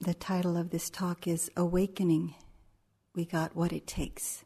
the 0.00 0.14
title 0.14 0.56
of 0.56 0.70
this 0.70 0.90
talk 0.90 1.26
is 1.26 1.50
Awakening. 1.56 2.34
We 3.14 3.24
got 3.24 3.56
what 3.56 3.72
it 3.72 3.86
takes. 3.86 4.44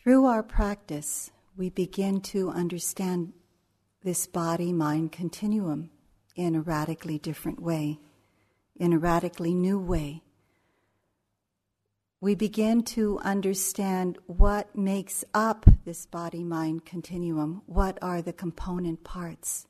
Through 0.00 0.26
our 0.26 0.42
practice, 0.42 1.32
we 1.56 1.70
begin 1.70 2.20
to 2.22 2.50
understand 2.50 3.32
this 4.04 4.26
body 4.26 4.72
mind 4.72 5.12
continuum 5.12 5.90
in 6.36 6.54
a 6.54 6.60
radically 6.60 7.18
different 7.18 7.60
way, 7.60 7.98
in 8.76 8.92
a 8.92 8.98
radically 8.98 9.54
new 9.54 9.78
way. 9.78 10.22
We 12.20 12.36
begin 12.36 12.84
to 12.84 13.18
understand 13.24 14.18
what 14.26 14.76
makes 14.76 15.24
up 15.34 15.66
this 15.84 16.06
body 16.06 16.44
mind 16.44 16.84
continuum, 16.84 17.62
what 17.66 17.98
are 18.00 18.22
the 18.22 18.32
component 18.32 19.02
parts 19.02 19.66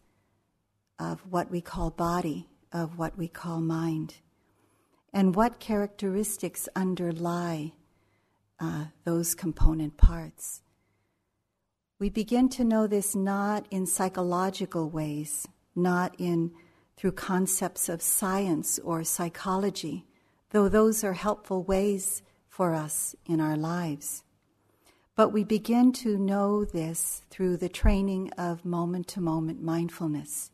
of 1.03 1.21
what 1.29 1.51
we 1.51 1.61
call 1.61 1.91
body, 1.91 2.49
of 2.73 2.97
what 2.97 3.19
we 3.19 3.27
call 3.27 3.61
mind, 3.61 4.15
and 5.13 5.35
what 5.35 5.59
characteristics 5.59 6.69
underlie 6.77 7.73
uh, 8.61 8.85
those 9.05 9.35
component 9.35 9.97
parts. 9.97 10.63
We 11.99 12.09
begin 12.09 12.49
to 12.51 12.65
know 12.65 12.87
this 12.87 13.17
not 13.17 13.67
in 13.71 13.87
psychological 13.87 14.89
ways, 14.89 15.49
not 15.75 16.15
in 16.19 16.53
through 16.97 17.13
concepts 17.13 17.89
of 17.89 18.01
science 18.01 18.79
or 18.79 19.03
psychology, 19.03 20.07
though 20.51 20.69
those 20.69 21.03
are 21.03 21.15
helpful 21.15 21.65
ways 21.65 22.23
for 22.49 22.75
us 22.75 23.17
in 23.27 23.41
our 23.41 23.57
lives. 23.57 24.23
But 25.17 25.31
we 25.31 25.43
begin 25.43 25.93
to 25.95 26.17
know 26.17 26.65
this 26.65 27.23
through 27.29 27.57
the 27.57 27.69
training 27.69 28.31
of 28.39 28.65
moment 28.65 29.09
to 29.09 29.21
moment 29.21 29.63
mindfulness, 29.63 30.51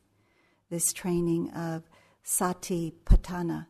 this 0.70 0.92
training 0.92 1.50
of 1.50 1.88
sati 2.22 2.94
patthana, 3.04 3.66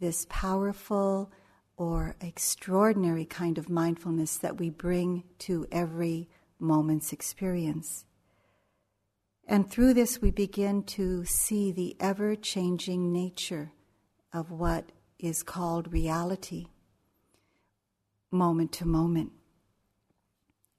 this 0.00 0.26
powerful 0.28 1.30
or 1.76 2.16
extraordinary 2.20 3.24
kind 3.24 3.58
of 3.58 3.68
mindfulness 3.68 4.36
that 4.38 4.58
we 4.58 4.70
bring 4.70 5.24
to 5.38 5.66
every 5.70 6.28
moment's 6.58 7.12
experience. 7.12 8.04
And 9.46 9.70
through 9.70 9.94
this, 9.94 10.20
we 10.20 10.30
begin 10.30 10.82
to 10.84 11.24
see 11.24 11.72
the 11.72 11.96
ever 12.00 12.36
changing 12.36 13.12
nature 13.12 13.72
of 14.32 14.50
what 14.50 14.90
is 15.18 15.42
called 15.42 15.92
reality, 15.92 16.66
moment 18.30 18.72
to 18.72 18.86
moment. 18.86 19.32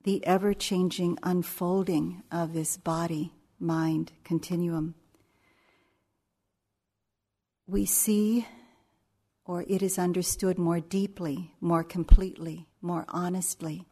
The 0.03 0.25
ever 0.25 0.53
changing 0.53 1.17
unfolding 1.23 2.23
of 2.31 2.53
this 2.53 2.77
body 2.77 3.33
mind 3.59 4.11
continuum. 4.23 4.95
We 7.69 7.85
see, 7.85 8.47
or 9.45 9.63
it 9.67 9.83
is 9.83 9.99
understood 9.99 10.57
more 10.57 10.79
deeply, 10.79 11.53
more 11.61 11.83
completely, 11.83 12.67
more 12.81 13.05
honestly 13.09 13.85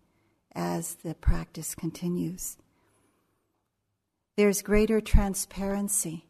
as 0.56 0.95
the 0.95 1.14
practice 1.14 1.75
continues. 1.75 2.58
There's 4.36 4.64
greater 4.64 5.00
transparency 5.00 6.25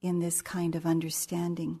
in 0.00 0.20
this 0.20 0.42
kind 0.42 0.76
of 0.76 0.86
understanding. 0.86 1.80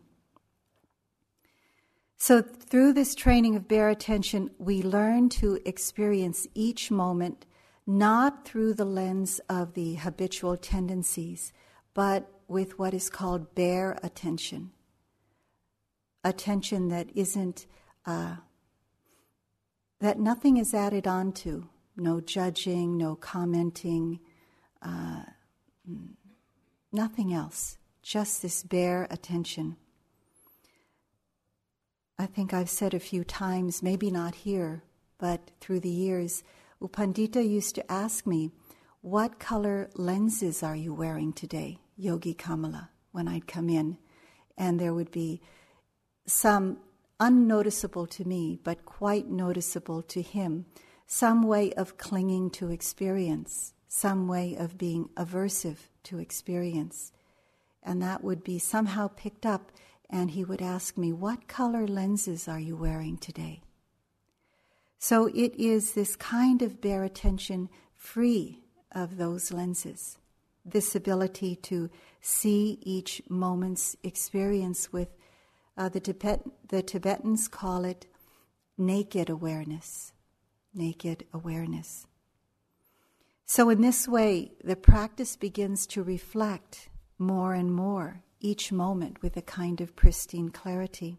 So, 2.16 2.42
through 2.42 2.94
this 2.94 3.14
training 3.14 3.54
of 3.54 3.68
bare 3.68 3.90
attention, 3.90 4.50
we 4.58 4.82
learn 4.82 5.28
to 5.40 5.60
experience 5.64 6.48
each 6.52 6.90
moment 6.90 7.46
not 7.86 8.44
through 8.44 8.74
the 8.74 8.84
lens 8.84 9.40
of 9.48 9.74
the 9.74 9.94
habitual 9.94 10.56
tendencies, 10.56 11.52
but 11.94 12.28
with 12.48 12.78
what 12.78 12.92
is 12.92 13.08
called 13.08 13.54
bare 13.54 13.98
attention. 14.02 14.72
Attention 16.22 16.88
that 16.88 17.08
isn't, 17.14 17.66
uh, 18.06 18.36
that 20.00 20.18
nothing 20.18 20.56
is 20.56 20.74
added 20.74 21.06
onto, 21.06 21.68
no 21.96 22.20
judging, 22.20 22.96
no 22.98 23.14
commenting, 23.14 24.20
uh, 24.82 25.22
nothing 26.92 27.32
else, 27.32 27.78
just 28.02 28.42
this 28.42 28.62
bare 28.62 29.06
attention. 29.10 29.76
I 32.18 32.26
think 32.26 32.54
I've 32.54 32.70
said 32.70 32.94
a 32.94 33.00
few 33.00 33.24
times, 33.24 33.82
maybe 33.82 34.10
not 34.10 34.34
here, 34.34 34.82
but 35.18 35.50
through 35.60 35.80
the 35.80 35.88
years, 35.88 36.42
U 36.80 36.88
Pandita 36.88 37.46
used 37.46 37.74
to 37.76 37.92
ask 37.92 38.26
me, 38.26 38.50
What 39.00 39.38
color 39.38 39.90
lenses 39.94 40.62
are 40.62 40.76
you 40.76 40.94
wearing 40.94 41.32
today, 41.32 41.78
Yogi 41.96 42.34
Kamala, 42.34 42.90
when 43.12 43.28
I'd 43.28 43.46
come 43.46 43.68
in? 43.68 43.98
And 44.56 44.78
there 44.78 44.94
would 44.94 45.10
be 45.10 45.40
some 46.26 46.78
unnoticeable 47.20 48.06
to 48.06 48.24
me, 48.24 48.58
but 48.62 48.84
quite 48.84 49.28
noticeable 49.28 50.02
to 50.02 50.22
him, 50.22 50.66
some 51.06 51.42
way 51.42 51.72
of 51.72 51.96
clinging 51.96 52.50
to 52.50 52.70
experience 52.70 53.74
some 53.94 54.26
way 54.26 54.56
of 54.56 54.76
being 54.76 55.08
aversive 55.16 55.76
to 56.02 56.18
experience. 56.18 57.12
And 57.80 58.02
that 58.02 58.24
would 58.24 58.42
be 58.42 58.58
somehow 58.58 59.08
picked 59.08 59.46
up, 59.46 59.70
and 60.10 60.32
he 60.32 60.44
would 60.44 60.60
ask 60.60 60.98
me, 60.98 61.12
What 61.12 61.46
color 61.46 61.86
lenses 61.86 62.48
are 62.48 62.58
you 62.58 62.74
wearing 62.74 63.18
today? 63.18 63.62
So 64.98 65.26
it 65.26 65.54
is 65.54 65.92
this 65.92 66.16
kind 66.16 66.60
of 66.60 66.80
bare 66.80 67.04
attention 67.04 67.68
free 67.94 68.64
of 68.90 69.16
those 69.16 69.52
lenses, 69.52 70.18
this 70.64 70.94
ability 70.94 71.56
to 71.56 71.90
see 72.20 72.78
each 72.82 73.22
moment's 73.28 73.96
experience 74.02 74.92
with 74.92 75.08
uh, 75.76 75.88
the, 75.88 76.00
Tibet, 76.00 76.42
the 76.68 76.82
Tibetans 76.82 77.48
call 77.48 77.84
it 77.84 78.06
naked 78.78 79.28
awareness. 79.28 80.12
Naked 80.74 81.24
awareness. 81.32 82.06
So, 83.46 83.68
in 83.68 83.82
this 83.82 84.08
way, 84.08 84.52
the 84.64 84.76
practice 84.76 85.36
begins 85.36 85.86
to 85.88 86.02
reflect 86.02 86.88
more 87.18 87.52
and 87.52 87.72
more 87.72 88.22
each 88.40 88.72
moment 88.72 89.22
with 89.22 89.36
a 89.36 89.42
kind 89.42 89.80
of 89.80 89.94
pristine 89.94 90.48
clarity. 90.48 91.18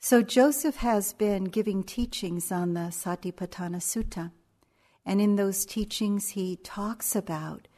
So, 0.00 0.20
Joseph 0.20 0.76
has 0.76 1.12
been 1.12 1.44
giving 1.44 1.84
teachings 1.84 2.50
on 2.50 2.74
the 2.74 2.90
Satipatthana 2.90 3.78
Sutta. 3.78 4.32
And 5.04 5.20
in 5.20 5.36
those 5.36 5.64
teachings, 5.66 6.30
he 6.30 6.56
talks 6.56 7.16
about, 7.16 7.68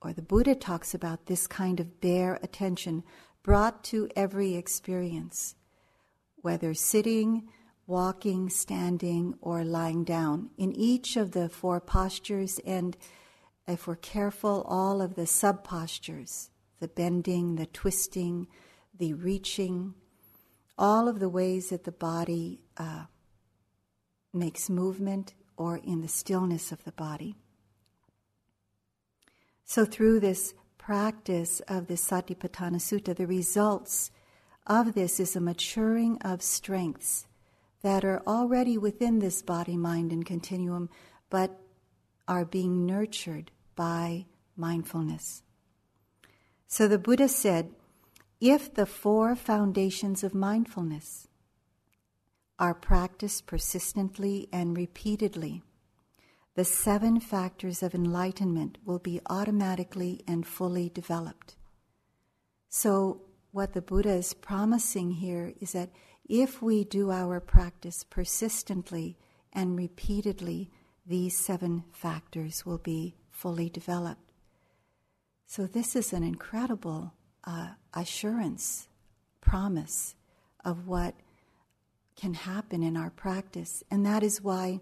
or 0.00 0.12
the 0.12 0.22
Buddha 0.22 0.54
talks 0.54 0.94
about, 0.94 1.26
this 1.26 1.46
kind 1.46 1.78
of 1.78 2.00
bare 2.00 2.38
attention 2.42 3.04
brought 3.42 3.84
to 3.84 4.08
every 4.16 4.54
experience, 4.56 5.54
whether 6.36 6.74
sitting, 6.74 7.48
walking, 7.86 8.48
standing, 8.48 9.34
or 9.40 9.64
lying 9.64 10.04
down. 10.04 10.50
In 10.56 10.72
each 10.72 11.16
of 11.16 11.32
the 11.32 11.48
four 11.48 11.80
postures, 11.80 12.58
and 12.64 12.96
if 13.66 13.86
we're 13.86 13.96
careful, 13.96 14.62
all 14.68 15.00
of 15.00 15.14
the 15.14 15.26
sub 15.26 15.64
postures 15.64 16.50
the 16.80 16.88
bending, 16.88 17.54
the 17.54 17.66
twisting, 17.66 18.48
the 18.98 19.14
reaching, 19.14 19.94
all 20.76 21.06
of 21.06 21.20
the 21.20 21.28
ways 21.28 21.68
that 21.68 21.84
the 21.84 21.92
body 21.92 22.60
uh, 22.76 23.04
makes 24.34 24.68
movement 24.68 25.32
or 25.62 25.76
in 25.76 26.00
the 26.00 26.08
stillness 26.08 26.72
of 26.72 26.82
the 26.82 26.90
body. 26.90 27.36
So, 29.64 29.84
through 29.84 30.18
this 30.18 30.54
practice 30.76 31.60
of 31.68 31.86
the 31.86 31.94
Satipatthana 31.94 32.80
Sutta, 32.80 33.14
the 33.14 33.28
results 33.28 34.10
of 34.66 34.94
this 34.94 35.20
is 35.20 35.36
a 35.36 35.40
maturing 35.40 36.18
of 36.22 36.42
strengths 36.42 37.26
that 37.82 38.04
are 38.04 38.22
already 38.26 38.76
within 38.76 39.20
this 39.20 39.40
body, 39.40 39.76
mind, 39.76 40.10
and 40.10 40.26
continuum, 40.26 40.90
but 41.30 41.60
are 42.26 42.44
being 42.44 42.84
nurtured 42.84 43.52
by 43.76 44.26
mindfulness. 44.56 45.44
So 46.66 46.88
the 46.88 46.98
Buddha 46.98 47.28
said 47.28 47.70
if 48.40 48.74
the 48.74 48.86
four 48.86 49.36
foundations 49.36 50.24
of 50.24 50.34
mindfulness 50.34 51.28
are 52.62 52.74
practiced 52.74 53.44
persistently 53.44 54.48
and 54.52 54.76
repeatedly, 54.76 55.60
the 56.54 56.64
seven 56.64 57.18
factors 57.18 57.82
of 57.82 57.92
enlightenment 57.92 58.78
will 58.84 59.00
be 59.00 59.20
automatically 59.28 60.22
and 60.28 60.46
fully 60.46 60.88
developed. 60.88 61.56
So, 62.68 63.22
what 63.50 63.72
the 63.72 63.82
Buddha 63.82 64.12
is 64.12 64.32
promising 64.32 65.10
here 65.10 65.52
is 65.60 65.72
that 65.72 65.90
if 66.28 66.62
we 66.62 66.84
do 66.84 67.10
our 67.10 67.40
practice 67.40 68.04
persistently 68.04 69.18
and 69.52 69.76
repeatedly, 69.76 70.70
these 71.04 71.36
seven 71.36 71.82
factors 71.90 72.64
will 72.64 72.78
be 72.78 73.16
fully 73.32 73.70
developed. 73.70 74.30
So, 75.46 75.66
this 75.66 75.96
is 75.96 76.12
an 76.12 76.22
incredible 76.22 77.12
uh, 77.42 77.70
assurance, 77.92 78.86
promise 79.40 80.14
of 80.64 80.86
what 80.86 81.16
can 82.16 82.34
happen 82.34 82.82
in 82.82 82.96
our 82.96 83.10
practice. 83.10 83.82
And 83.90 84.04
that 84.06 84.22
is 84.22 84.42
why, 84.42 84.80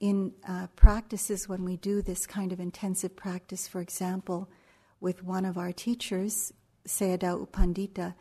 in 0.00 0.32
uh, 0.48 0.68
practices, 0.76 1.48
when 1.48 1.64
we 1.64 1.76
do 1.76 2.02
this 2.02 2.26
kind 2.26 2.52
of 2.52 2.60
intensive 2.60 3.14
practice, 3.16 3.68
for 3.68 3.80
example, 3.80 4.48
with 5.00 5.22
one 5.22 5.44
of 5.44 5.58
our 5.58 5.72
teachers, 5.72 6.52
Sayadaw 6.86 7.40
U 7.40 7.48
Pandita, 7.52 8.14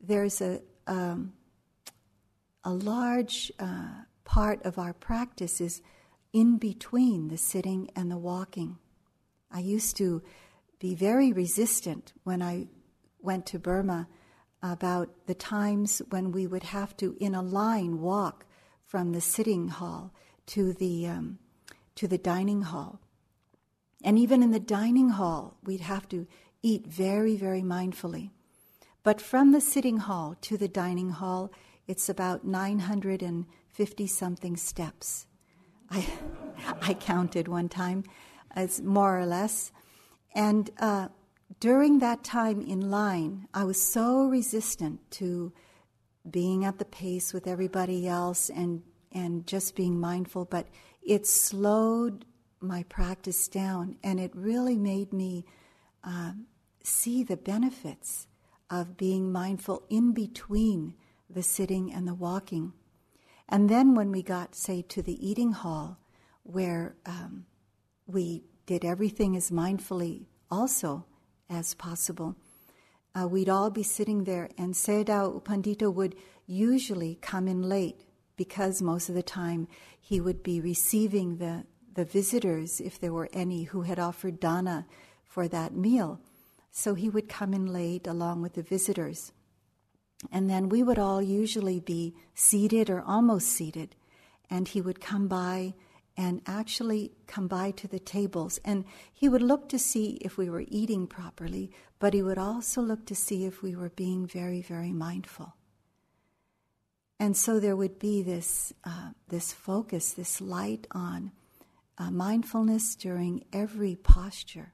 there's 0.00 0.40
a, 0.40 0.60
um, 0.86 1.32
a 2.64 2.72
large 2.72 3.50
uh, 3.58 3.88
part 4.24 4.62
of 4.64 4.78
our 4.78 4.92
practice 4.92 5.60
is 5.60 5.82
in 6.32 6.56
between 6.58 7.28
the 7.28 7.36
sitting 7.36 7.90
and 7.96 8.10
the 8.10 8.18
walking. 8.18 8.78
I 9.50 9.60
used 9.60 9.96
to 9.98 10.22
be 10.78 10.94
very 10.94 11.32
resistant 11.32 12.12
when 12.24 12.42
I 12.42 12.66
went 13.20 13.46
to 13.46 13.58
Burma 13.58 14.08
about 14.62 15.10
the 15.26 15.34
times 15.34 16.00
when 16.10 16.32
we 16.32 16.46
would 16.46 16.62
have 16.62 16.96
to, 16.98 17.16
in 17.18 17.34
a 17.34 17.42
line, 17.42 18.00
walk 18.00 18.46
from 18.84 19.12
the 19.12 19.20
sitting 19.20 19.68
hall 19.68 20.12
to 20.46 20.72
the 20.72 21.06
um, 21.06 21.38
to 21.94 22.08
the 22.08 22.18
dining 22.18 22.62
hall. 22.62 23.00
And 24.04 24.18
even 24.18 24.42
in 24.42 24.50
the 24.50 24.60
dining 24.60 25.10
hall, 25.10 25.56
we'd 25.62 25.80
have 25.80 26.08
to 26.08 26.26
eat 26.62 26.86
very, 26.86 27.36
very 27.36 27.62
mindfully. 27.62 28.30
But 29.02 29.20
from 29.20 29.52
the 29.52 29.60
sitting 29.60 29.98
hall 29.98 30.36
to 30.42 30.56
the 30.56 30.68
dining 30.68 31.10
hall, 31.10 31.52
it's 31.86 32.08
about 32.08 32.44
950 32.44 34.06
something 34.06 34.56
steps. 34.56 35.26
I, 35.90 36.06
I 36.82 36.94
counted 36.94 37.48
one 37.48 37.68
time, 37.68 38.04
as 38.52 38.80
more 38.80 39.18
or 39.18 39.26
less. 39.26 39.72
And 40.34 40.70
uh, 40.78 41.08
during 41.62 42.00
that 42.00 42.24
time 42.24 42.60
in 42.60 42.90
line, 42.90 43.46
I 43.54 43.62
was 43.62 43.80
so 43.80 44.24
resistant 44.24 44.98
to 45.12 45.52
being 46.28 46.64
at 46.64 46.80
the 46.80 46.84
pace 46.84 47.32
with 47.32 47.46
everybody 47.46 48.08
else 48.08 48.50
and, 48.50 48.82
and 49.12 49.46
just 49.46 49.76
being 49.76 50.00
mindful, 50.00 50.44
but 50.44 50.66
it 51.06 51.24
slowed 51.24 52.24
my 52.60 52.82
practice 52.88 53.46
down 53.46 53.96
and 54.02 54.18
it 54.18 54.34
really 54.34 54.76
made 54.76 55.12
me 55.12 55.44
uh, 56.02 56.32
see 56.82 57.22
the 57.22 57.36
benefits 57.36 58.26
of 58.68 58.96
being 58.96 59.30
mindful 59.30 59.84
in 59.88 60.12
between 60.12 60.94
the 61.30 61.44
sitting 61.44 61.92
and 61.92 62.08
the 62.08 62.14
walking. 62.14 62.72
And 63.48 63.70
then 63.70 63.94
when 63.94 64.10
we 64.10 64.24
got, 64.24 64.56
say, 64.56 64.82
to 64.88 65.00
the 65.00 65.24
eating 65.24 65.52
hall, 65.52 66.00
where 66.42 66.96
um, 67.06 67.46
we 68.08 68.42
did 68.66 68.84
everything 68.84 69.36
as 69.36 69.52
mindfully 69.52 70.26
also 70.50 71.06
as 71.48 71.74
possible, 71.74 72.36
uh, 73.14 73.28
we'd 73.28 73.48
all 73.48 73.70
be 73.70 73.82
sitting 73.82 74.24
there, 74.24 74.48
and 74.56 74.74
Sayadaw 74.74 75.34
U 75.34 75.42
Pandita 75.44 75.92
would 75.92 76.16
usually 76.46 77.18
come 77.20 77.46
in 77.46 77.62
late 77.62 78.00
because 78.36 78.82
most 78.82 79.08
of 79.08 79.14
the 79.14 79.22
time 79.22 79.68
he 80.00 80.20
would 80.20 80.42
be 80.42 80.60
receiving 80.60 81.36
the, 81.36 81.64
the 81.94 82.04
visitors, 82.04 82.80
if 82.80 82.98
there 82.98 83.12
were 83.12 83.28
any, 83.32 83.64
who 83.64 83.82
had 83.82 83.98
offered 83.98 84.40
dana 84.40 84.86
for 85.24 85.46
that 85.48 85.74
meal. 85.74 86.20
So 86.70 86.94
he 86.94 87.08
would 87.08 87.28
come 87.28 87.52
in 87.52 87.66
late 87.66 88.06
along 88.06 88.42
with 88.42 88.54
the 88.54 88.62
visitors. 88.62 89.32
And 90.30 90.48
then 90.48 90.68
we 90.68 90.82
would 90.82 90.98
all 90.98 91.20
usually 91.20 91.80
be 91.80 92.14
seated 92.34 92.88
or 92.88 93.02
almost 93.02 93.48
seated, 93.48 93.94
and 94.48 94.68
he 94.68 94.80
would 94.80 95.00
come 95.00 95.28
by 95.28 95.74
and 96.16 96.42
actually 96.46 97.12
come 97.26 97.48
by 97.48 97.70
to 97.72 97.88
the 97.88 97.98
tables. 97.98 98.58
And 98.64 98.84
he 99.12 99.28
would 99.28 99.42
look 99.42 99.68
to 99.70 99.78
see 99.78 100.18
if 100.20 100.36
we 100.36 100.50
were 100.50 100.64
eating 100.68 101.06
properly, 101.06 101.70
but 101.98 102.14
he 102.14 102.22
would 102.22 102.38
also 102.38 102.80
look 102.82 103.06
to 103.06 103.14
see 103.14 103.44
if 103.44 103.62
we 103.62 103.74
were 103.74 103.90
being 103.90 104.26
very, 104.26 104.60
very 104.60 104.92
mindful. 104.92 105.54
And 107.18 107.36
so 107.36 107.60
there 107.60 107.76
would 107.76 107.98
be 107.98 108.22
this, 108.22 108.72
uh, 108.84 109.10
this 109.28 109.52
focus, 109.52 110.12
this 110.12 110.40
light 110.40 110.86
on 110.90 111.30
uh, 111.96 112.10
mindfulness 112.10 112.96
during 112.96 113.44
every 113.52 113.94
posture. 113.94 114.72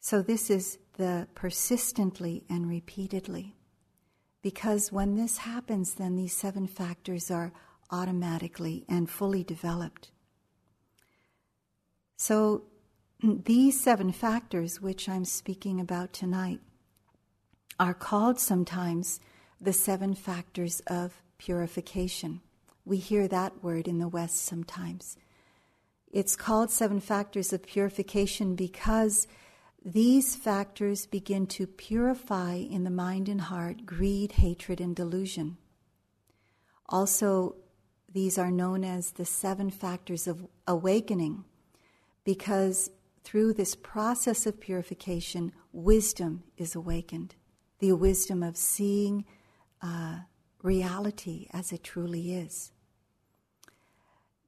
So 0.00 0.22
this 0.22 0.50
is 0.50 0.78
the 0.96 1.28
persistently 1.34 2.44
and 2.48 2.68
repeatedly. 2.68 3.54
Because 4.40 4.92
when 4.92 5.16
this 5.16 5.38
happens, 5.38 5.94
then 5.94 6.16
these 6.16 6.34
seven 6.34 6.66
factors 6.66 7.30
are 7.30 7.52
automatically 7.90 8.84
and 8.88 9.10
fully 9.10 9.44
developed. 9.44 10.10
So, 12.16 12.62
these 13.22 13.80
seven 13.80 14.12
factors, 14.12 14.80
which 14.80 15.08
I'm 15.08 15.24
speaking 15.24 15.80
about 15.80 16.12
tonight, 16.12 16.60
are 17.78 17.94
called 17.94 18.38
sometimes 18.38 19.20
the 19.60 19.72
seven 19.72 20.14
factors 20.14 20.80
of 20.86 21.22
purification. 21.38 22.40
We 22.84 22.98
hear 22.98 23.28
that 23.28 23.62
word 23.62 23.88
in 23.88 23.98
the 23.98 24.08
West 24.08 24.44
sometimes. 24.44 25.16
It's 26.10 26.36
called 26.36 26.70
seven 26.70 27.00
factors 27.00 27.52
of 27.52 27.62
purification 27.62 28.54
because 28.54 29.26
these 29.84 30.36
factors 30.36 31.06
begin 31.06 31.46
to 31.48 31.66
purify 31.66 32.54
in 32.54 32.84
the 32.84 32.90
mind 32.90 33.28
and 33.28 33.40
heart 33.42 33.84
greed, 33.84 34.32
hatred, 34.32 34.80
and 34.80 34.96
delusion. 34.96 35.58
Also, 36.88 37.56
these 38.12 38.38
are 38.38 38.50
known 38.50 38.84
as 38.84 39.12
the 39.12 39.24
seven 39.24 39.70
factors 39.70 40.26
of 40.26 40.46
awakening 40.66 41.44
because 42.26 42.90
through 43.22 43.54
this 43.54 43.76
process 43.76 44.46
of 44.46 44.60
purification, 44.60 45.52
wisdom 45.72 46.42
is 46.58 46.74
awakened. 46.74 47.36
The 47.78 47.92
wisdom 47.92 48.42
of 48.42 48.56
seeing 48.56 49.24
uh, 49.80 50.18
reality 50.60 51.46
as 51.52 51.72
it 51.72 51.84
truly 51.84 52.34
is. 52.34 52.72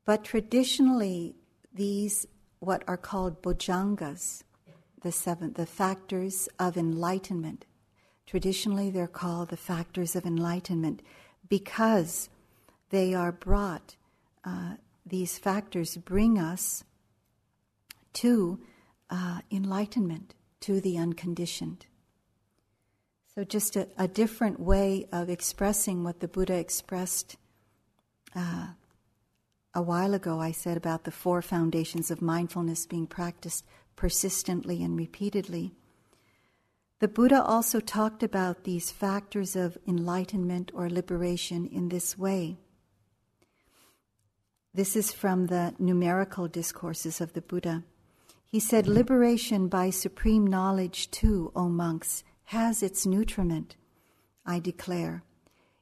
But 0.04 0.24
traditionally, 0.24 1.36
these, 1.72 2.26
what 2.58 2.82
are 2.88 2.96
called 2.96 3.42
bojjhangas, 3.42 4.42
the 5.02 5.12
seven, 5.12 5.52
the 5.52 5.66
factors 5.66 6.48
of 6.58 6.76
enlightenment. 6.76 7.64
Traditionally, 8.26 8.90
they're 8.90 9.06
called 9.06 9.50
the 9.50 9.56
factors 9.56 10.16
of 10.16 10.26
enlightenment 10.26 11.00
because 11.48 12.28
they 12.90 13.14
are 13.14 13.30
brought, 13.30 13.94
uh, 14.44 14.74
these 15.06 15.38
factors 15.38 15.96
bring 15.96 16.38
us 16.40 16.82
to 18.18 18.58
uh, 19.10 19.40
enlightenment, 19.50 20.34
to 20.60 20.80
the 20.80 20.98
unconditioned. 20.98 21.86
So, 23.32 23.44
just 23.44 23.76
a, 23.76 23.86
a, 23.96 24.08
different 24.08 24.58
way 24.58 25.06
of 25.12 25.30
expressing 25.30 26.02
what 26.02 26.18
the 26.18 26.26
Buddha 26.26 26.54
expressed 26.54 27.36
uh, 28.34 28.68
a 29.72 29.82
while 29.82 30.14
ago. 30.14 30.40
I 30.40 30.50
said 30.50 30.76
about 30.76 31.04
the 31.04 31.12
four 31.12 31.42
foundations 31.42 32.10
of 32.10 32.20
mindfulness 32.20 32.86
being 32.86 33.06
practiced 33.06 33.64
persistently 33.94 34.82
and 34.82 34.96
repeatedly. 34.96 35.74
The 36.98 37.06
Buddha 37.06 37.40
also 37.40 37.78
talked 37.78 38.24
about 38.24 38.64
these 38.64 38.90
factors 38.90 39.54
of 39.54 39.78
enlightenment 39.86 40.72
or 40.74 40.90
liberation 40.90 41.66
in 41.66 41.88
this 41.88 42.18
way. 42.18 42.56
This 44.74 44.96
is 44.96 45.12
from 45.12 45.46
the 45.46 45.76
numerical 45.78 46.48
discourses 46.48 47.20
of 47.20 47.34
the 47.34 47.42
Buddha. 47.42 47.84
He 48.48 48.60
said, 48.60 48.86
Liberation 48.86 49.68
by 49.68 49.90
supreme 49.90 50.46
knowledge, 50.46 51.10
too, 51.10 51.52
O 51.54 51.68
monks, 51.68 52.24
has 52.44 52.82
its 52.82 53.04
nutriment, 53.04 53.76
I 54.46 54.58
declare. 54.58 55.22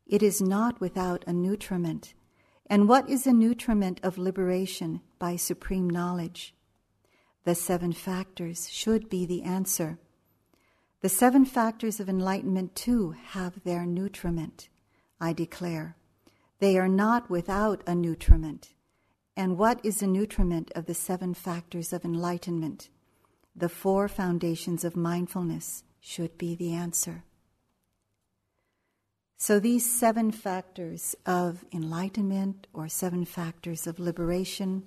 It 0.04 0.22
is 0.22 0.40
not 0.40 0.80
without 0.80 1.22
a 1.26 1.32
nutriment. 1.32 2.14
And 2.68 2.88
what 2.88 3.08
is 3.08 3.26
a 3.26 3.32
nutriment 3.32 4.00
of 4.02 4.18
liberation 4.18 5.00
by 5.20 5.36
supreme 5.36 5.88
knowledge? 5.88 6.54
The 7.44 7.54
seven 7.54 7.92
factors 7.92 8.68
should 8.68 9.08
be 9.08 9.24
the 9.24 9.42
answer. 9.42 9.98
The 11.02 11.08
seven 11.08 11.44
factors 11.44 12.00
of 12.00 12.08
enlightenment, 12.08 12.74
too, 12.74 13.14
have 13.28 13.62
their 13.62 13.86
nutriment, 13.86 14.68
I 15.20 15.32
declare. 15.32 15.96
They 16.58 16.76
are 16.76 16.88
not 16.88 17.30
without 17.30 17.84
a 17.86 17.94
nutriment. 17.94 18.74
And 19.36 19.58
what 19.58 19.84
is 19.84 20.00
the 20.00 20.06
nutriment 20.06 20.72
of 20.74 20.86
the 20.86 20.94
seven 20.94 21.34
factors 21.34 21.92
of 21.92 22.04
enlightenment? 22.04 22.88
The 23.54 23.68
four 23.68 24.08
foundations 24.08 24.84
of 24.84 24.96
mindfulness 24.96 25.84
should 26.00 26.38
be 26.38 26.54
the 26.54 26.72
answer. 26.72 27.24
So, 29.38 29.60
these 29.60 29.90
seven 29.90 30.30
factors 30.32 31.14
of 31.26 31.64
enlightenment 31.70 32.66
or 32.72 32.88
seven 32.88 33.26
factors 33.26 33.86
of 33.86 33.98
liberation 33.98 34.84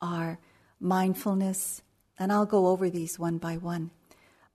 are 0.00 0.38
mindfulness, 0.80 1.82
and 2.18 2.32
I'll 2.32 2.46
go 2.46 2.68
over 2.68 2.88
these 2.88 3.18
one 3.18 3.36
by 3.36 3.58
one 3.58 3.90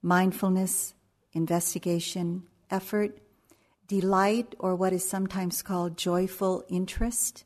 mindfulness, 0.02 0.94
investigation, 1.32 2.44
effort, 2.70 3.18
delight, 3.86 4.54
or 4.58 4.74
what 4.74 4.92
is 4.92 5.08
sometimes 5.08 5.62
called 5.62 5.96
joyful 5.96 6.64
interest, 6.68 7.44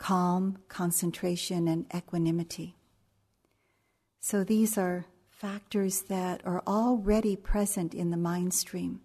calm, 0.00 0.56
concentration, 0.68 1.68
and 1.68 1.84
equanimity. 1.94 2.74
So 4.18 4.42
these 4.42 4.76
are 4.76 5.04
factors 5.28 6.02
that 6.08 6.40
are 6.44 6.62
already 6.66 7.36
present 7.36 7.94
in 7.94 8.10
the 8.10 8.16
mind 8.16 8.52
stream. 8.54 9.00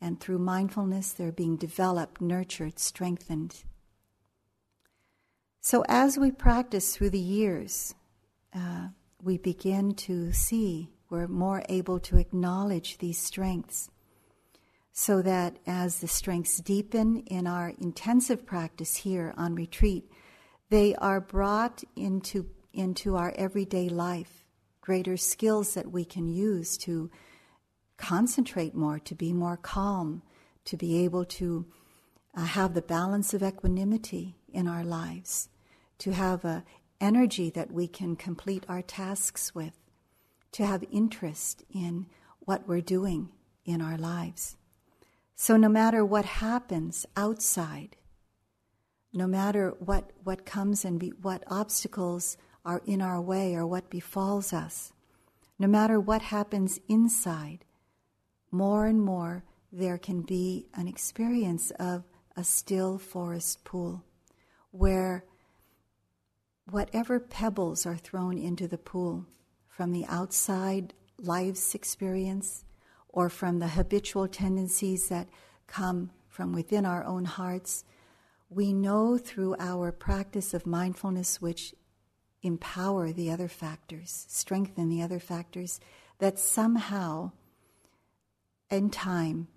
And 0.00 0.20
through 0.20 0.38
mindfulness, 0.38 1.12
they're 1.12 1.32
being 1.32 1.56
developed, 1.56 2.20
nurtured, 2.20 2.78
strengthened. 2.78 3.64
So, 5.60 5.84
as 5.88 6.18
we 6.18 6.30
practice 6.30 6.94
through 6.94 7.10
the 7.10 7.18
years, 7.18 7.94
uh, 8.54 8.88
we 9.22 9.38
begin 9.38 9.94
to 9.94 10.32
see 10.32 10.90
We're 11.08 11.28
more 11.28 11.62
able 11.68 12.00
to 12.00 12.18
acknowledge 12.18 12.98
these 12.98 13.18
strengths 13.18 13.90
so 14.92 15.20
that 15.22 15.58
as 15.66 15.98
the 16.00 16.08
strengths 16.08 16.58
deepen 16.58 17.18
in 17.26 17.46
our 17.46 17.74
intensive 17.78 18.46
practice 18.46 18.96
here 18.96 19.34
on 19.36 19.54
retreat, 19.54 20.10
they 20.68 20.94
are 20.96 21.20
brought 21.20 21.84
into, 21.94 22.46
into 22.72 23.16
our 23.16 23.32
everyday 23.36 23.88
life, 23.88 24.44
greater 24.80 25.16
skills 25.16 25.74
that 25.74 25.90
we 25.90 26.04
can 26.04 26.26
use 26.26 26.76
to 26.78 27.10
concentrate 27.96 28.74
more, 28.74 28.98
to 28.98 29.14
be 29.14 29.32
more 29.32 29.56
calm, 29.56 30.22
to 30.64 30.76
be 30.76 31.04
able 31.04 31.24
to 31.24 31.66
uh, 32.36 32.44
have 32.44 32.74
the 32.74 32.82
balance 32.82 33.32
of 33.32 33.42
equanimity 33.42 34.36
in 34.52 34.68
our 34.68 34.84
lives, 34.84 35.48
to 35.98 36.12
have 36.12 36.44
a 36.44 36.64
energy 37.00 37.50
that 37.50 37.70
we 37.70 37.86
can 37.86 38.16
complete 38.16 38.64
our 38.68 38.82
tasks 38.82 39.54
with, 39.54 39.74
to 40.52 40.64
have 40.64 40.84
interest 40.90 41.62
in 41.70 42.06
what 42.40 42.66
we're 42.66 42.80
doing 42.80 43.28
in 43.64 43.80
our 43.80 43.98
lives. 43.98 44.56
So, 45.34 45.56
no 45.56 45.68
matter 45.68 46.04
what 46.04 46.24
happens 46.24 47.04
outside, 47.16 47.96
no 49.16 49.26
matter 49.26 49.74
what, 49.78 50.10
what 50.24 50.44
comes 50.44 50.84
and 50.84 51.00
be, 51.00 51.08
what 51.22 51.42
obstacles 51.48 52.36
are 52.64 52.82
in 52.84 53.00
our 53.00 53.20
way 53.20 53.54
or 53.54 53.66
what 53.66 53.88
befalls 53.88 54.52
us, 54.52 54.92
no 55.58 55.66
matter 55.66 55.98
what 55.98 56.20
happens 56.20 56.78
inside, 56.86 57.64
more 58.50 58.86
and 58.86 59.00
more 59.00 59.42
there 59.72 59.96
can 59.96 60.20
be 60.20 60.66
an 60.74 60.86
experience 60.86 61.70
of 61.72 62.04
a 62.36 62.44
still 62.44 62.98
forest 62.98 63.64
pool 63.64 64.04
where 64.70 65.24
whatever 66.70 67.18
pebbles 67.18 67.86
are 67.86 67.96
thrown 67.96 68.36
into 68.36 68.68
the 68.68 68.78
pool 68.78 69.24
from 69.66 69.92
the 69.92 70.04
outside 70.06 70.92
life's 71.18 71.74
experience 71.74 72.64
or 73.08 73.30
from 73.30 73.60
the 73.60 73.68
habitual 73.68 74.28
tendencies 74.28 75.08
that 75.08 75.28
come 75.66 76.10
from 76.28 76.52
within 76.52 76.84
our 76.84 77.02
own 77.04 77.24
hearts, 77.24 77.84
we 78.48 78.72
know 78.72 79.18
through 79.18 79.56
our 79.58 79.92
practice 79.92 80.54
of 80.54 80.66
mindfulness, 80.66 81.40
which 81.40 81.74
empower 82.42 83.12
the 83.12 83.30
other 83.30 83.48
factors, 83.48 84.26
strengthen 84.28 84.88
the 84.88 85.02
other 85.02 85.18
factors, 85.18 85.80
that 86.18 86.38
somehow 86.38 87.32
in 88.70 88.90
time 88.90 89.48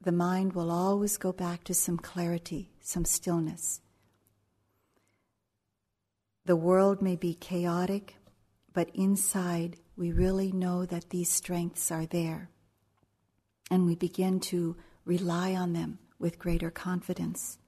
the 0.00 0.12
mind 0.12 0.54
will 0.54 0.70
always 0.70 1.16
go 1.16 1.32
back 1.32 1.62
to 1.64 1.74
some 1.74 1.96
clarity, 1.96 2.72
some 2.80 3.04
stillness. 3.04 3.80
The 6.44 6.56
world 6.56 7.00
may 7.00 7.14
be 7.14 7.34
chaotic, 7.34 8.16
but 8.72 8.90
inside 8.94 9.76
we 9.96 10.10
really 10.10 10.50
know 10.50 10.84
that 10.86 11.10
these 11.10 11.30
strengths 11.30 11.92
are 11.92 12.06
there 12.06 12.50
and 13.70 13.86
we 13.86 13.94
begin 13.94 14.40
to 14.40 14.76
rely 15.04 15.54
on 15.54 15.72
them 15.72 15.98
with 16.18 16.38
greater 16.38 16.70
confidence. 16.70 17.58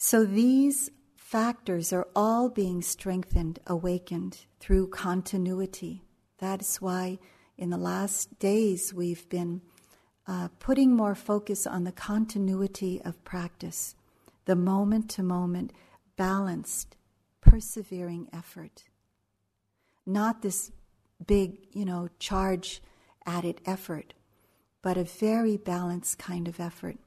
So 0.00 0.24
these 0.24 0.90
factors 1.16 1.92
are 1.92 2.06
all 2.14 2.48
being 2.48 2.82
strengthened, 2.82 3.58
awakened 3.66 4.46
through 4.60 4.90
continuity. 4.90 6.04
That 6.38 6.60
is 6.60 6.76
why 6.76 7.18
in 7.56 7.70
the 7.70 7.76
last 7.76 8.38
days 8.38 8.94
we've 8.94 9.28
been 9.28 9.60
uh, 10.28 10.48
putting 10.60 10.94
more 10.94 11.16
focus 11.16 11.66
on 11.66 11.82
the 11.82 11.90
continuity 11.90 13.02
of 13.04 13.24
practice, 13.24 13.96
the 14.44 14.54
moment 14.54 15.10
to 15.10 15.24
moment, 15.24 15.72
balanced, 16.16 16.96
persevering 17.40 18.28
effort. 18.32 18.84
Not 20.06 20.42
this 20.42 20.70
big, 21.26 21.58
you 21.72 21.84
know, 21.84 22.08
charge 22.20 22.80
added 23.26 23.60
effort, 23.66 24.14
but 24.80 24.96
a 24.96 25.02
very 25.02 25.56
balanced 25.56 26.18
kind 26.18 26.46
of 26.46 26.60
effort. 26.60 26.98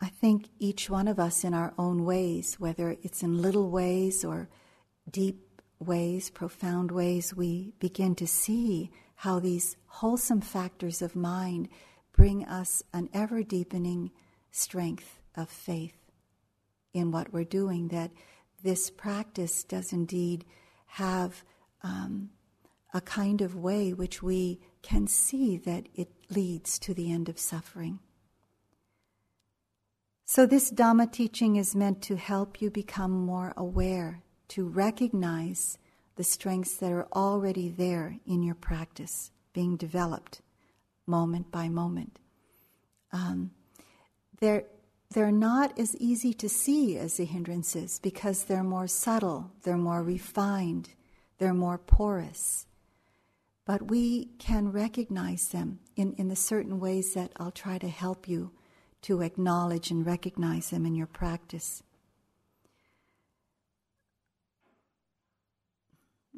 I 0.00 0.08
think 0.08 0.48
each 0.58 0.90
one 0.90 1.08
of 1.08 1.18
us 1.18 1.42
in 1.42 1.54
our 1.54 1.72
own 1.78 2.04
ways, 2.04 2.56
whether 2.60 2.96
it's 3.02 3.22
in 3.22 3.40
little 3.40 3.70
ways 3.70 4.24
or 4.24 4.48
deep 5.10 5.62
ways, 5.78 6.30
profound 6.30 6.90
ways, 6.90 7.34
we 7.34 7.72
begin 7.78 8.14
to 8.16 8.26
see 8.26 8.90
how 9.16 9.40
these 9.40 9.76
wholesome 9.86 10.42
factors 10.42 11.00
of 11.00 11.16
mind 11.16 11.68
bring 12.12 12.44
us 12.44 12.82
an 12.92 13.08
ever 13.14 13.42
deepening 13.42 14.10
strength 14.50 15.18
of 15.34 15.48
faith 15.48 15.96
in 16.92 17.10
what 17.10 17.32
we're 17.32 17.44
doing, 17.44 17.88
that 17.88 18.10
this 18.62 18.90
practice 18.90 19.64
does 19.64 19.92
indeed 19.92 20.44
have 20.86 21.44
um, 21.82 22.30
a 22.92 23.00
kind 23.00 23.40
of 23.40 23.54
way 23.54 23.92
which 23.92 24.22
we 24.22 24.60
can 24.82 25.06
see 25.06 25.56
that 25.58 25.88
it 25.94 26.08
leads 26.30 26.78
to 26.78 26.94
the 26.94 27.12
end 27.12 27.28
of 27.28 27.38
suffering. 27.38 27.98
So, 30.28 30.44
this 30.44 30.72
Dhamma 30.72 31.12
teaching 31.12 31.54
is 31.54 31.76
meant 31.76 32.02
to 32.02 32.16
help 32.16 32.60
you 32.60 32.68
become 32.68 33.12
more 33.12 33.54
aware, 33.56 34.24
to 34.48 34.66
recognize 34.66 35.78
the 36.16 36.24
strengths 36.24 36.74
that 36.78 36.90
are 36.90 37.06
already 37.12 37.68
there 37.68 38.16
in 38.26 38.42
your 38.42 38.56
practice, 38.56 39.30
being 39.52 39.76
developed 39.76 40.40
moment 41.06 41.52
by 41.52 41.68
moment. 41.68 42.18
Um, 43.12 43.52
they're, 44.40 44.64
they're 45.12 45.30
not 45.30 45.78
as 45.78 45.94
easy 45.94 46.34
to 46.34 46.48
see 46.48 46.98
as 46.98 47.18
the 47.18 47.24
hindrances 47.24 48.00
because 48.00 48.44
they're 48.44 48.64
more 48.64 48.88
subtle, 48.88 49.52
they're 49.62 49.76
more 49.76 50.02
refined, 50.02 50.88
they're 51.38 51.54
more 51.54 51.78
porous. 51.78 52.66
But 53.64 53.92
we 53.92 54.30
can 54.40 54.72
recognize 54.72 55.50
them 55.50 55.78
in, 55.94 56.14
in 56.14 56.26
the 56.26 56.34
certain 56.34 56.80
ways 56.80 57.14
that 57.14 57.30
I'll 57.36 57.52
try 57.52 57.78
to 57.78 57.88
help 57.88 58.26
you 58.26 58.50
to 59.06 59.20
acknowledge 59.20 59.92
and 59.92 60.04
recognize 60.04 60.70
them 60.70 60.84
in 60.84 60.92
your 60.96 61.06
practice. 61.06 61.84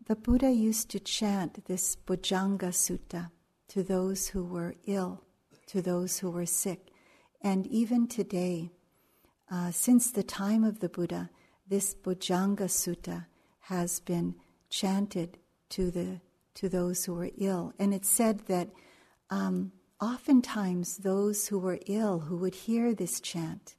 The 0.06 0.14
Buddha 0.14 0.50
used 0.50 0.90
to 0.90 1.00
chant 1.00 1.64
this 1.64 1.96
Bojjhanga 1.96 2.72
Sutta 2.72 3.30
to 3.68 3.82
those 3.82 4.28
who 4.28 4.44
were 4.44 4.74
ill, 4.86 5.24
to 5.68 5.80
those 5.80 6.18
who 6.18 6.30
were 6.30 6.44
sick. 6.44 6.90
And 7.40 7.66
even 7.68 8.06
today, 8.06 8.70
uh, 9.50 9.70
since 9.70 10.10
the 10.10 10.22
time 10.22 10.62
of 10.62 10.80
the 10.80 10.90
Buddha, 10.90 11.30
this 11.66 11.94
Bojjhanga 11.94 12.68
Sutta 12.68 13.24
has 13.60 14.00
been 14.00 14.34
chanted 14.68 15.38
to 15.70 15.90
the 15.90 16.20
to 16.52 16.68
those 16.68 17.06
who 17.06 17.14
were 17.14 17.30
ill, 17.38 17.72
and 17.78 17.94
it's 17.94 18.10
said 18.10 18.40
that 18.48 18.68
um, 19.30 19.72
oftentimes 20.00 20.98
those 20.98 21.48
who 21.48 21.58
were 21.58 21.80
ill 21.86 22.20
who 22.20 22.36
would 22.36 22.54
hear 22.54 22.94
this 22.94 23.20
chant 23.20 23.76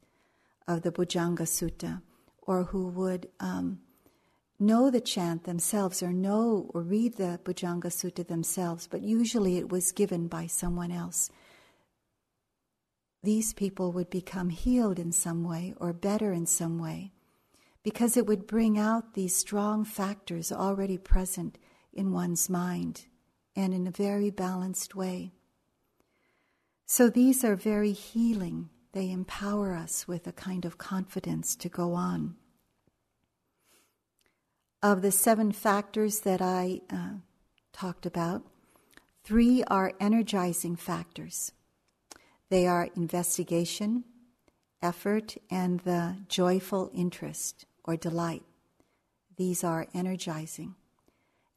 of 0.68 0.82
the 0.82 0.92
Bojjhanga 0.92 1.42
Sutta, 1.42 2.02
or 2.42 2.64
who 2.64 2.88
would 2.88 3.28
um, 3.40 3.80
know 4.58 4.90
the 4.90 5.00
chant 5.00 5.44
themselves, 5.44 6.02
or 6.02 6.12
know 6.12 6.70
or 6.74 6.82
read 6.82 7.16
the 7.16 7.40
Bojjhanga 7.44 7.86
Sutta 7.86 8.26
themselves, 8.26 8.86
but 8.86 9.02
usually 9.02 9.56
it 9.56 9.70
was 9.70 9.92
given 9.92 10.28
by 10.28 10.46
someone 10.46 10.92
else. 10.92 11.30
These 13.22 13.52
people 13.52 13.92
would 13.92 14.10
become 14.10 14.48
healed 14.48 14.98
in 14.98 15.12
some 15.12 15.44
way 15.44 15.74
or 15.78 15.92
better 15.92 16.32
in 16.32 16.46
some 16.46 16.78
way 16.78 17.12
because 17.82 18.16
it 18.16 18.26
would 18.26 18.46
bring 18.46 18.78
out 18.78 19.14
these 19.14 19.34
strong 19.34 19.84
factors 19.84 20.52
already 20.52 20.98
present 20.98 21.58
in 21.92 22.12
one's 22.12 22.48
mind 22.48 23.06
and 23.56 23.74
in 23.74 23.86
a 23.86 23.90
very 23.90 24.30
balanced 24.30 24.94
way. 24.94 25.32
So 26.92 27.08
these 27.08 27.44
are 27.44 27.54
very 27.54 27.92
healing. 27.92 28.68
They 28.90 29.12
empower 29.12 29.76
us 29.76 30.08
with 30.08 30.26
a 30.26 30.32
kind 30.32 30.64
of 30.64 30.76
confidence 30.76 31.54
to 31.54 31.68
go 31.68 31.94
on. 31.94 32.34
Of 34.82 35.00
the 35.00 35.12
seven 35.12 35.52
factors 35.52 36.22
that 36.22 36.42
I 36.42 36.80
uh, 36.92 37.18
talked 37.72 38.06
about, 38.06 38.42
three 39.22 39.62
are 39.68 39.92
energizing 40.00 40.74
factors. 40.74 41.52
They 42.48 42.66
are 42.66 42.88
investigation, 42.96 44.02
effort, 44.82 45.36
and 45.48 45.78
the 45.80 46.16
joyful 46.26 46.90
interest 46.92 47.66
or 47.84 47.96
delight. 47.96 48.42
These 49.36 49.62
are 49.62 49.86
energizing. 49.94 50.74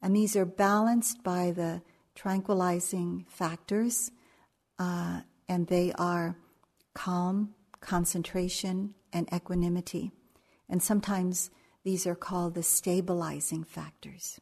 And 0.00 0.14
these 0.14 0.36
are 0.36 0.46
balanced 0.46 1.24
by 1.24 1.50
the 1.50 1.82
tranquilizing 2.14 3.26
factors, 3.28 4.12
uh, 4.78 5.20
and 5.48 5.66
they 5.66 5.92
are 5.92 6.36
calm, 6.94 7.54
concentration, 7.80 8.94
and 9.12 9.28
equanimity. 9.32 10.10
And 10.68 10.82
sometimes 10.82 11.50
these 11.84 12.06
are 12.06 12.14
called 12.14 12.54
the 12.54 12.62
stabilizing 12.62 13.64
factors. 13.64 14.40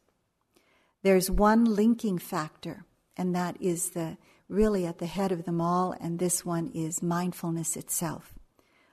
There's 1.01 1.29
one 1.29 1.65
linking 1.65 2.17
factor, 2.17 2.85
and 3.17 3.35
that 3.35 3.57
is 3.59 3.91
the 3.91 4.17
really 4.47 4.85
at 4.85 4.99
the 4.99 5.05
head 5.05 5.31
of 5.31 5.45
them 5.45 5.59
all, 5.59 5.93
and 5.99 6.19
this 6.19 6.45
one 6.45 6.67
is 6.73 7.03
mindfulness 7.03 7.75
itself. 7.75 8.33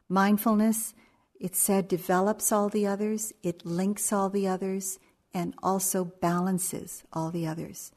Mindfulness 0.09 0.95
it 1.41 1.57
said 1.57 1.89
develops 1.89 2.53
all 2.53 2.69
the 2.69 2.87
others, 2.87 3.33
it 3.43 3.65
links 3.65 4.13
all 4.13 4.29
the 4.29 4.47
others, 4.47 4.99
and 5.33 5.55
also 5.63 6.05
balances 6.05 7.03
all 7.13 7.31
the 7.31 7.47
others. 7.47 7.93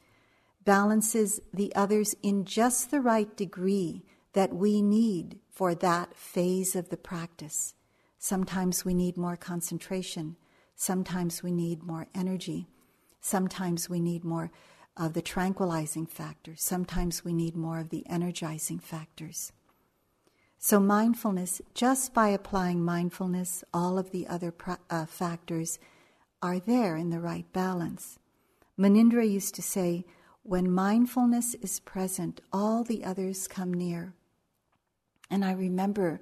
Balances 0.64 1.40
the 1.52 1.74
others 1.74 2.14
in 2.22 2.44
just 2.44 2.90
the 2.90 3.00
right 3.00 3.36
degree 3.36 4.02
that 4.32 4.54
we 4.54 4.82
need 4.82 5.38
for 5.50 5.74
that 5.74 6.16
phase 6.16 6.74
of 6.74 6.88
the 6.88 6.96
practice. 6.96 7.74
Sometimes 8.18 8.84
we 8.84 8.94
need 8.94 9.16
more 9.16 9.36
concentration. 9.36 10.36
Sometimes 10.74 11.42
we 11.42 11.52
need 11.52 11.82
more 11.82 12.06
energy. 12.14 12.66
Sometimes 13.20 13.88
we 13.88 14.00
need 14.00 14.24
more 14.24 14.50
of 14.96 15.12
the 15.12 15.22
tranquilizing 15.22 16.06
factors. 16.06 16.62
Sometimes 16.62 17.24
we 17.24 17.32
need 17.32 17.56
more 17.56 17.80
of 17.80 17.90
the 17.90 18.04
energizing 18.08 18.78
factors. 18.78 19.52
So, 20.58 20.80
mindfulness, 20.80 21.60
just 21.74 22.14
by 22.14 22.28
applying 22.28 22.82
mindfulness, 22.82 23.64
all 23.74 23.98
of 23.98 24.12
the 24.12 24.26
other 24.26 24.54
uh, 24.88 25.04
factors 25.04 25.78
are 26.40 26.58
there 26.58 26.96
in 26.96 27.10
the 27.10 27.20
right 27.20 27.50
balance. 27.52 28.18
Munindra 28.78 29.30
used 29.30 29.54
to 29.56 29.62
say, 29.62 30.06
when 30.44 30.70
mindfulness 30.70 31.54
is 31.54 31.80
present, 31.80 32.40
all 32.52 32.84
the 32.84 33.02
others 33.02 33.48
come 33.48 33.72
near. 33.72 34.12
And 35.30 35.42
I 35.42 35.52
remember, 35.52 36.20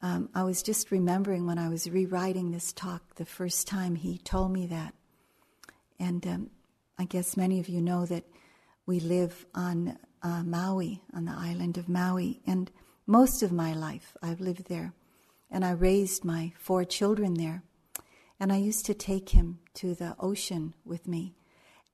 um, 0.00 0.30
I 0.34 0.44
was 0.44 0.62
just 0.62 0.90
remembering 0.90 1.46
when 1.46 1.58
I 1.58 1.68
was 1.68 1.88
rewriting 1.88 2.50
this 2.50 2.72
talk 2.72 3.14
the 3.16 3.26
first 3.26 3.68
time 3.68 3.96
he 3.96 4.16
told 4.16 4.50
me 4.50 4.66
that. 4.68 4.94
And 5.98 6.26
um, 6.26 6.50
I 6.98 7.04
guess 7.04 7.36
many 7.36 7.60
of 7.60 7.68
you 7.68 7.82
know 7.82 8.06
that 8.06 8.24
we 8.86 8.98
live 8.98 9.44
on 9.54 9.98
uh, 10.22 10.42
Maui, 10.42 11.02
on 11.12 11.26
the 11.26 11.36
island 11.36 11.76
of 11.76 11.86
Maui. 11.86 12.40
And 12.46 12.70
most 13.06 13.42
of 13.42 13.52
my 13.52 13.74
life 13.74 14.16
I've 14.22 14.40
lived 14.40 14.68
there. 14.68 14.94
And 15.50 15.66
I 15.66 15.72
raised 15.72 16.24
my 16.24 16.54
four 16.58 16.84
children 16.84 17.34
there. 17.34 17.62
And 18.38 18.50
I 18.50 18.56
used 18.56 18.86
to 18.86 18.94
take 18.94 19.28
him 19.28 19.58
to 19.74 19.94
the 19.94 20.16
ocean 20.18 20.72
with 20.82 21.06
me. 21.06 21.34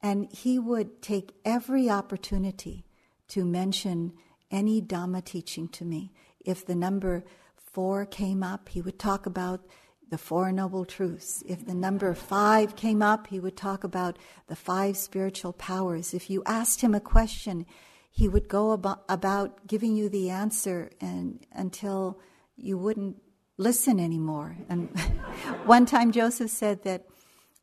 And 0.06 0.30
he 0.32 0.56
would 0.56 1.02
take 1.02 1.34
every 1.44 1.90
opportunity 1.90 2.84
to 3.26 3.44
mention 3.44 4.12
any 4.52 4.80
Dhamma 4.80 5.24
teaching 5.24 5.66
to 5.70 5.84
me. 5.84 6.12
If 6.44 6.64
the 6.64 6.76
number 6.76 7.24
four 7.56 8.06
came 8.06 8.44
up, 8.44 8.68
he 8.68 8.80
would 8.80 9.00
talk 9.00 9.26
about 9.26 9.66
the 10.08 10.16
Four 10.16 10.52
Noble 10.52 10.84
Truths. 10.84 11.42
If 11.44 11.66
the 11.66 11.74
number 11.74 12.14
five 12.14 12.76
came 12.76 13.02
up, 13.02 13.26
he 13.26 13.40
would 13.40 13.56
talk 13.56 13.82
about 13.82 14.16
the 14.46 14.54
five 14.54 14.96
spiritual 14.96 15.52
powers. 15.52 16.14
If 16.14 16.30
you 16.30 16.44
asked 16.46 16.82
him 16.82 16.94
a 16.94 17.00
question, 17.00 17.66
he 18.08 18.28
would 18.28 18.46
go 18.46 18.70
about, 18.70 19.02
about 19.08 19.66
giving 19.66 19.96
you 19.96 20.08
the 20.08 20.30
answer 20.30 20.88
and 21.00 21.44
until 21.50 22.20
you 22.56 22.78
wouldn't 22.78 23.16
listen 23.56 23.98
anymore. 23.98 24.56
And 24.68 24.88
one 25.64 25.84
time 25.84 26.12
Joseph 26.12 26.52
said 26.52 26.84
that 26.84 27.06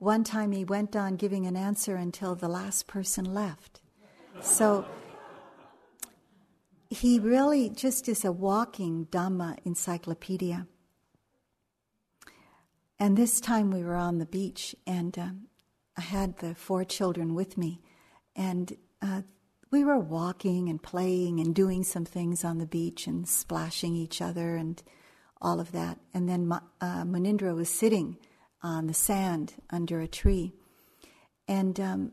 one 0.03 0.23
time 0.25 0.51
he 0.51 0.65
went 0.65 0.95
on 0.95 1.15
giving 1.15 1.45
an 1.45 1.55
answer 1.55 1.95
until 1.95 2.35
the 2.35 2.49
last 2.49 2.87
person 2.87 3.33
left. 3.33 3.79
So 4.41 4.85
he 6.89 7.19
really 7.19 7.69
just 7.69 8.09
is 8.09 8.25
a 8.25 8.31
walking 8.31 9.07
Dhamma 9.11 9.57
encyclopedia. 9.63 10.67
And 12.99 13.17
this 13.17 13.39
time 13.39 13.71
we 13.71 13.83
were 13.83 13.95
on 13.95 14.17
the 14.17 14.25
beach, 14.25 14.75
and 14.85 15.17
um, 15.17 15.47
I 15.97 16.01
had 16.01 16.37
the 16.37 16.53
four 16.53 16.83
children 16.83 17.33
with 17.33 17.57
me, 17.57 17.81
and 18.35 18.75
uh, 19.01 19.21
we 19.71 19.83
were 19.83 19.99
walking 19.99 20.69
and 20.69 20.83
playing 20.83 21.39
and 21.39 21.55
doing 21.55 21.83
some 21.83 22.05
things 22.05 22.43
on 22.43 22.57
the 22.57 22.65
beach 22.65 23.07
and 23.07 23.27
splashing 23.27 23.95
each 23.95 24.21
other 24.21 24.55
and 24.55 24.83
all 25.41 25.59
of 25.59 25.71
that. 25.71 25.97
And 26.13 26.29
then 26.29 26.51
uh, 26.51 27.03
Munindra 27.03 27.55
was 27.55 27.69
sitting 27.69 28.17
on 28.63 28.87
the 28.87 28.93
sand 28.93 29.53
under 29.69 30.01
a 30.01 30.07
tree. 30.07 30.53
And 31.47 31.79
um, 31.79 32.11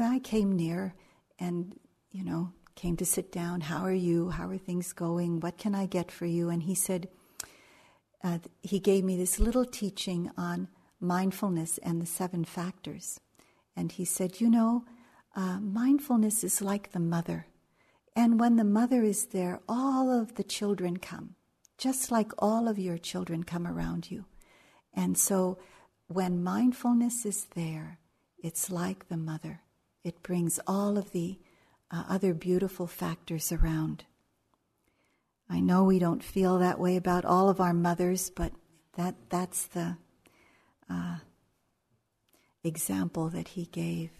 I 0.00 0.20
came 0.20 0.56
near 0.56 0.94
and, 1.38 1.78
you 2.10 2.24
know, 2.24 2.52
came 2.74 2.96
to 2.96 3.04
sit 3.04 3.30
down. 3.32 3.60
How 3.60 3.84
are 3.84 3.92
you? 3.92 4.30
How 4.30 4.48
are 4.48 4.56
things 4.56 4.92
going? 4.92 5.40
What 5.40 5.58
can 5.58 5.74
I 5.74 5.86
get 5.86 6.10
for 6.10 6.26
you? 6.26 6.48
And 6.48 6.62
he 6.62 6.74
said, 6.74 7.08
uh, 8.24 8.38
he 8.62 8.78
gave 8.78 9.04
me 9.04 9.16
this 9.16 9.40
little 9.40 9.64
teaching 9.64 10.30
on 10.36 10.68
mindfulness 11.00 11.78
and 11.78 12.00
the 12.00 12.06
seven 12.06 12.44
factors. 12.44 13.20
And 13.76 13.90
he 13.90 14.04
said, 14.04 14.40
You 14.40 14.48
know, 14.48 14.84
uh, 15.34 15.58
mindfulness 15.58 16.44
is 16.44 16.62
like 16.62 16.92
the 16.92 17.00
mother. 17.00 17.46
And 18.14 18.38
when 18.38 18.56
the 18.56 18.64
mother 18.64 19.02
is 19.02 19.26
there, 19.26 19.60
all 19.68 20.10
of 20.10 20.36
the 20.36 20.44
children 20.44 20.98
come 20.98 21.34
just 21.82 22.12
like 22.12 22.30
all 22.38 22.68
of 22.68 22.78
your 22.78 22.96
children 22.96 23.42
come 23.42 23.66
around 23.66 24.08
you. 24.08 24.24
And 24.94 25.18
so 25.18 25.58
when 26.14 26.42
mindfulness 26.42 27.24
is 27.24 27.46
there, 27.54 27.98
it's 28.42 28.70
like 28.70 29.08
the 29.08 29.16
mother. 29.16 29.60
It 30.04 30.22
brings 30.22 30.58
all 30.66 30.98
of 30.98 31.12
the 31.12 31.38
uh, 31.90 32.04
other 32.08 32.34
beautiful 32.34 32.86
factors 32.86 33.52
around. 33.52 34.04
I 35.48 35.60
know 35.60 35.84
we 35.84 35.98
don't 35.98 36.24
feel 36.24 36.58
that 36.58 36.78
way 36.80 36.96
about 36.96 37.24
all 37.24 37.48
of 37.48 37.60
our 37.60 37.74
mothers, 37.74 38.30
but 38.30 38.52
that, 38.96 39.14
that's 39.28 39.66
the 39.66 39.96
uh, 40.88 41.16
example 42.64 43.28
that 43.28 43.48
he 43.48 43.66
gave. 43.66 44.10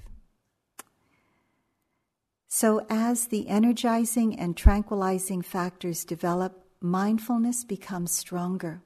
So, 2.48 2.84
as 2.90 3.28
the 3.28 3.48
energizing 3.48 4.38
and 4.38 4.54
tranquilizing 4.54 5.40
factors 5.40 6.04
develop, 6.04 6.66
mindfulness 6.82 7.64
becomes 7.64 8.12
stronger. 8.12 8.82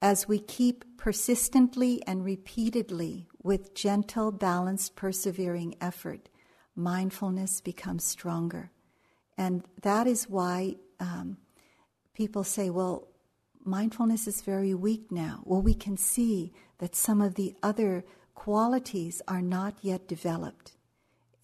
As 0.00 0.28
we 0.28 0.38
keep 0.38 0.84
persistently 0.96 2.02
and 2.06 2.24
repeatedly 2.24 3.28
with 3.42 3.74
gentle, 3.74 4.30
balanced, 4.30 4.94
persevering 4.94 5.74
effort, 5.80 6.28
mindfulness 6.76 7.60
becomes 7.60 8.04
stronger. 8.04 8.70
And 9.36 9.64
that 9.82 10.06
is 10.06 10.28
why 10.28 10.76
um, 11.00 11.38
people 12.14 12.44
say, 12.44 12.70
well, 12.70 13.08
mindfulness 13.64 14.28
is 14.28 14.40
very 14.42 14.72
weak 14.72 15.10
now. 15.10 15.40
Well, 15.44 15.62
we 15.62 15.74
can 15.74 15.96
see 15.96 16.52
that 16.78 16.94
some 16.94 17.20
of 17.20 17.34
the 17.34 17.56
other 17.62 18.04
qualities 18.34 19.20
are 19.26 19.42
not 19.42 19.78
yet 19.82 20.06
developed. 20.06 20.76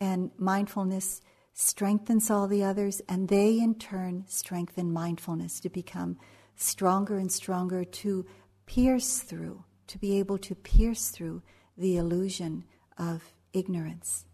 And 0.00 0.30
mindfulness 0.38 1.20
strengthens 1.54 2.30
all 2.30 2.46
the 2.46 2.62
others, 2.62 3.02
and 3.08 3.28
they 3.28 3.58
in 3.58 3.74
turn 3.76 4.24
strengthen 4.28 4.92
mindfulness 4.92 5.58
to 5.60 5.68
become 5.68 6.18
stronger 6.56 7.18
and 7.18 7.30
stronger 7.30 7.84
to 7.84 8.24
pierce 8.66 9.20
through, 9.20 9.64
to 9.86 9.98
be 9.98 10.18
able 10.18 10.38
to 10.38 10.54
pierce 10.54 11.08
through 11.08 11.42
the 11.76 11.96
illusion 11.96 12.64
of 12.96 13.34
ignorance. 13.52 14.24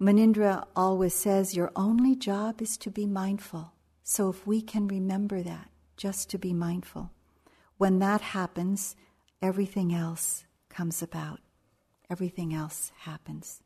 Munindra 0.00 0.64
always 0.76 1.14
says, 1.14 1.56
Your 1.56 1.72
only 1.74 2.14
job 2.14 2.62
is 2.62 2.76
to 2.78 2.90
be 2.90 3.06
mindful. 3.06 3.72
So 4.04 4.28
if 4.28 4.46
we 4.46 4.62
can 4.62 4.86
remember 4.86 5.42
that, 5.42 5.70
just 5.96 6.30
to 6.30 6.38
be 6.38 6.52
mindful, 6.52 7.10
when 7.76 7.98
that 7.98 8.20
happens, 8.20 8.94
everything 9.42 9.92
else 9.94 10.44
comes 10.68 11.02
about. 11.02 11.40
Everything 12.10 12.54
else 12.54 12.92
happens. 13.00 13.62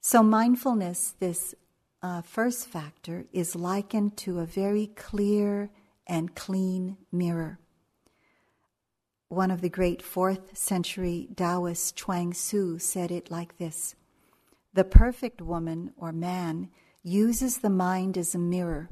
So, 0.00 0.22
mindfulness, 0.22 1.14
this 1.18 1.54
uh, 2.02 2.22
first 2.22 2.68
factor, 2.68 3.26
is 3.32 3.56
likened 3.56 4.16
to 4.18 4.38
a 4.38 4.46
very 4.46 4.86
clear 4.88 5.70
and 6.10 6.34
clean 6.34 6.98
mirror. 7.12 7.60
One 9.28 9.52
of 9.52 9.60
the 9.60 9.68
great 9.68 10.02
fourth 10.02 10.58
century 10.58 11.28
Taoists, 11.36 11.92
Chuang 11.92 12.32
Tzu, 12.32 12.80
said 12.80 13.12
it 13.12 13.30
like 13.30 13.56
this 13.58 13.94
The 14.74 14.84
perfect 14.84 15.40
woman 15.40 15.92
or 15.96 16.12
man 16.12 16.68
uses 17.04 17.58
the 17.58 17.70
mind 17.70 18.18
as 18.18 18.34
a 18.34 18.38
mirror. 18.38 18.90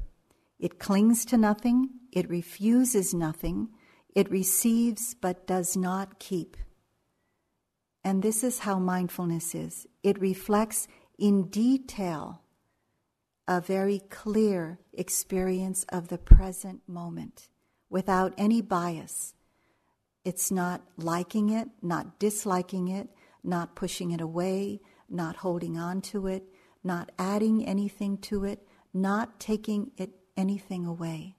It 0.60 0.78
clings 0.78 1.24
to 1.26 1.36
nothing, 1.36 1.90
it 2.12 2.30
refuses 2.30 3.12
nothing, 3.12 3.70
it 4.14 4.30
receives 4.30 5.14
but 5.14 5.46
does 5.46 5.76
not 5.76 6.20
keep. 6.20 6.56
And 8.04 8.22
this 8.22 8.44
is 8.44 8.60
how 8.60 8.78
mindfulness 8.78 9.56
is 9.56 9.88
it 10.04 10.20
reflects 10.20 10.86
in 11.18 11.48
detail 11.48 12.42
a 13.48 13.62
very 13.62 13.98
clear 14.10 14.78
experience 14.92 15.84
of 15.88 16.08
the 16.08 16.18
present 16.18 16.82
moment 16.86 17.48
without 17.88 18.34
any 18.36 18.60
bias. 18.60 19.34
It's 20.22 20.50
not 20.50 20.82
liking 20.98 21.48
it, 21.48 21.68
not 21.80 22.18
disliking 22.18 22.88
it, 22.88 23.08
not 23.42 23.74
pushing 23.74 24.10
it 24.10 24.20
away, 24.20 24.80
not 25.08 25.36
holding 25.36 25.78
on 25.78 26.02
to 26.02 26.26
it, 26.26 26.44
not 26.84 27.10
adding 27.18 27.64
anything 27.64 28.18
to 28.18 28.44
it, 28.44 28.68
not 28.92 29.40
taking 29.40 29.92
it 29.96 30.10
anything 30.36 30.84
away. 30.84 31.34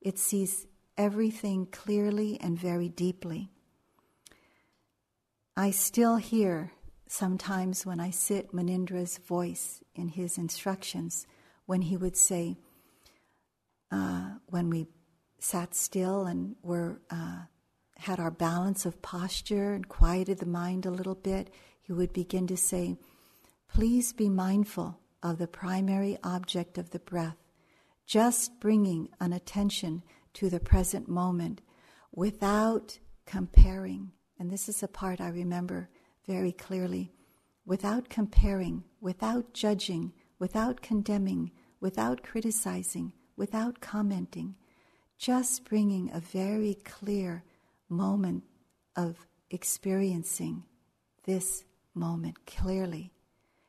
It 0.00 0.16
sees 0.16 0.68
everything 0.96 1.66
clearly 1.66 2.38
and 2.40 2.56
very 2.56 2.88
deeply. 2.88 3.50
I 5.56 5.72
still 5.72 6.16
hear 6.16 6.72
sometimes 7.10 7.84
when 7.84 7.98
I 7.98 8.10
sit 8.10 8.52
Munindra's 8.52 9.18
voice 9.18 9.82
in 9.96 10.10
his 10.10 10.38
instructions, 10.38 11.26
when 11.66 11.82
he 11.82 11.96
would 11.96 12.16
say, 12.16 12.56
uh, 13.90 14.34
when 14.46 14.70
we 14.70 14.86
sat 15.40 15.74
still 15.74 16.24
and 16.26 16.54
were 16.62 17.00
uh, 17.10 17.40
had 17.96 18.20
our 18.20 18.30
balance 18.30 18.86
of 18.86 19.02
posture 19.02 19.74
and 19.74 19.88
quieted 19.88 20.38
the 20.38 20.46
mind 20.46 20.86
a 20.86 20.90
little 20.90 21.16
bit, 21.16 21.50
he 21.82 21.92
would 21.92 22.12
begin 22.12 22.46
to 22.46 22.56
say, 22.56 22.96
Please 23.68 24.12
be 24.12 24.28
mindful 24.28 25.00
of 25.20 25.38
the 25.38 25.48
primary 25.48 26.16
object 26.22 26.78
of 26.78 26.90
the 26.90 27.00
breath, 27.00 27.38
just 28.06 28.60
bringing 28.60 29.08
an 29.18 29.32
attention 29.32 30.04
to 30.34 30.48
the 30.48 30.60
present 30.60 31.08
moment 31.08 31.60
without 32.12 33.00
comparing. 33.26 34.12
And 34.38 34.48
this 34.48 34.68
is 34.68 34.82
a 34.84 34.88
part 34.88 35.20
I 35.20 35.28
remember 35.28 35.90
very 36.30 36.52
clearly 36.52 37.10
without 37.66 38.08
comparing, 38.08 38.84
without 39.00 39.52
judging, 39.52 40.12
without 40.38 40.80
condemning, 40.80 41.50
without 41.80 42.22
criticizing, 42.22 43.12
without 43.36 43.80
commenting, 43.80 44.54
just 45.18 45.64
bringing 45.64 46.08
a 46.12 46.20
very 46.20 46.74
clear 46.84 47.42
moment 47.88 48.44
of 48.94 49.26
experiencing 49.50 50.62
this 51.24 51.64
moment 51.96 52.46
clearly. 52.46 53.10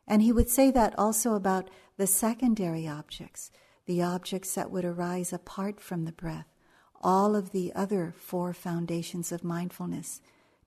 And 0.07 0.21
he 0.21 0.31
would 0.31 0.49
say 0.49 0.69
that 0.69 0.93
also 0.99 1.33
about 1.33 1.67
the 1.97 2.05
secondary 2.05 2.87
objects, 2.87 3.49
the 3.87 4.03
objects 4.03 4.53
that 4.53 4.69
would 4.69 4.85
arise 4.85 5.33
apart 5.33 5.81
from 5.81 6.05
the 6.05 6.11
breath, 6.11 6.53
all 7.01 7.35
of 7.35 7.53
the 7.53 7.73
other 7.73 8.13
four 8.15 8.53
foundations 8.53 9.31
of 9.31 9.43
mindfulness, 9.43 10.21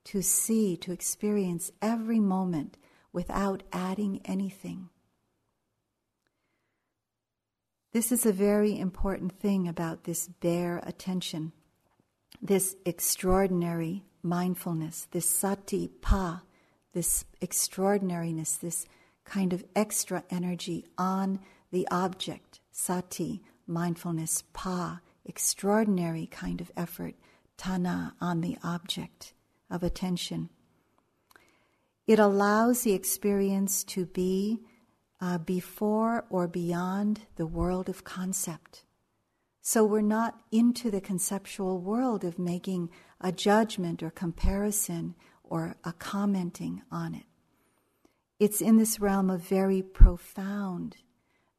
to 0.04 0.22
see, 0.22 0.76
to 0.76 0.92
experience 0.92 1.72
every 1.80 2.20
moment 2.20 2.76
without 3.12 3.62
adding 3.72 4.20
anything. 4.24 4.88
This 7.92 8.10
is 8.10 8.26
a 8.26 8.32
very 8.32 8.78
important 8.78 9.32
thing 9.32 9.68
about 9.68 10.04
this 10.04 10.28
bare 10.28 10.82
attention, 10.84 11.52
this 12.42 12.76
extraordinary 12.84 14.04
mindfulness, 14.22 15.06
this 15.12 15.28
sati 15.30 15.88
pa, 15.88 16.42
this 16.92 17.24
extraordinariness, 17.40 18.56
this 18.56 18.86
kind 19.24 19.52
of 19.52 19.64
extra 19.76 20.24
energy 20.28 20.84
on 20.98 21.38
the 21.70 21.86
object, 21.90 22.60
sati, 22.72 23.42
mindfulness, 23.66 24.42
pa, 24.52 25.00
extraordinary 25.24 26.26
kind 26.26 26.60
of 26.60 26.72
effort, 26.76 27.14
tana, 27.56 28.14
on 28.20 28.40
the 28.40 28.58
object 28.62 29.34
of 29.74 29.82
attention. 29.82 30.48
It 32.06 32.18
allows 32.18 32.82
the 32.82 32.92
experience 32.92 33.82
to 33.84 34.06
be 34.06 34.60
uh, 35.20 35.38
before 35.38 36.24
or 36.30 36.46
beyond 36.46 37.22
the 37.36 37.46
world 37.46 37.88
of 37.88 38.04
concept. 38.04 38.84
So 39.60 39.82
we're 39.84 40.02
not 40.02 40.38
into 40.52 40.90
the 40.90 41.00
conceptual 41.00 41.80
world 41.80 42.22
of 42.22 42.38
making 42.38 42.90
a 43.20 43.32
judgment 43.32 44.02
or 44.02 44.10
comparison 44.10 45.14
or 45.42 45.76
a 45.82 45.92
commenting 45.94 46.82
on 46.92 47.14
it. 47.14 47.24
It's 48.38 48.60
in 48.60 48.76
this 48.76 49.00
realm 49.00 49.30
of 49.30 49.40
very 49.40 49.80
profound, 49.80 50.98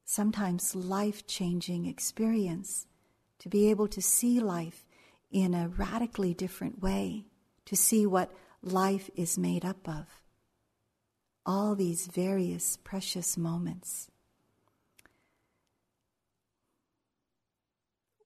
sometimes 0.04 0.76
life 0.76 1.26
changing 1.26 1.86
experience 1.86 2.86
to 3.40 3.48
be 3.48 3.68
able 3.70 3.88
to 3.88 4.00
see 4.00 4.38
life 4.38 4.86
in 5.30 5.54
a 5.54 5.68
radically 5.68 6.32
different 6.32 6.80
way, 6.80 7.24
to 7.66 7.76
see 7.76 8.06
what 8.06 8.32
life 8.62 9.10
is 9.14 9.38
made 9.38 9.64
up 9.64 9.88
of 9.88 10.06
all 11.44 11.76
these 11.76 12.06
various 12.06 12.76
precious 12.78 13.36
moments. 13.36 14.10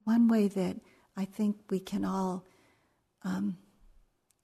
One 0.05 0.29
way 0.29 0.49
that 0.49 0.77
I 1.17 1.27
think 1.27 1.57
we 1.69 1.81
can 1.81 2.05
all 2.05 2.45
um, 3.23 3.59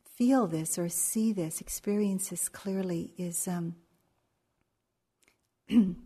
feel 0.05 0.47
this 0.47 0.79
or 0.79 0.89
see 0.91 1.33
this, 1.33 1.61
experience 1.61 2.29
this 2.29 2.49
clearly, 2.49 3.13
is 3.17 3.49
um, 3.49 3.77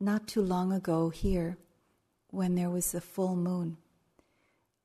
not 0.00 0.26
too 0.26 0.42
long 0.42 0.72
ago 0.72 1.10
here 1.10 1.56
when 2.30 2.56
there 2.56 2.70
was 2.70 2.90
the 2.92 3.00
full 3.00 3.36
moon. 3.36 3.76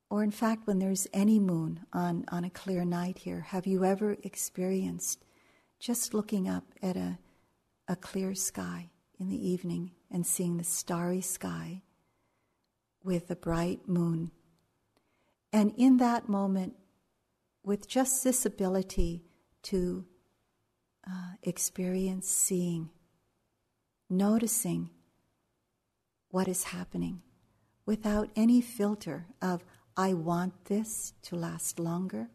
Or, 0.09 0.23
in 0.23 0.31
fact, 0.31 0.65
when 0.65 0.79
there's 0.79 1.07
any 1.13 1.39
moon 1.39 1.81
on, 1.93 2.25
on 2.31 2.43
a 2.43 2.49
clear 2.49 2.83
night 2.83 3.19
here, 3.19 3.41
have 3.41 3.67
you 3.67 3.85
ever 3.85 4.17
experienced 4.23 5.23
just 5.79 6.13
looking 6.13 6.47
up 6.49 6.65
at 6.81 6.97
a, 6.97 7.17
a 7.87 7.95
clear 7.95 8.35
sky 8.35 8.89
in 9.19 9.29
the 9.29 9.49
evening 9.49 9.91
and 10.11 10.25
seeing 10.25 10.57
the 10.57 10.63
starry 10.63 11.21
sky 11.21 11.81
with 13.03 13.31
a 13.31 13.35
bright 13.35 13.87
moon. 13.87 14.31
And 15.53 15.73
in 15.77 15.97
that 15.97 16.29
moment, 16.29 16.73
with 17.63 17.87
just 17.87 18.23
this 18.23 18.45
ability 18.45 19.23
to 19.63 20.05
uh, 21.07 21.33
experience 21.43 22.27
seeing, 22.27 22.89
noticing 24.09 24.89
what 26.29 26.47
is 26.47 26.65
happening 26.65 27.21
without 27.85 28.29
any 28.35 28.61
filter 28.61 29.25
of, 29.41 29.63
I 29.99 30.13
want 30.13 30.63
this 30.63 31.11
to 31.23 31.35
last 31.35 31.77
longer 31.77 32.29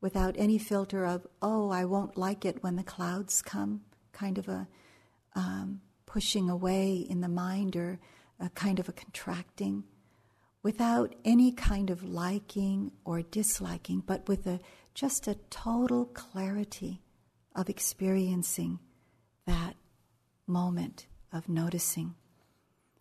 without 0.00 0.36
any 0.38 0.58
filter 0.58 1.04
of, 1.04 1.26
oh, 1.42 1.70
I 1.70 1.84
won't 1.84 2.16
like 2.16 2.44
it 2.44 2.62
when 2.62 2.76
the 2.76 2.84
clouds 2.84 3.42
come, 3.42 3.80
kind 4.12 4.38
of 4.38 4.48
a 4.48 4.68
um, 5.34 5.80
pushing 6.06 6.48
away 6.48 7.04
in 7.10 7.20
the 7.20 7.28
mind 7.28 7.74
or 7.74 7.98
a 8.38 8.48
kind 8.50 8.78
of 8.78 8.88
a 8.88 8.92
contracting, 8.92 9.82
without 10.62 11.16
any 11.24 11.50
kind 11.50 11.90
of 11.90 12.04
liking 12.04 12.92
or 13.04 13.22
disliking, 13.22 13.98
but 14.06 14.28
with 14.28 14.46
a, 14.46 14.60
just 14.94 15.26
a 15.26 15.34
total 15.50 16.04
clarity 16.04 17.02
of 17.56 17.68
experiencing 17.68 18.78
that 19.46 19.74
moment 20.46 21.08
of 21.32 21.48
noticing, 21.48 22.14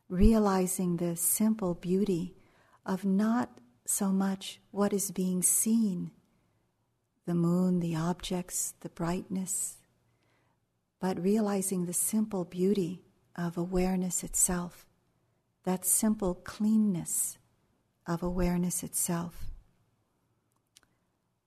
realizing 0.09 0.97
the 0.97 1.15
simple 1.15 1.75
beauty 1.75 2.33
of 2.83 3.05
not 3.05 3.51
so 3.89 4.09
much 4.09 4.59
what 4.71 4.93
is 4.93 5.11
being 5.11 5.41
seen 5.41 6.11
the 7.25 7.35
moon, 7.35 7.81
the 7.81 7.93
objects, 7.93 8.73
the 8.79 8.89
brightness, 8.89 9.75
but 11.01 11.21
realizing 11.21 11.85
the 11.85 11.93
simple 11.93 12.45
beauty 12.45 13.01
of 13.35 13.57
awareness 13.57 14.23
itself, 14.23 14.85
that 15.65 15.85
simple 15.85 16.35
cleanness 16.35 17.37
of 18.07 18.23
awareness 18.23 18.81
itself. 18.81 19.51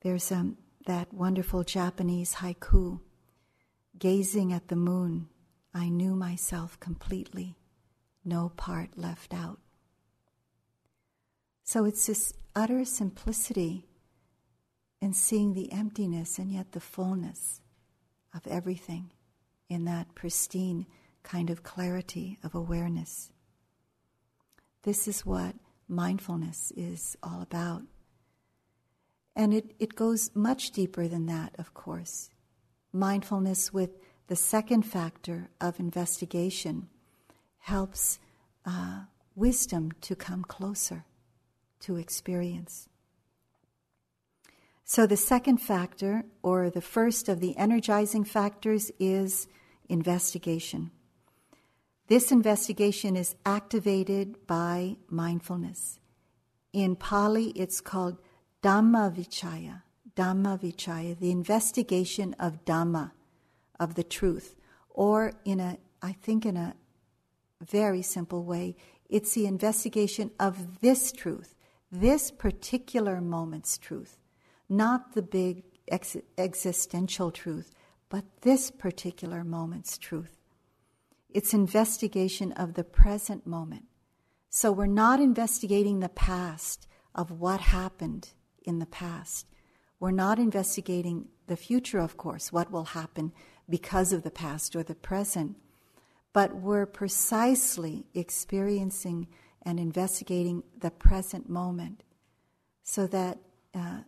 There's 0.02 0.30
um, 0.30 0.58
that 0.86 1.14
wonderful 1.14 1.64
Japanese 1.64 2.34
haiku 2.34 3.00
gazing 3.98 4.52
at 4.52 4.68
the 4.68 4.76
moon, 4.76 5.28
I 5.72 5.88
knew 5.88 6.14
myself 6.14 6.78
completely, 6.80 7.56
no 8.24 8.50
part 8.56 8.98
left 8.98 9.32
out. 9.32 9.60
So 11.72 11.84
it's 11.84 12.08
this 12.08 12.32
utter 12.56 12.84
simplicity 12.84 13.86
in 15.00 15.12
seeing 15.12 15.54
the 15.54 15.70
emptiness 15.70 16.36
and 16.36 16.50
yet 16.50 16.72
the 16.72 16.80
fullness 16.80 17.60
of 18.34 18.44
everything 18.48 19.12
in 19.68 19.84
that 19.84 20.16
pristine 20.16 20.84
kind 21.22 21.48
of 21.48 21.62
clarity 21.62 22.38
of 22.42 22.56
awareness. 22.56 23.30
This 24.82 25.06
is 25.06 25.24
what 25.24 25.54
mindfulness 25.86 26.72
is 26.76 27.16
all 27.22 27.40
about. 27.40 27.82
And 29.36 29.54
it, 29.54 29.72
it 29.78 29.94
goes 29.94 30.32
much 30.34 30.72
deeper 30.72 31.06
than 31.06 31.26
that, 31.26 31.54
of 31.56 31.72
course. 31.72 32.30
Mindfulness, 32.92 33.72
with 33.72 33.90
the 34.26 34.34
second 34.34 34.82
factor 34.82 35.50
of 35.60 35.78
investigation, 35.78 36.88
helps 37.58 38.18
uh, 38.66 39.02
wisdom 39.36 39.92
to 40.00 40.16
come 40.16 40.42
closer 40.42 41.04
to 41.80 41.96
experience. 41.96 42.88
So, 44.84 45.06
the 45.06 45.16
second 45.16 45.58
factor, 45.58 46.24
or 46.42 46.68
the 46.68 46.80
first 46.80 47.28
of 47.28 47.40
the 47.40 47.56
energizing 47.56 48.24
factors, 48.24 48.90
is 48.98 49.46
investigation. 49.88 50.90
This 52.08 52.32
investigation 52.32 53.16
is 53.16 53.36
activated 53.46 54.46
by 54.48 54.96
mindfulness. 55.08 56.00
In 56.72 56.96
Pali, 56.96 57.50
it's 57.50 57.80
called 57.80 58.18
Dhamma 58.64 59.14
Vichaya. 59.14 59.82
Dhamma 60.16 60.60
Vichaya, 60.60 61.16
the 61.16 61.30
investigation 61.30 62.34
of 62.40 62.64
Dhamma, 62.64 63.12
of 63.78 63.94
the 63.94 64.02
truth. 64.02 64.56
Or, 64.88 65.34
in 65.44 65.60
a, 65.60 65.78
I 66.02 66.12
think, 66.12 66.44
in 66.44 66.56
a 66.56 66.74
very 67.60 68.02
simple 68.02 68.42
way, 68.42 68.74
it's 69.08 69.34
the 69.34 69.46
investigation 69.46 70.30
of 70.40 70.80
this 70.80 71.12
truth, 71.12 71.54
this 71.90 72.30
particular 72.30 73.20
moment's 73.20 73.76
truth 73.78 74.20
not 74.70 75.14
the 75.14 75.22
big 75.22 75.64
ex- 75.88 76.16
existential 76.38 77.30
truth, 77.30 77.74
but 78.08 78.24
this 78.42 78.70
particular 78.70 79.44
moment's 79.44 79.98
truth. 79.98 80.38
It's 81.28 81.52
investigation 81.52 82.52
of 82.52 82.74
the 82.74 82.84
present 82.84 83.46
moment, 83.46 83.84
So 84.52 84.72
we're 84.72 84.86
not 84.86 85.20
investigating 85.20 86.00
the 86.00 86.08
past 86.08 86.88
of 87.14 87.30
what 87.30 87.60
happened 87.60 88.30
in 88.64 88.80
the 88.80 88.86
past. 88.86 89.46
We're 90.00 90.10
not 90.10 90.40
investigating 90.40 91.28
the 91.46 91.56
future, 91.56 92.00
of 92.00 92.16
course, 92.16 92.52
what 92.52 92.72
will 92.72 92.86
happen 92.86 93.32
because 93.68 94.12
of 94.12 94.24
the 94.24 94.30
past 94.30 94.74
or 94.74 94.82
the 94.82 94.96
present, 94.96 95.56
but 96.32 96.56
we're 96.56 96.86
precisely 96.86 98.06
experiencing 98.12 99.28
and 99.62 99.78
investigating 99.78 100.62
the 100.78 100.90
present 100.90 101.48
moment 101.48 102.02
so 102.82 103.06
that 103.06 103.38
uh, 103.74 104.00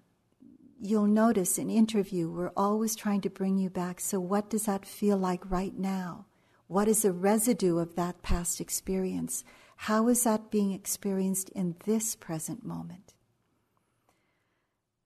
you'll 0.80 1.06
notice 1.06 1.58
in 1.58 1.70
interview 1.70 2.28
we're 2.28 2.52
always 2.56 2.96
trying 2.96 3.20
to 3.20 3.30
bring 3.30 3.58
you 3.58 3.70
back. 3.70 4.00
So 4.00 4.18
what 4.18 4.50
does 4.50 4.64
that 4.64 4.84
feel 4.84 5.16
like 5.16 5.48
right 5.50 5.76
now? 5.78 6.26
What 6.66 6.88
is 6.88 7.02
the 7.02 7.12
residue 7.12 7.78
of 7.78 7.94
that 7.96 8.22
past 8.22 8.60
experience? 8.60 9.44
How 9.76 10.08
is 10.08 10.24
that 10.24 10.50
being 10.50 10.72
experienced 10.72 11.50
in 11.50 11.76
this 11.84 12.16
present 12.16 12.64
moment? 12.64 13.14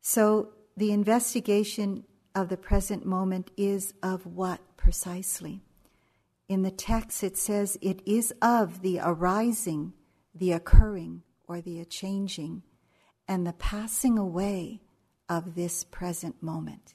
So 0.00 0.52
the 0.76 0.92
investigation 0.92 2.04
of 2.35 2.48
the 2.48 2.56
present 2.56 3.04
moment 3.04 3.50
is 3.56 3.94
of 4.02 4.26
what 4.26 4.61
precisely? 4.76 5.62
In 6.48 6.62
the 6.62 6.70
text 6.70 7.24
it 7.24 7.37
says 7.37 7.76
it 7.82 8.00
is 8.06 8.32
of 8.40 8.82
the 8.82 9.00
arising 9.02 9.94
the 10.38 10.53
occurring 10.53 11.22
or 11.49 11.61
the 11.61 11.85
changing 11.85 12.62
and 13.29 13.46
the 13.46 13.53
passing 13.53 14.18
away 14.18 14.81
of 15.29 15.55
this 15.55 15.85
present 15.85 16.42
moment. 16.42 16.94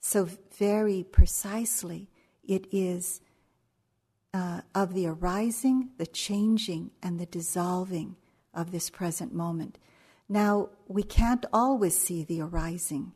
So, 0.00 0.28
very 0.56 1.04
precisely, 1.04 2.08
it 2.44 2.66
is 2.72 3.20
uh, 4.32 4.60
of 4.74 4.94
the 4.94 5.06
arising, 5.06 5.90
the 5.98 6.06
changing, 6.06 6.90
and 7.02 7.18
the 7.18 7.26
dissolving 7.26 8.16
of 8.54 8.70
this 8.70 8.90
present 8.90 9.34
moment. 9.34 9.78
Now, 10.28 10.70
we 10.88 11.02
can't 11.02 11.44
always 11.52 11.96
see 11.98 12.24
the 12.24 12.40
arising. 12.40 13.12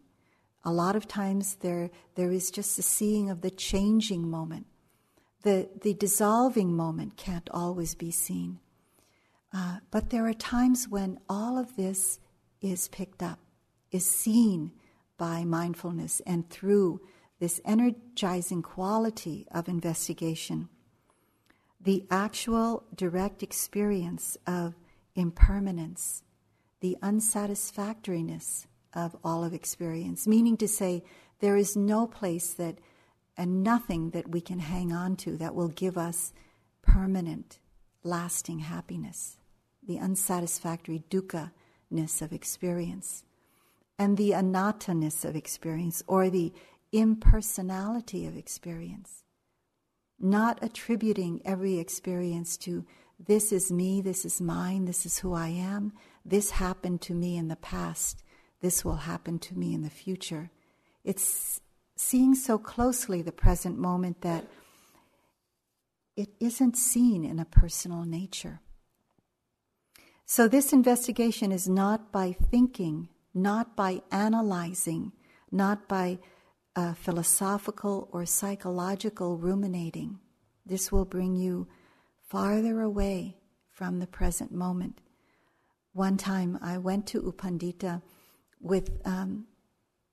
A 0.65 0.73
lot 0.73 0.97
of 0.97 1.09
times 1.09 1.57
there, 1.57 1.91
there 2.15 2.31
is 2.31 2.51
just 2.51 2.77
the 2.77 2.83
seeing 2.83 3.31
of 3.31 3.41
the 3.41 3.51
changing 3.51 4.29
moment. 4.29 4.67
The, 5.43 5.69
the 5.81 5.95
dissolving 5.95 6.75
moment 6.75 7.17
can't 7.17 7.49
always 7.51 7.95
be 7.95 8.11
seen. 8.11 8.59
Uh, 9.53 9.79
but 9.91 10.11
there 10.11 10.27
are 10.27 10.35
times 10.35 10.89
when 10.89 11.19
all 11.29 11.59
of 11.59 11.77
this 11.77 12.21
is 12.61 12.89
picked 12.89 13.23
up, 13.23 13.39
is 13.91 14.07
seen 14.07 14.73
by 15.19 15.45
mindfulness 15.45 16.21
and 16.27 16.49
through 16.49 17.01
this 17.41 17.61
energizing 17.65 18.63
quality 18.63 19.47
of 19.51 19.69
investigation. 19.69 20.69
The 21.81 22.07
actual 22.11 22.85
direct 22.95 23.43
experience 23.43 24.37
of 24.47 24.75
impermanence, 25.15 26.23
the 26.81 26.97
unsatisfactoriness 27.03 28.67
of 28.93 29.17
all 29.25 29.43
of 29.43 29.55
experience, 29.55 30.27
meaning 30.27 30.57
to 30.59 30.69
say, 30.69 31.03
there 31.41 31.57
is 31.57 31.77
no 31.77 32.07
place 32.07 32.55
that 32.55 32.79
and 33.37 33.63
nothing 33.63 34.11
that 34.11 34.29
we 34.29 34.41
can 34.41 34.59
hang 34.59 34.93
on 34.93 35.17
to 35.17 35.37
that 35.39 35.55
will 35.55 35.69
give 35.69 35.97
us 35.97 36.33
permanent, 36.83 37.59
lasting 38.05 38.59
happiness 38.59 39.39
the 39.91 39.99
unsatisfactory 39.99 41.03
dukkha 41.11 41.51
ness 41.91 42.23
of 42.23 42.33
experience, 42.33 43.25
and 43.99 44.17
the 44.17 44.33
anatta-ness 44.33 45.25
of 45.25 45.35
experience, 45.35 46.03
or 46.07 46.31
the 46.31 46.53
impersonality 46.93 48.25
of 48.25 48.37
experience. 48.37 49.25
Not 50.21 50.63
attributing 50.63 51.43
every 51.45 51.79
experience 51.79 52.57
to 52.59 52.85
this 53.19 53.53
is 53.53 53.73
me, 53.73 54.01
this 54.01 54.25
is 54.25 54.41
mine, 54.41 54.85
this 54.85 55.05
is 55.05 55.19
who 55.19 55.35
I 55.35 55.49
am, 55.49 55.93
this 56.25 56.53
happened 56.53 57.01
to 57.03 57.15
me 57.15 57.37
in 57.37 57.49
the 57.49 57.57
past, 57.57 58.23
this 58.61 58.85
will 58.85 58.97
happen 58.97 59.39
to 59.41 59.59
me 59.59 59.75
in 59.75 59.83
the 59.83 59.91
future. 59.91 60.51
It's 61.03 61.61
seeing 61.97 62.35
so 62.35 62.59
closely 62.59 63.23
the 63.23 63.33
present 63.33 63.77
moment 63.77 64.21
that 64.21 64.47
it 66.17 66.31
isn't 66.39 66.77
seen 66.77 67.25
in 67.25 67.41
a 67.41 67.45
personal 67.45 68.05
nature. 68.05 68.61
So, 70.33 70.47
this 70.47 70.73
investigation 70.73 71.51
is 71.51 71.69
not 71.69 72.13
by 72.13 72.31
thinking, 72.31 73.09
not 73.35 73.75
by 73.75 74.03
analyzing, 74.13 75.11
not 75.51 75.89
by 75.89 76.21
uh, 76.77 76.95
philosophical 76.95 78.09
or 78.13 78.25
psychological 78.27 79.39
ruminating. 79.39 80.21
This 80.65 80.93
will 80.93 81.05
bring 81.05 81.35
you 81.35 81.67
farther 82.29 82.81
away 82.81 83.39
from 83.73 83.99
the 83.99 84.07
present 84.07 84.53
moment. 84.53 85.01
One 85.95 86.17
time 86.17 86.61
I 86.63 86.79
went 86.79 87.09
to 87.09 87.23
U 87.23 87.35
Pandita 87.37 88.01
with 88.61 89.01
um, 89.05 89.47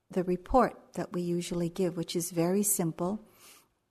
the 0.10 0.24
report 0.24 0.74
that 0.96 1.14
we 1.14 1.22
usually 1.22 1.70
give, 1.70 1.96
which 1.96 2.16
is 2.16 2.32
very 2.32 2.64
simple. 2.64 3.24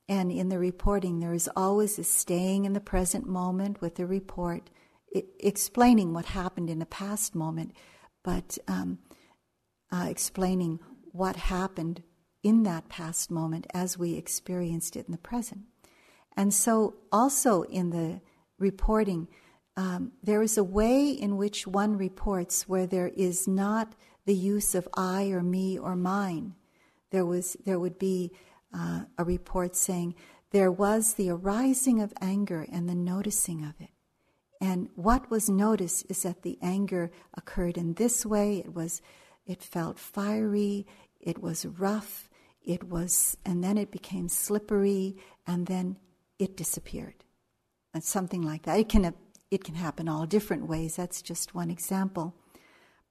And 0.09 0.33
in 0.33 0.49
the 0.49 0.59
reporting, 0.59 1.21
there 1.21 1.35
is 1.35 1.49
always 1.55 2.01
a 2.01 2.05
staying 2.05 2.65
in 2.65 2.73
the 2.73 2.81
present 2.81 3.29
moment 3.29 3.81
with 3.81 3.95
the 3.95 4.07
report 4.07 4.71
explaining 5.41 6.13
what 6.13 6.27
happened 6.27 6.71
in 6.71 6.83
a 6.83 6.87
past 6.87 7.35
moment, 7.35 7.75
but 8.25 8.59
um, 8.69 8.99
uh, 9.93 10.07
explaining 10.09 10.81
what 11.13 11.37
happened 11.37 12.03
in 12.43 12.63
that 12.65 12.89
past 12.89 13.31
moment 13.31 13.67
as 13.73 13.99
we 13.99 14.15
experienced 14.15 14.97
it 14.97 15.07
in 15.07 15.13
the 15.13 15.19
present. 15.19 15.63
And 16.37 16.53
so, 16.53 16.97
also 17.11 17.63
in 17.63 17.91
the 17.91 18.21
reporting, 18.59 19.29
um, 19.77 20.13
there 20.23 20.43
is 20.43 20.57
a 20.57 20.65
way 20.65 21.09
in 21.11 21.37
which 21.37 21.67
one 21.67 21.97
reports 21.97 22.69
where 22.69 22.87
there 22.87 23.09
is 23.09 23.49
not 23.49 23.95
the 24.27 24.35
use 24.35 24.75
of 24.75 24.89
I 24.95 25.29
or 25.29 25.43
me 25.43 25.79
or 25.79 25.97
mine. 25.97 26.55
There 27.11 27.25
was 27.25 27.57
there 27.65 27.79
would 27.79 27.99
be 27.99 28.33
uh, 28.75 29.03
a 29.17 29.25
report 29.25 29.77
saying 29.77 30.15
there 30.51 30.73
was 30.73 31.15
the 31.15 31.31
arising 31.31 32.01
of 32.01 32.13
anger 32.21 32.67
and 32.71 32.89
the 32.89 32.95
noticing 32.95 33.65
of 33.65 33.75
it. 33.81 33.91
And 34.61 34.88
what 34.95 35.31
was 35.31 35.51
noticed 35.51 36.07
is 36.09 36.23
that 36.23 36.42
the 36.42 36.59
anger 36.62 37.11
occurred 37.35 37.77
in 37.77 37.95
this 37.95 38.25
way. 38.25 38.59
It 38.59 38.75
was, 38.75 39.03
it 39.47 39.62
felt 39.62 39.99
fiery, 39.99 40.87
it 41.21 41.42
was 41.42 41.66
rough, 41.66 42.29
it 42.64 42.85
was, 42.85 43.37
and 43.45 43.62
then 43.62 43.79
it 43.79 43.90
became 43.90 44.29
slippery, 44.29 45.16
and 45.47 45.66
then 45.66 45.97
it 46.38 46.57
disappeared. 46.57 47.25
And 47.95 48.03
something 48.03 48.42
like 48.42 48.62
that. 48.62 48.79
It 48.79 48.88
can, 48.88 49.14
it 49.51 49.64
can 49.64 49.75
happen 49.75 50.09
all 50.09 50.27
different 50.27 50.66
ways. 50.66 50.97
That's 50.97 51.23
just 51.23 51.55
one 51.55 51.71
example. 51.71 52.35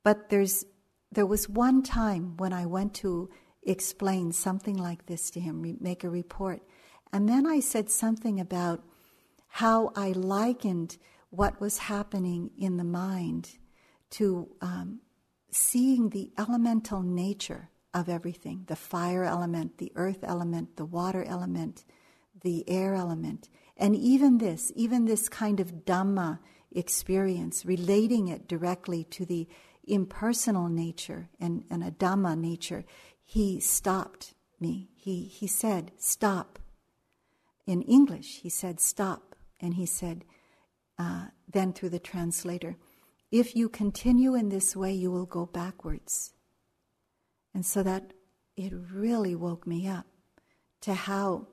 But 0.04 0.30
there's, 0.30 0.66
there 1.12 1.26
was 1.26 1.50
one 1.50 1.82
time 1.82 2.38
when 2.38 2.54
I 2.54 2.66
went 2.66 2.94
to 2.96 3.30
explain 3.64 4.32
something 4.32 4.78
like 4.78 5.08
this 5.08 5.30
to 5.32 5.40
him, 5.40 5.78
make 5.80 6.04
a 6.04 6.10
report. 6.10 6.62
And 7.12 7.28
then 7.28 7.48
I 7.48 7.60
said 7.60 7.90
something 7.90 8.40
about 8.40 8.84
how 9.48 9.92
I 9.96 10.10
likened 10.12 10.98
what 11.36 11.60
was 11.60 11.78
happening 11.78 12.52
in 12.58 12.78
the 12.78 12.84
mind 12.84 13.58
to 14.12 14.48
um, 14.62 15.00
seeing 15.52 16.10
the 16.10 16.32
elemental 16.38 17.02
nature 17.02 17.70
of 17.94 18.10
everything 18.10 18.64
the 18.68 18.76
fire 18.76 19.24
element, 19.24 19.78
the 19.78 19.92
earth 19.96 20.20
element, 20.24 20.76
the 20.76 20.86
water 20.86 21.24
element, 21.24 21.86
the 22.42 22.68
air 22.70 22.94
element, 22.94 23.50
and 23.78 23.96
even 23.96 24.38
this, 24.38 24.72
even 24.76 25.06
this 25.06 25.30
kind 25.30 25.60
of 25.60 25.86
Dhamma 25.86 26.40
experience, 26.72 27.66
relating 27.66 28.28
it 28.28 28.48
directly 28.48 29.04
to 29.06 29.26
the 29.26 29.48
impersonal 29.88 30.70
nature 30.70 31.30
and, 31.40 31.64
and 31.70 31.84
a 31.84 31.92
Dhamma 31.92 32.38
nature, 32.38 32.86
he 33.24 33.60
stopped 33.60 34.34
me. 34.60 34.90
He, 34.96 35.24
he 35.24 35.48
said, 35.48 35.92
Stop. 35.98 36.60
In 37.66 37.82
English, 37.82 38.42
he 38.42 38.50
said, 38.50 38.80
Stop. 38.80 39.36
And 39.60 39.76
he 39.76 39.86
said, 39.86 40.26
uh, 40.98 41.26
then 41.52 41.74
through 41.74 41.90
the 41.90 42.00
translator, 42.00 42.78
if 43.32 43.56
you 43.56 43.70
continue 43.70 44.36
in 44.36 44.50
this 44.50 44.76
way, 44.76 44.94
you 44.94 45.12
will 45.12 45.26
go 45.26 45.46
backwards. 45.46 46.34
And 47.54 47.66
so 47.66 47.84
that 47.84 48.14
it 48.56 48.74
really 48.94 49.36
woke 49.36 49.66
me 49.68 49.88
up 49.88 50.06
to 50.82 50.94
how 50.94 51.48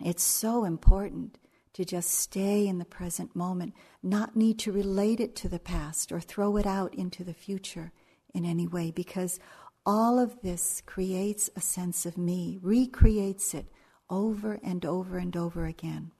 it's 0.00 0.22
so 0.22 0.64
important 0.64 1.38
to 1.74 1.84
just 1.84 2.10
stay 2.10 2.66
in 2.66 2.78
the 2.78 2.84
present 2.84 3.34
moment, 3.34 3.74
not 4.02 4.36
need 4.36 4.58
to 4.60 4.72
relate 4.72 5.20
it 5.20 5.34
to 5.36 5.48
the 5.48 5.58
past 5.58 6.12
or 6.12 6.20
throw 6.20 6.56
it 6.56 6.66
out 6.66 6.94
into 6.94 7.24
the 7.24 7.34
future 7.34 7.92
in 8.34 8.44
any 8.44 8.66
way, 8.66 8.90
because 8.90 9.38
all 9.84 10.18
of 10.18 10.40
this 10.42 10.82
creates 10.86 11.50
a 11.56 11.60
sense 11.60 12.06
of 12.06 12.16
me, 12.16 12.58
recreates 12.62 13.54
it 13.54 13.66
over 14.08 14.60
and 14.62 14.84
over 14.84 15.18
and 15.18 15.36
over 15.36 15.66
again. 15.66 16.12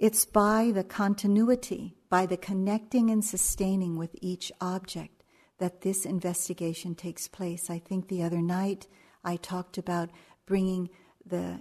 It's 0.00 0.24
by 0.24 0.72
the 0.74 0.82
continuity, 0.82 1.94
by 2.08 2.24
the 2.24 2.38
connecting 2.38 3.10
and 3.10 3.22
sustaining 3.22 3.98
with 3.98 4.16
each 4.22 4.50
object 4.58 5.22
that 5.58 5.82
this 5.82 6.06
investigation 6.06 6.94
takes 6.94 7.28
place. 7.28 7.68
I 7.68 7.80
think 7.80 8.08
the 8.08 8.22
other 8.22 8.40
night 8.40 8.86
I 9.22 9.36
talked 9.36 9.76
about 9.76 10.08
bringing 10.46 10.88
the 11.26 11.60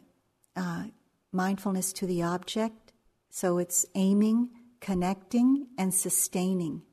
uh, 0.56 0.86
mindfulness 1.34 1.92
to 1.92 2.06
the 2.06 2.24
object. 2.24 2.94
So 3.30 3.58
it's 3.58 3.86
aiming 3.94 4.52
connecting 4.80 5.68
and 5.78 5.94
sustaining 5.94 6.84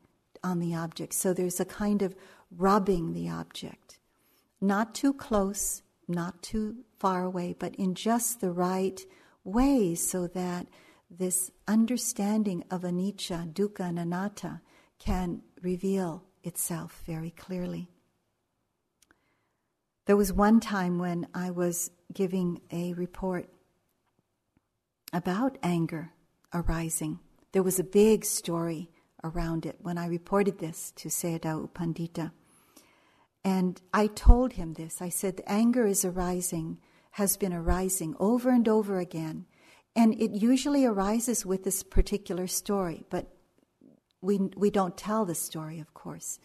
on 0.43 0.59
the 0.59 0.75
object. 0.75 1.15
So 1.15 1.33
there's 1.33 1.61
a 1.61 1.65
kind 1.65 2.03
of 2.03 2.17
rubbing 2.51 3.13
the 3.13 3.29
object. 3.29 4.01
Not 4.61 4.97
too 4.97 5.15
close, 5.15 5.83
not 6.09 6.43
too 6.43 6.79
far 6.99 7.23
away, 7.23 7.55
but 7.57 7.77
in 7.77 7.95
just 7.95 8.41
the 8.41 8.51
right 8.51 9.01
way 9.45 9.95
so 9.95 10.27
that 10.27 10.67
this 11.19 11.51
understanding 11.67 12.65
of 12.71 12.83
anicca, 12.83 13.53
dukkha, 13.53 13.89
and 13.89 13.99
anatta 13.99 14.61
can 14.99 15.43
reveal 15.63 16.25
itself 16.43 17.03
very 17.07 17.31
clearly. 17.31 17.89
There 20.07 20.17
was 20.17 20.33
one 20.33 20.61
time 20.61 20.99
when 20.99 21.27
I 21.35 21.51
was 21.51 21.91
giving 22.13 22.61
a 22.71 22.93
report 22.95 23.49
about 25.13 25.59
anger 25.63 26.13
arising. 26.55 27.19
There 27.53 27.63
was 27.63 27.79
a 27.79 27.85
big 27.85 28.25
story 28.25 28.91
around 29.25 29.67
it 29.67 29.77
when 29.81 29.99
I 29.99 30.07
reported 30.07 30.59
this 30.59 30.93
to 30.97 31.09
Sayadaw 31.09 31.63
U 31.63 31.71
Pandita. 31.75 32.31
And 33.45 33.81
I 33.93 34.09
told 34.09 34.55
him 34.55 34.75
this. 34.75 35.01
I 35.01 35.09
said, 35.09 35.43
anger 35.47 35.87
is 35.87 36.05
arising, 36.05 36.79
has 37.13 37.37
been 37.37 37.53
arising 37.53 38.15
over 38.19 38.51
and 38.51 38.69
over 38.69 38.99
again. 38.99 39.47
And 39.97 40.15
it 40.21 40.33
usually 40.33 40.85
arises 40.85 41.47
with 41.47 41.65
this 41.65 41.83
particular 41.83 42.47
story, 42.47 43.05
but 43.09 43.27
we, 44.21 44.39
we 44.55 44.71
don't 44.71 44.97
tell 44.97 45.25
the 45.25 45.35
story, 45.35 45.81
of 45.81 45.95
course. 45.95 46.39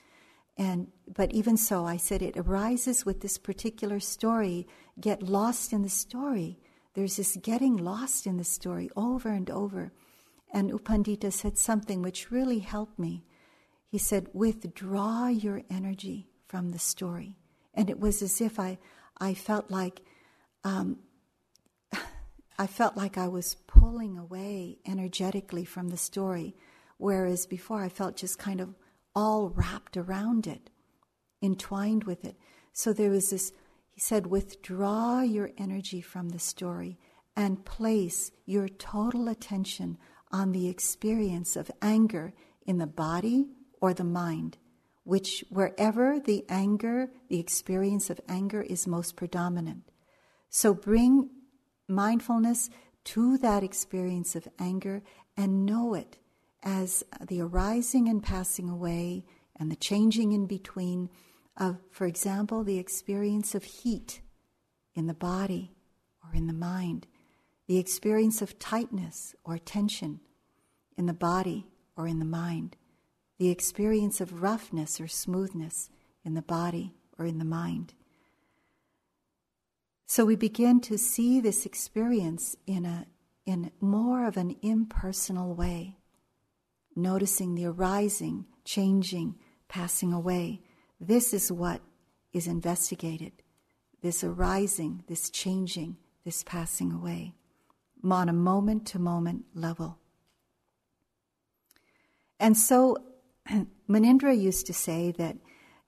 And, 0.57 0.87
but 1.13 1.33
even 1.33 1.57
so, 1.57 1.85
I 1.85 1.97
said 1.97 2.21
it 2.21 2.37
arises 2.37 3.05
with 3.05 3.19
this 3.19 3.37
particular 3.37 3.99
story. 3.99 4.67
Get 4.99 5.21
lost 5.21 5.73
in 5.73 5.81
the 5.81 5.89
story. 5.89 6.59
There's 6.93 7.17
this 7.17 7.37
getting 7.41 7.75
lost 7.75 8.25
in 8.25 8.37
the 8.37 8.43
story 8.45 8.89
over 8.95 9.29
and 9.29 9.49
over. 9.49 9.91
And 10.53 10.69
U 10.69 10.79
Pandita 10.79 11.31
said 11.31 11.57
something 11.57 12.01
which 12.01 12.31
really 12.31 12.59
helped 12.59 12.99
me. 12.99 13.25
He 13.87 13.97
said, 13.97 14.29
withdraw 14.33 15.27
your 15.27 15.63
energy 15.69 16.29
from 16.47 16.71
the 16.71 16.79
story. 16.79 17.35
And 17.73 17.89
it 17.89 17.99
was 17.99 18.21
as 18.21 18.39
if 18.39 18.59
I, 18.59 18.77
I 19.19 19.33
felt 19.33 19.69
like, 19.69 20.01
um, 20.63 20.99
I 22.61 22.67
felt 22.67 22.95
like 22.95 23.17
I 23.17 23.27
was 23.27 23.55
pulling 23.65 24.19
away 24.19 24.77
energetically 24.85 25.65
from 25.65 25.87
the 25.87 25.97
story, 25.97 26.55
whereas 26.99 27.47
before 27.47 27.81
I 27.81 27.89
felt 27.89 28.15
just 28.15 28.37
kind 28.37 28.61
of 28.61 28.75
all 29.15 29.49
wrapped 29.49 29.97
around 29.97 30.45
it, 30.45 30.69
entwined 31.41 32.03
with 32.03 32.23
it. 32.23 32.37
So 32.71 32.93
there 32.93 33.09
was 33.09 33.31
this, 33.31 33.51
he 33.89 33.99
said, 33.99 34.27
withdraw 34.27 35.21
your 35.21 35.49
energy 35.57 36.01
from 36.01 36.29
the 36.29 36.37
story 36.37 36.99
and 37.35 37.65
place 37.65 38.29
your 38.45 38.67
total 38.67 39.27
attention 39.27 39.97
on 40.31 40.51
the 40.51 40.67
experience 40.67 41.55
of 41.55 41.71
anger 41.81 42.31
in 42.67 42.77
the 42.77 42.85
body 42.85 43.47
or 43.81 43.91
the 43.91 44.03
mind, 44.03 44.59
which 45.03 45.43
wherever 45.49 46.19
the 46.19 46.45
anger, 46.47 47.09
the 47.27 47.39
experience 47.39 48.11
of 48.11 48.21
anger 48.29 48.61
is 48.61 48.85
most 48.85 49.15
predominant. 49.15 49.81
So 50.51 50.75
bring 50.75 51.31
mindfulness 51.91 52.69
to 53.03 53.37
that 53.39 53.63
experience 53.63 54.35
of 54.35 54.47
anger 54.59 55.03
and 55.37 55.65
know 55.65 55.93
it 55.93 56.17
as 56.63 57.03
the 57.27 57.41
arising 57.41 58.07
and 58.07 58.23
passing 58.23 58.69
away 58.69 59.25
and 59.55 59.71
the 59.71 59.75
changing 59.75 60.31
in 60.31 60.45
between 60.45 61.09
of, 61.57 61.77
for 61.91 62.05
example, 62.05 62.63
the 62.63 62.79
experience 62.79 63.53
of 63.53 63.63
heat 63.63 64.21
in 64.95 65.07
the 65.07 65.13
body 65.13 65.73
or 66.23 66.35
in 66.35 66.47
the 66.47 66.53
mind, 66.53 67.07
the 67.67 67.77
experience 67.77 68.41
of 68.41 68.59
tightness 68.59 69.35
or 69.43 69.57
tension 69.57 70.19
in 70.97 71.05
the 71.05 71.13
body 71.13 71.67
or 71.97 72.07
in 72.07 72.19
the 72.19 72.25
mind, 72.25 72.77
the 73.37 73.49
experience 73.49 74.21
of 74.21 74.41
roughness 74.41 74.99
or 75.01 75.07
smoothness 75.07 75.89
in 76.23 76.33
the 76.33 76.41
body 76.41 76.93
or 77.17 77.25
in 77.25 77.37
the 77.37 77.45
mind. 77.45 77.93
So 80.11 80.25
we 80.25 80.35
begin 80.35 80.81
to 80.81 80.97
see 80.97 81.39
this 81.39 81.65
experience 81.65 82.57
in 82.67 82.83
a 82.83 83.07
in 83.45 83.71
more 83.79 84.27
of 84.27 84.35
an 84.35 84.57
impersonal 84.61 85.55
way 85.55 85.99
noticing 86.97 87.55
the 87.55 87.67
arising, 87.67 88.45
changing, 88.65 89.35
passing 89.69 90.11
away. 90.11 90.63
This 90.99 91.33
is 91.33 91.49
what 91.49 91.79
is 92.33 92.45
investigated 92.45 93.31
this 94.01 94.21
arising, 94.21 95.05
this 95.07 95.29
changing, 95.29 95.95
this 96.25 96.43
passing 96.43 96.91
away 96.91 97.33
on 98.03 98.27
a 98.27 98.33
moment 98.33 98.87
to 98.87 98.99
moment 98.99 99.45
level. 99.53 99.97
And 102.37 102.57
so 102.57 102.97
Munindra 103.89 104.37
used 104.37 104.65
to 104.65 104.73
say 104.73 105.13
that 105.13 105.37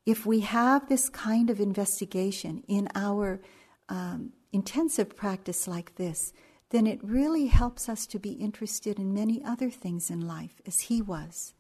if 0.06 0.26
we 0.26 0.40
have 0.40 0.88
this 0.88 1.10
kind 1.10 1.50
of 1.50 1.60
investigation 1.60 2.64
in 2.70 2.88
our 2.96 3.42
um, 3.90 4.34
intensive 4.52 5.16
practice 5.16 5.68
like 5.68 5.96
this, 5.96 6.34
then 6.70 6.88
it 6.88 7.04
really 7.04 7.48
helps 7.48 7.88
us 7.88 8.08
to 8.08 8.20
be 8.20 8.32
interested 8.32 8.98
in 8.98 9.14
many 9.14 9.44
other 9.44 9.70
things 9.70 10.10
in 10.10 10.22
life, 10.22 10.62
as 10.66 10.82
he 10.82 11.02
was. 11.02 11.54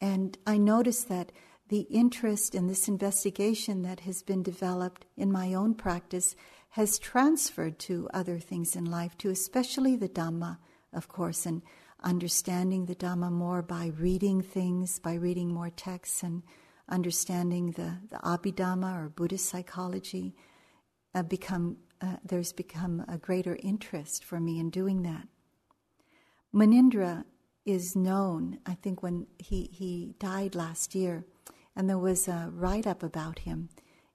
And 0.00 0.38
I 0.46 0.58
notice 0.58 1.04
that 1.04 1.32
the 1.68 1.86
interest 1.90 2.54
in 2.54 2.66
this 2.66 2.88
investigation 2.88 3.82
that 3.82 4.00
has 4.00 4.22
been 4.22 4.42
developed 4.42 5.06
in 5.16 5.32
my 5.32 5.54
own 5.54 5.74
practice 5.74 6.36
has 6.70 6.98
transferred 6.98 7.78
to 7.78 8.08
other 8.12 8.38
things 8.38 8.76
in 8.76 8.84
life, 8.84 9.16
to 9.18 9.30
especially 9.30 9.96
the 9.96 10.08
Dhamma, 10.08 10.58
of 10.92 11.08
course, 11.08 11.46
and 11.46 11.62
understanding 12.02 12.86
the 12.86 12.94
Dhamma 12.94 13.32
more 13.32 13.62
by 13.62 13.92
reading 13.98 14.42
things, 14.42 14.98
by 14.98 15.14
reading 15.14 15.52
more 15.52 15.70
texts, 15.70 16.22
and 16.22 16.42
understanding 16.88 17.72
the, 17.72 17.98
the 18.10 18.18
Abhidhamma 18.18 19.04
or 19.04 19.08
Buddhist 19.08 19.48
psychology, 19.48 20.34
uh, 21.14 21.22
become 21.22 21.76
uh, 22.00 22.16
there's 22.24 22.52
become 22.52 23.04
a 23.08 23.16
greater 23.16 23.56
interest 23.62 24.24
for 24.24 24.38
me 24.38 24.58
in 24.58 24.68
doing 24.68 25.02
that. 25.02 25.26
Munindra 26.54 27.24
is 27.64 27.96
known, 27.96 28.58
I 28.66 28.74
think, 28.74 29.02
when 29.02 29.26
he, 29.38 29.70
he 29.72 30.14
died 30.18 30.54
last 30.54 30.94
year, 30.94 31.24
and 31.74 31.88
there 31.88 31.98
was 31.98 32.28
a 32.28 32.50
write 32.52 32.86
up 32.86 33.02
about 33.02 33.40
him. 33.40 33.70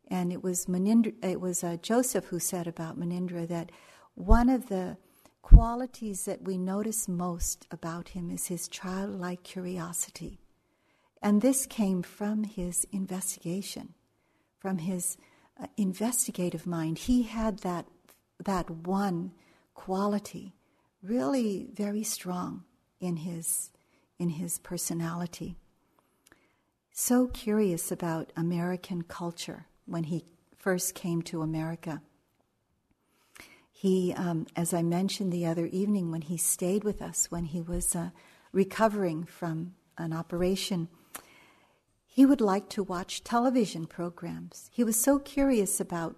And 0.08 0.32
it 0.32 0.44
was 0.44 0.68
Munindra, 0.68 1.14
it 1.24 1.42
was 1.42 1.64
uh, 1.64 1.78
Joseph 1.82 2.26
who 2.26 2.40
said 2.40 2.68
about 2.68 3.00
Munindra 3.00 3.48
that 3.48 3.72
one 4.14 4.50
of 4.50 4.70
the 4.70 4.98
qualities 5.42 6.26
that 6.26 6.44
we 6.44 6.58
notice 6.58 7.08
most 7.08 7.66
about 7.72 8.10
him 8.10 8.30
is 8.30 8.48
his 8.48 8.68
childlike 8.68 9.44
curiosity. 9.44 10.40
And 11.22 11.42
this 11.42 11.66
came 11.66 12.04
from 12.04 12.44
his 12.44 12.86
investigation, 12.92 13.96
from 14.60 14.80
his 14.80 15.18
investigative 15.78 16.66
mind. 16.66 17.00
He 17.00 17.24
had 17.24 17.60
that 17.60 17.86
that 18.44 18.70
one 18.70 19.32
quality 19.74 20.54
really 21.04 21.68
very 21.74 22.04
strong 22.04 22.64
in 23.00 23.18
his 23.18 23.72
in 24.18 24.30
his 24.30 24.60
personality. 24.60 25.56
So 26.92 27.28
curious 27.28 27.92
about 27.92 28.34
American 28.36 29.04
culture 29.04 29.68
when 29.86 30.06
he 30.06 30.26
first 30.58 30.94
came 30.94 31.22
to 31.24 31.42
America. 31.42 32.02
He, 33.72 34.14
um, 34.14 34.46
as 34.58 34.74
I 34.74 34.82
mentioned 34.82 35.32
the 35.32 35.46
other 35.46 35.68
evening, 35.68 36.12
when 36.12 36.24
he 36.24 36.36
stayed 36.36 36.84
with 36.84 37.02
us, 37.02 37.32
when 37.32 37.46
he 37.46 37.62
was 37.62 37.96
uh, 37.96 38.10
recovering 38.52 39.24
from 39.24 39.76
an 39.98 40.12
operation, 40.12 40.90
he 42.12 42.26
would 42.26 42.42
like 42.42 42.70
to 42.70 42.82
watch 42.82 43.24
television 43.24 43.86
programs. 43.86 44.70
He 44.74 44.84
was 44.84 45.00
so 45.00 45.20
curious 45.20 45.80
about 45.80 46.16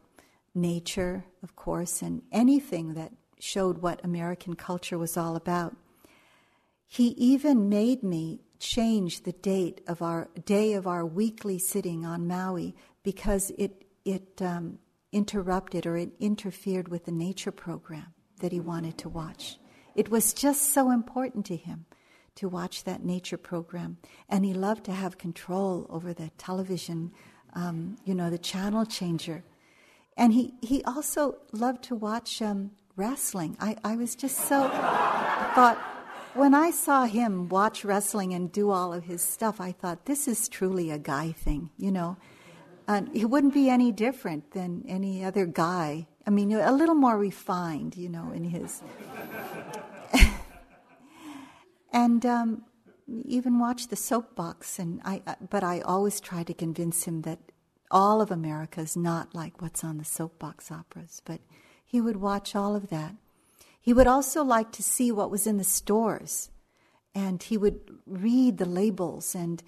nature, 0.55 1.25
of 1.43 1.57
course, 1.57 2.01
and 2.01 2.21
anything 2.31 2.93
that 2.93 3.11
showed 3.39 3.79
what 3.79 4.03
American 4.03 4.55
culture 4.55 4.97
was 4.97 5.17
all 5.17 5.35
about. 5.35 5.75
He 6.87 7.09
even 7.09 7.67
made 7.67 8.03
me 8.03 8.39
change 8.57 9.23
the 9.23 9.33
date 9.33 9.81
of 9.85 10.01
our 10.01 10.29
day 10.45 10.73
of 10.73 10.87
our 10.87 11.05
weekly 11.05 11.59
sitting 11.59 12.05
on 12.05 12.25
Maui 12.27 12.73
because 13.03 13.51
it 13.57 13.85
it 14.05 14.41
um, 14.41 14.79
interrupted 15.11 15.85
or 15.85 15.97
it 15.97 16.11
interfered 16.19 16.87
with 16.87 17.05
the 17.05 17.11
nature 17.11 17.51
program 17.51 18.13
that 18.39 18.53
he 18.53 18.59
wanted 18.61 18.97
to 18.99 19.09
watch. 19.09 19.57
It 19.93 20.09
was 20.09 20.33
just 20.33 20.73
so 20.73 20.89
important 20.89 21.45
to 21.47 21.57
him 21.57 21.85
to 22.35 22.47
watch 22.47 22.83
that 22.83 23.03
nature 23.03 23.37
program. 23.37 23.97
And 24.29 24.45
he 24.45 24.53
loved 24.53 24.85
to 24.85 24.91
have 24.91 25.17
control 25.17 25.85
over 25.89 26.13
the 26.13 26.29
television, 26.37 27.11
um, 27.53 27.97
you 28.05 28.15
know, 28.15 28.29
the 28.29 28.37
channel 28.37 28.85
changer. 28.85 29.43
And 30.17 30.33
he, 30.33 30.53
he 30.61 30.83
also 30.83 31.37
loved 31.51 31.83
to 31.85 31.95
watch 31.95 32.41
um, 32.41 32.71
wrestling. 32.95 33.57
I, 33.59 33.77
I 33.83 33.95
was 33.95 34.15
just 34.15 34.37
so, 34.37 34.69
thought, 35.55 35.77
when 36.33 36.53
I 36.53 36.71
saw 36.71 37.05
him 37.05 37.49
watch 37.49 37.83
wrestling 37.83 38.33
and 38.33 38.51
do 38.51 38.71
all 38.71 38.93
of 38.93 39.03
his 39.03 39.21
stuff, 39.21 39.59
I 39.59 39.71
thought, 39.71 40.05
this 40.05 40.27
is 40.27 40.47
truly 40.47 40.89
a 40.91 40.97
guy 40.97 41.33
thing, 41.33 41.69
you 41.77 41.91
know. 41.91 42.17
And 42.87 43.13
he 43.15 43.25
wouldn't 43.25 43.53
be 43.53 43.69
any 43.69 43.91
different 43.91 44.51
than 44.51 44.83
any 44.87 45.23
other 45.23 45.45
guy. 45.45 46.07
I 46.25 46.29
mean, 46.29 46.51
a 46.53 46.71
little 46.71 46.95
more 46.95 47.17
refined, 47.17 47.95
you 47.97 48.09
know, 48.09 48.31
in 48.31 48.43
his 48.43 48.81
and 51.91 52.25
um, 52.25 52.63
even 53.07 53.59
watch 53.59 53.87
the 53.87 53.95
soapbox, 53.95 54.79
and 54.79 55.01
I, 55.03 55.21
but 55.49 55.63
I 55.63 55.81
always 55.81 56.19
try 56.19 56.43
to 56.43 56.53
convince 56.53 57.03
him 57.03 57.21
that 57.23 57.39
all 57.89 58.21
of 58.21 58.31
America 58.31 58.81
is 58.81 58.95
not 58.95 59.35
like 59.35 59.61
what's 59.61 59.83
on 59.83 59.97
the 59.97 60.05
soapbox 60.05 60.71
operas, 60.71 61.21
but 61.25 61.41
he 61.85 61.99
would 61.99 62.17
watch 62.17 62.55
all 62.55 62.75
of 62.75 62.89
that. 62.89 63.15
He 63.79 63.93
would 63.93 64.07
also 64.07 64.43
like 64.43 64.71
to 64.73 64.83
see 64.83 65.11
what 65.11 65.31
was 65.31 65.45
in 65.45 65.57
the 65.57 65.63
stores, 65.63 66.49
and 67.13 67.43
he 67.43 67.57
would 67.57 67.81
read 68.05 68.57
the 68.57 68.65
labels 68.65 69.35
and 69.35 69.61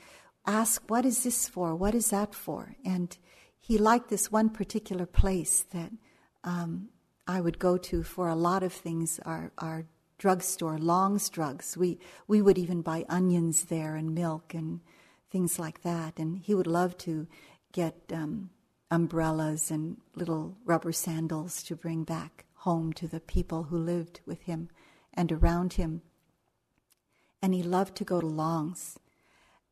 ask, 0.45 0.83
What 0.87 1.05
is 1.05 1.23
this 1.23 1.49
for? 1.49 1.75
What 1.75 1.95
is 1.95 2.09
that 2.11 2.33
for? 2.33 2.75
And 2.85 3.17
he 3.59 3.77
liked 3.77 4.09
this 4.09 4.31
one 4.31 4.49
particular 4.49 5.05
place 5.05 5.65
that 5.71 5.91
um, 6.43 6.89
I 7.27 7.41
would 7.41 7.59
go 7.59 7.77
to 7.77 8.03
for 8.03 8.27
a 8.27 8.35
lot 8.35 8.63
of 8.63 8.73
things, 8.73 9.19
our, 9.25 9.51
our 9.57 9.85
drugstore, 10.23 10.77
Long's 10.77 11.27
Drugs. 11.27 11.75
We, 11.75 11.99
we 12.29 12.41
would 12.41 12.57
even 12.57 12.81
buy 12.81 13.03
onions 13.09 13.65
there 13.65 13.97
and 13.97 14.15
milk 14.15 14.53
and 14.53 14.79
things 15.29 15.59
like 15.59 15.81
that. 15.81 16.17
And 16.17 16.39
he 16.39 16.55
would 16.55 16.65
love 16.65 16.97
to 16.99 17.27
get 17.73 17.95
um, 18.13 18.49
umbrellas 18.89 19.69
and 19.69 19.97
little 20.15 20.55
rubber 20.63 20.93
sandals 20.93 21.61
to 21.63 21.75
bring 21.75 22.05
back 22.05 22.45
home 22.53 22.93
to 22.93 23.05
the 23.05 23.19
people 23.19 23.63
who 23.63 23.77
lived 23.77 24.21
with 24.25 24.43
him 24.43 24.69
and 25.13 25.29
around 25.29 25.73
him. 25.73 26.01
And 27.41 27.53
he 27.53 27.61
loved 27.61 27.97
to 27.97 28.05
go 28.05 28.21
to 28.21 28.25
Long's. 28.25 28.97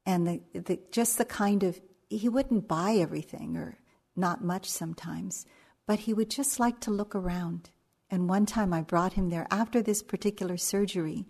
And 0.06 0.28
the, 0.28 0.42
the, 0.60 0.80
just 0.92 1.18
the 1.18 1.24
kind 1.24 1.64
of, 1.64 1.80
he 2.10 2.28
wouldn't 2.28 2.68
buy 2.68 2.96
everything 2.96 3.56
or 3.56 3.78
not 4.18 4.44
much 4.44 4.70
sometimes, 4.70 5.46
but 5.88 6.00
he 6.00 6.14
would 6.14 6.30
just 6.30 6.60
like 6.60 6.82
to 6.82 6.92
look 6.92 7.16
around. 7.16 7.70
And 8.12 8.28
one 8.28 8.46
time 8.46 8.74
I 8.74 8.82
brought 8.82 9.14
him 9.14 9.30
there 9.30 9.48
after 9.50 9.82
this 9.82 10.04
particular 10.04 10.58
surgery, 10.58 11.26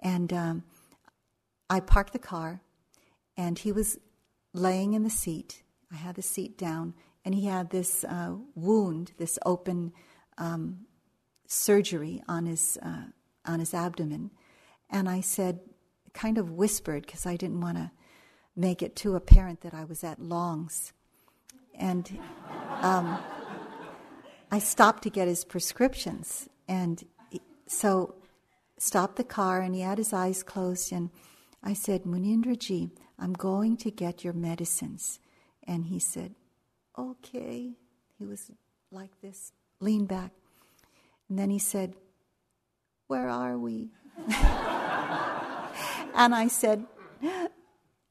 and 0.00 0.32
um, 0.32 0.62
I 1.68 1.80
parked 1.80 2.12
the 2.12 2.20
car, 2.20 2.62
and 3.36 3.58
he 3.58 3.72
was 3.72 3.98
laying 4.54 4.94
in 4.94 5.02
the 5.02 5.10
seat. 5.10 5.64
I 5.92 5.96
had 5.96 6.14
the 6.14 6.22
seat 6.22 6.56
down, 6.56 6.94
and 7.24 7.34
he 7.34 7.46
had 7.46 7.70
this 7.70 8.04
uh, 8.04 8.34
wound, 8.54 9.10
this 9.18 9.40
open 9.44 9.92
um, 10.38 10.86
surgery 11.48 12.22
on 12.28 12.46
his 12.46 12.78
uh, 12.80 13.06
on 13.44 13.58
his 13.58 13.74
abdomen, 13.74 14.30
and 14.88 15.08
I 15.08 15.22
said, 15.22 15.58
kind 16.12 16.38
of 16.38 16.52
whispered 16.52 17.06
because 17.06 17.26
I 17.26 17.36
didn't 17.36 17.60
want 17.60 17.78
to 17.78 17.90
make 18.54 18.82
it 18.82 18.94
too 18.94 19.16
apparent 19.16 19.62
that 19.62 19.74
I 19.74 19.84
was 19.84 20.04
at 20.04 20.20
Long's, 20.20 20.92
and 21.74 22.20
um, 22.82 23.18
I 24.50 24.58
stopped 24.58 25.02
to 25.04 25.10
get 25.10 25.28
his 25.28 25.44
prescriptions, 25.44 26.48
and 26.68 27.04
so 27.66 28.14
stopped 28.78 29.16
the 29.16 29.24
car, 29.24 29.60
and 29.60 29.74
he 29.74 29.82
had 29.82 29.98
his 29.98 30.12
eyes 30.12 30.42
closed, 30.42 30.92
and 30.92 31.10
I 31.62 31.74
said, 31.74 32.04
Munindraji, 32.04 32.90
I'm 33.18 33.32
going 33.32 33.76
to 33.78 33.90
get 33.90 34.24
your 34.24 34.32
medicines, 34.32 35.20
and 35.66 35.86
he 35.86 35.98
said, 35.98 36.34
okay. 36.98 37.72
He 38.18 38.26
was 38.26 38.50
like 38.92 39.10
this, 39.22 39.52
leaned 39.80 40.08
back. 40.08 40.32
And 41.28 41.38
then 41.38 41.48
he 41.48 41.58
said, 41.58 41.94
Where 43.06 43.28
are 43.28 43.56
we? 43.56 43.88
and 44.28 44.34
I 46.34 46.48
said, 46.48 46.84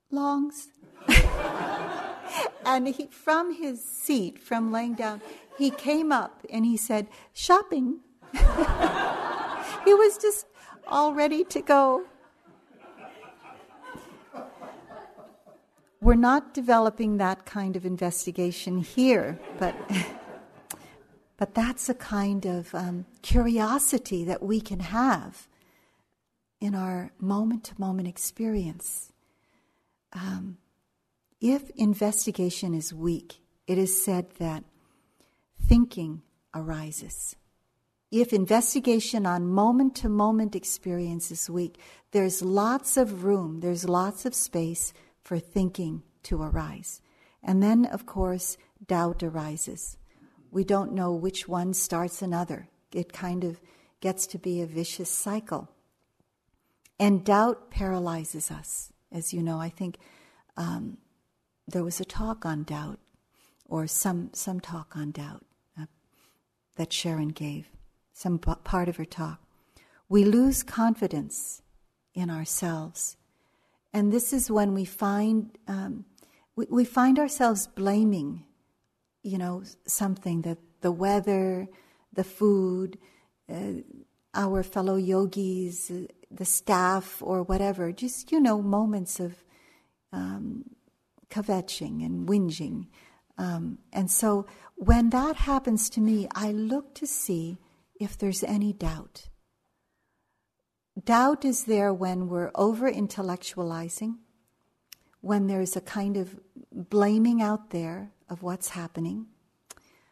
Longs. 0.10 0.70
And 2.76 2.88
he, 2.88 3.07
from 3.07 3.55
his 3.55 3.84
seat, 3.84 4.39
from 4.39 4.72
laying 4.72 4.93
down, 4.93 5.22
he 5.57 5.72
came 5.72 6.11
up 6.11 6.45
and 6.49 6.65
he 6.65 6.78
said, 6.78 7.07
Shopping. 7.34 7.99
he 8.34 9.93
was 9.93 10.17
just 10.17 10.45
all 10.88 11.13
ready 11.13 11.43
to 11.45 11.61
go. 11.61 12.05
We're 16.01 16.15
not 16.15 16.53
developing 16.53 17.17
that 17.17 17.45
kind 17.45 17.76
of 17.76 17.86
investigation 17.86 18.78
here, 18.78 19.39
but, 19.57 19.76
but 21.38 21.55
that's 21.55 21.89
a 21.89 21.93
kind 21.93 22.45
of 22.45 22.74
um, 22.74 23.05
curiosity 23.22 24.24
that 24.26 24.41
we 24.41 24.61
can 24.61 24.80
have 24.80 25.47
in 26.61 26.76
our 26.76 27.11
moment 27.20 27.65
to 27.65 27.74
moment 27.80 28.07
experience. 28.07 29.11
Um, 30.13 30.57
if 31.42 31.70
investigation 31.72 32.74
is 32.74 32.94
weak, 32.94 33.42
it 33.68 33.78
is 33.78 34.04
said 34.04 34.32
that 34.40 34.64
thinking 35.62 36.22
arises. 36.54 37.36
If 38.12 38.34
investigation 38.34 39.26
on 39.26 39.48
moment 39.48 39.96
to 39.98 40.10
moment 40.10 40.56
experience 40.56 41.32
is 41.32 41.50
weak, 41.50 41.80
there's 42.12 42.42
lots 42.42 42.98
of 42.98 43.24
room, 43.24 43.60
there's 43.60 43.88
lots 43.88 44.26
of 44.26 44.34
space 44.34 44.94
for 45.22 45.38
thinking 45.38 46.02
to 46.24 46.42
arise. 46.42 47.02
And 47.44 47.62
then, 47.62 47.86
of 47.86 48.06
course, 48.06 48.58
doubt 48.88 49.22
arises. 49.22 49.98
We 50.52 50.64
don't 50.64 50.94
know 50.94 51.14
which 51.14 51.48
one 51.48 51.74
starts 51.74 52.22
another. 52.22 52.68
It 52.92 53.14
kind 53.14 53.44
of 53.44 53.62
gets 54.02 54.26
to 54.28 54.40
be 54.40 54.62
a 54.62 54.66
vicious 54.66 55.12
cycle. 55.12 55.70
And 57.00 57.24
doubt 57.24 57.70
paralyzes 57.70 58.50
us. 58.50 58.92
As 59.12 59.34
you 59.34 59.44
know, 59.44 59.60
I 59.60 59.70
think 59.70 59.98
um, 60.58 60.98
there 61.72 61.84
was 61.84 61.99
a 61.99 62.05
talk 62.05 62.45
on 62.45 62.63
doubt, 62.63 62.99
or 63.65 63.88
some, 63.88 64.30
some 64.34 64.59
talk 64.59 64.95
on 64.95 65.11
doubt 65.11 65.45
uh, 65.80 65.86
that 66.76 66.93
Sharon 66.93 67.30
gave, 67.30 67.70
some 68.13 68.39
part 68.39 68.89
of 68.89 68.97
her 68.97 69.05
talk. 69.05 69.41
We 70.07 70.26
lose 70.26 70.63
confidence 70.63 71.61
in 72.13 72.30
ourselves 72.30 73.17
and 73.93 74.11
this 74.13 74.34
is 74.34 74.51
when 74.51 74.74
we 74.74 74.86
find 74.86 75.57
um, 75.67 76.05
we, 76.55 76.67
we 76.70 76.86
find 76.86 77.17
ourselves 77.17 77.67
blaming, 77.67 78.43
you 79.24 79.38
know, 79.38 79.63
something 79.88 80.41
that 80.43 80.57
the 80.82 80.91
weather, 80.91 81.67
the 82.13 82.24
food, 82.24 82.97
uh, 83.51 83.82
our 84.34 84.61
fellow 84.61 84.95
yogis, 84.95 85.89
uh, 85.89 86.05
the 86.30 86.45
staff, 86.45 87.22
or 87.22 87.43
whatever. 87.43 87.91
Just 87.91 88.32
you 88.32 88.39
know, 88.39 88.61
moments 88.61 89.20
of 89.20 89.43
um, 90.13 90.65
kvetching 91.30 92.06
and 92.06 92.28
whinging. 92.28 92.88
Um, 93.38 93.80
and 93.94 94.10
so 94.12 94.46
when 94.76 95.10
that 95.12 95.36
happens 95.36 95.90
to 95.92 96.02
me, 96.02 96.28
I 96.36 96.52
look 96.52 96.94
to 96.96 97.08
see 97.08 97.58
if 98.00 98.18
there's 98.18 98.44
any 98.44 98.74
doubt. 98.74 99.30
Doubt 101.04 101.46
is 101.46 101.64
there 101.64 101.94
when 101.94 102.28
we're 102.28 102.52
over 102.56 102.92
intellectualizing, 102.92 104.18
when 105.22 105.48
there's 105.48 105.76
a 105.76 105.82
kind 105.82 106.18
of 106.18 106.40
blaming 106.72 107.42
out 107.42 107.70
there 107.70 108.12
of 108.30 108.44
what's 108.44 108.70
happening, 108.70 109.28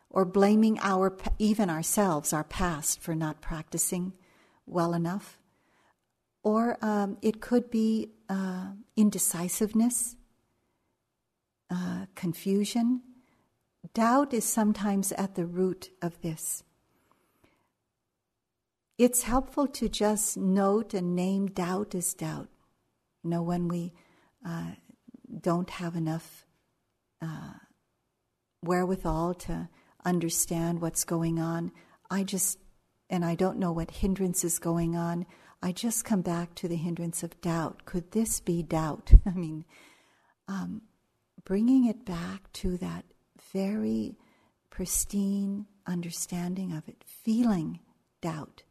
or 0.09 0.24
blaming 0.26 0.80
our 0.80 1.18
even 1.38 1.70
ourselves, 1.70 2.32
our 2.32 2.43
past, 2.43 3.01
for 3.01 3.15
not 3.15 3.41
practicing 3.41 4.13
well 4.65 4.93
enough, 4.93 5.39
or 6.43 6.78
um, 6.82 7.18
it 7.22 7.41
could 7.41 7.70
be 7.70 8.11
uh, 8.30 8.68
indecisiveness, 8.95 10.15
uh, 11.70 12.05
confusion. 12.15 13.01
Doubt 13.93 14.34
is 14.34 14.45
sometimes 14.45 15.11
at 15.13 15.36
the 15.36 15.45
root 15.45 15.89
of 16.01 16.22
this 16.22 16.63
it's 18.97 19.24
helpful 19.24 19.68
to 19.68 19.88
just 19.88 20.38
note 20.38 20.93
and 20.93 21.15
name 21.15 21.47
doubt 21.47 21.93
as 21.93 22.13
doubt. 22.13 22.49
You 23.24 23.30
know, 23.30 23.43
when 23.43 23.68
we 23.68 23.93
uh, 24.45 24.72
don't 25.41 25.70
have 25.70 25.95
enough 25.95 26.45
uh, 27.22 27.53
wherewithal 28.63 29.36
to 29.36 29.70
understand 30.03 30.82
what's 30.82 31.03
going 31.03 31.39
on, 31.39 31.72
I 32.09 32.24
just, 32.24 32.57
and 33.09 33.24
I 33.24 33.36
don't 33.36 33.59
know 33.59 33.72
what 33.72 33.91
hindrance 33.91 34.43
is 34.43 34.57
going 34.57 34.95
on, 34.95 35.28
I 35.61 35.72
just 35.72 36.05
come 36.05 36.22
back 36.22 36.55
to 36.55 36.68
the 36.68 36.76
hindrance 36.76 37.22
of 37.22 37.39
doubt. 37.41 37.86
Could 37.86 38.11
this 38.11 38.39
be 38.39 38.63
doubt? 38.63 39.11
I 39.26 39.32
mean, 39.32 39.65
um, 40.47 40.82
bringing 41.47 41.85
it 41.85 42.03
back 42.03 42.51
to 42.51 42.75
that 42.75 43.05
very 43.53 44.17
pristine 44.69 45.65
understanding 45.85 46.73
of 46.73 46.89
it, 46.89 47.01
feeling 47.05 47.79
doubt 48.19 48.63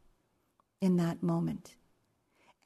in 0.79 0.95
that 0.95 1.23
moment. 1.23 1.73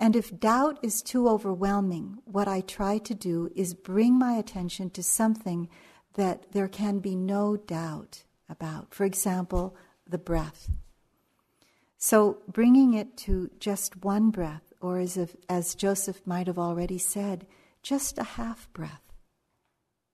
And 0.01 0.13
if 0.13 0.37
doubt 0.37 0.79
is 0.83 1.01
too 1.01 1.29
overwhelming, 1.29 2.17
what 2.25 2.45
I 2.45 2.59
try 2.59 2.97
to 2.97 3.15
do 3.15 3.49
is 3.55 3.73
bring 3.73 4.19
my 4.19 4.33
attention 4.33 4.89
to 4.89 5.01
something 5.01 5.69
that 6.15 6.51
there 6.51 6.67
can 6.67 6.99
be 6.99 7.15
no 7.15 7.55
doubt 7.55 8.25
about. 8.49 8.93
For 8.93 9.05
example, 9.05 9.77
the 10.05 10.17
breath. 10.17 10.69
So 11.97 12.39
bringing 12.49 12.95
it 12.95 13.15
to 13.19 13.49
just 13.61 14.03
one 14.03 14.29
breath, 14.29 14.73
or 14.81 14.99
as, 14.99 15.15
if, 15.15 15.37
as 15.47 15.73
Joseph 15.73 16.27
might 16.27 16.47
have 16.47 16.59
already 16.59 16.97
said, 16.97 17.47
just 17.81 18.17
a 18.17 18.23
half 18.23 18.67
breath. 18.73 19.10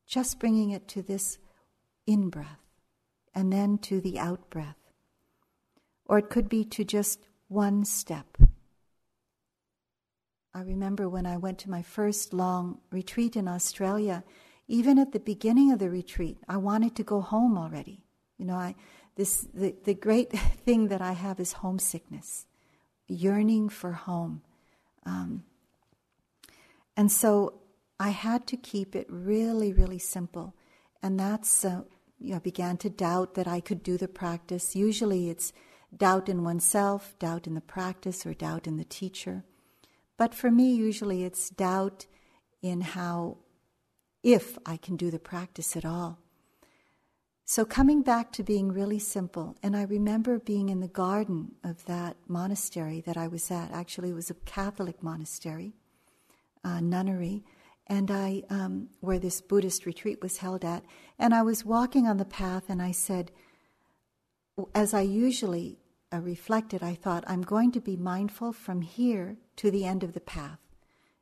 Just 0.08 0.40
bringing 0.40 0.72
it 0.72 0.88
to 0.90 1.02
this 1.02 1.38
in 2.06 2.30
breath 2.30 2.62
and 3.36 3.52
then 3.52 3.78
to 3.80 4.00
the 4.00 4.18
out 4.18 4.50
breath. 4.50 4.78
Or 6.06 6.18
it 6.18 6.30
could 6.30 6.48
be 6.48 6.64
to 6.64 6.86
just 6.86 7.28
one 7.50 7.84
step. 7.84 8.38
I 10.54 10.62
remember 10.62 11.08
when 11.08 11.26
I 11.26 11.38
went 11.38 11.60
to 11.60 11.70
my 11.70 11.82
first 11.82 12.34
long 12.34 12.80
retreat 12.90 13.36
in 13.36 13.48
Australia, 13.48 14.24
even 14.68 14.98
at 14.98 15.12
the 15.12 15.20
beginning 15.20 15.72
of 15.72 15.80
the 15.80 15.90
retreat, 15.90 16.38
I 16.48 16.58
wanted 16.58 16.96
to 16.96 17.04
go 17.04 17.22
home 17.22 17.58
already. 17.58 18.02
You 18.38 18.46
know, 18.46 18.56
I, 18.56 18.76
this, 19.16 19.48
the, 19.54 19.76
the 19.84 19.94
great 19.94 20.32
thing 20.66 20.88
that 20.88 21.02
I 21.02 21.12
have 21.12 21.40
is 21.40 21.54
homesickness, 21.54 22.46
yearning 23.08 23.70
for 23.70 23.92
home. 23.92 24.42
Um, 25.06 25.44
and 26.96 27.12
so 27.12 27.54
I 28.00 28.10
had 28.10 28.46
to 28.48 28.58
keep 28.58 28.96
it 28.96 29.08
really, 29.10 29.74
really 29.74 30.00
simple. 30.00 30.56
And 31.02 31.20
that's, 31.20 31.66
uh, 31.66 31.84
you 32.20 32.32
know, 32.32 32.38
I 32.38 32.40
began 32.40 32.78
to 32.78 32.90
doubt 32.90 33.36
that 33.36 33.48
I 33.48 33.60
could 33.60 33.84
do 33.84 33.98
the 33.98 34.08
practice. 34.08 34.76
Usually 34.76 35.30
it's 35.30 35.54
doubt 35.96 36.30
in 36.30 36.44
oneself, 36.44 37.16
doubt 37.20 37.48
in 37.48 37.54
the 37.54 37.62
practice, 37.62 38.26
or 38.26 38.34
doubt 38.34 38.68
in 38.68 38.78
the 38.78 38.84
teacher. 38.84 39.44
But 40.18 40.34
for 40.34 40.52
me, 40.52 40.74
usually 40.74 41.24
it's 41.24 41.50
doubt 41.50 42.08
in 42.62 42.82
how, 42.82 43.38
if 44.24 44.58
I 44.66 44.78
can 44.78 44.96
do 44.96 45.12
the 45.12 45.20
practice 45.20 45.76
at 45.76 45.86
all. 45.86 46.20
So, 47.50 47.64
coming 47.64 48.02
back 48.02 48.34
to 48.34 48.44
being 48.44 48.74
really 48.74 49.00
simple, 49.00 49.56
and 49.64 49.78
I 49.78 49.84
remember 49.84 50.38
being 50.38 50.68
in 50.68 50.82
the 50.82 50.90
garden 50.90 51.54
of 51.64 51.86
that 51.86 52.18
monastery 52.28 53.00
that 53.06 53.16
I 53.16 53.30
was 53.30 53.50
at. 53.50 53.72
Actually, 53.72 54.10
it 54.10 54.16
was 54.16 54.30
a 54.30 54.34
Catholic 54.34 55.02
monastery, 55.02 55.74
uh, 56.66 56.82
nunnery, 56.82 57.46
and 57.88 58.12
I, 58.12 58.44
um, 58.50 58.90
where 59.00 59.20
this 59.20 59.42
Buddhist 59.42 59.86
retreat 59.86 60.22
was 60.22 60.38
held 60.38 60.64
at. 60.64 60.84
And 61.18 61.34
I 61.34 61.42
was 61.42 61.66
walking 61.66 62.06
on 62.08 62.18
the 62.18 62.26
path, 62.26 62.66
and 62.70 62.82
I 62.82 62.92
said, 62.92 63.32
as 64.76 64.94
I 64.94 65.02
usually 65.02 65.80
uh, 66.14 66.20
reflected, 66.20 66.84
I 66.84 66.96
thought, 66.96 67.24
I'm 67.28 67.42
going 67.42 67.72
to 67.72 67.82
be 67.82 67.96
mindful 67.96 68.54
from 68.54 68.82
here 68.82 69.38
to 69.58 69.72
the 69.72 69.86
end 69.86 70.04
of 70.04 70.14
the 70.14 70.22
path, 70.22 70.60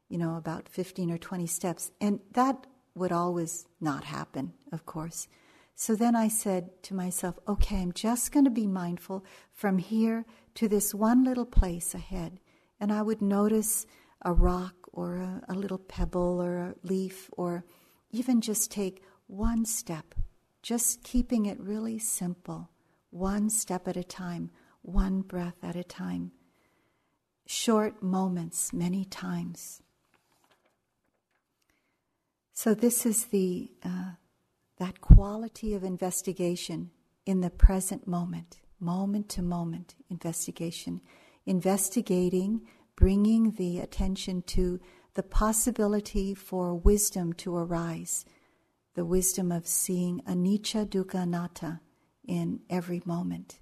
you 0.10 0.18
know, 0.18 0.36
about 0.36 0.68
15 0.68 1.12
or 1.12 1.18
20 1.18 1.48
steps. 1.48 1.92
And 2.02 2.20
that 2.34 2.68
would 2.96 3.12
always 3.12 3.66
not 3.80 4.06
happen, 4.06 4.54
of 4.72 4.86
course. 4.86 5.28
So 5.76 5.96
then 5.96 6.16
I 6.16 6.30
said 6.30 6.82
to 6.84 6.94
myself, 6.94 7.38
okay, 7.48 7.82
I'm 7.82 7.92
just 7.92 8.32
going 8.32 8.46
to 8.46 8.52
be 8.52 8.66
mindful 8.66 9.26
from 9.52 9.78
here 9.78 10.26
to 10.56 10.70
this 10.70 10.94
one 10.94 11.26
little 11.26 11.46
place 11.46 11.94
ahead. 11.94 12.40
And 12.80 12.94
I 12.94 13.02
would 13.02 13.22
notice 13.22 13.86
a 14.24 14.32
rock 14.34 14.85
or 14.96 15.18
a, 15.18 15.42
a 15.50 15.54
little 15.54 15.78
pebble 15.78 16.42
or 16.42 16.58
a 16.58 16.76
leaf 16.84 17.30
or 17.34 17.64
even 18.12 18.42
just 18.42 18.72
take 18.72 19.04
one 19.28 19.66
step, 19.66 20.16
just 20.62 21.04
keeping 21.04 21.46
it 21.46 21.60
really 21.60 22.00
simple, 22.00 22.70
one 23.10 23.50
step 23.50 23.88
at 23.88 23.98
a 23.98 24.04
time, 24.04 24.50
one 24.82 25.22
breath 25.22 25.64
at 25.64 25.76
a 25.76 25.84
time. 25.84 26.32
Short 27.46 28.02
moments, 28.02 28.74
many 28.74 29.06
times. 29.06 29.82
So, 32.54 32.74
this 32.74 33.06
is 33.06 33.26
the 33.26 33.70
uh, 33.84 34.14
that 34.78 35.02
quality 35.02 35.74
of 35.74 35.84
investigation 35.84 36.92
in 37.26 37.42
the 37.42 37.50
present 37.50 38.08
moment, 38.08 38.60
moment 38.80 39.30
to 39.30 39.42
moment 39.42 39.96
investigation, 40.10 41.02
investigating, 41.46 42.62
bringing 42.96 43.52
the 43.52 43.80
attention 43.80 44.42
to 44.44 44.80
the 45.16 45.24
possibility 45.24 46.34
for 46.34 46.76
wisdom 46.76 47.34
to 47.34 47.56
arise, 47.56 48.26
the 48.96 49.06
wisdom 49.06 49.52
of 49.52 49.68
seeing 49.68 50.22
anicca 50.22 50.86
dukkha 50.86 51.24
anatta 51.24 51.80
in 52.28 52.60
every 52.70 53.02
moment, 53.06 53.60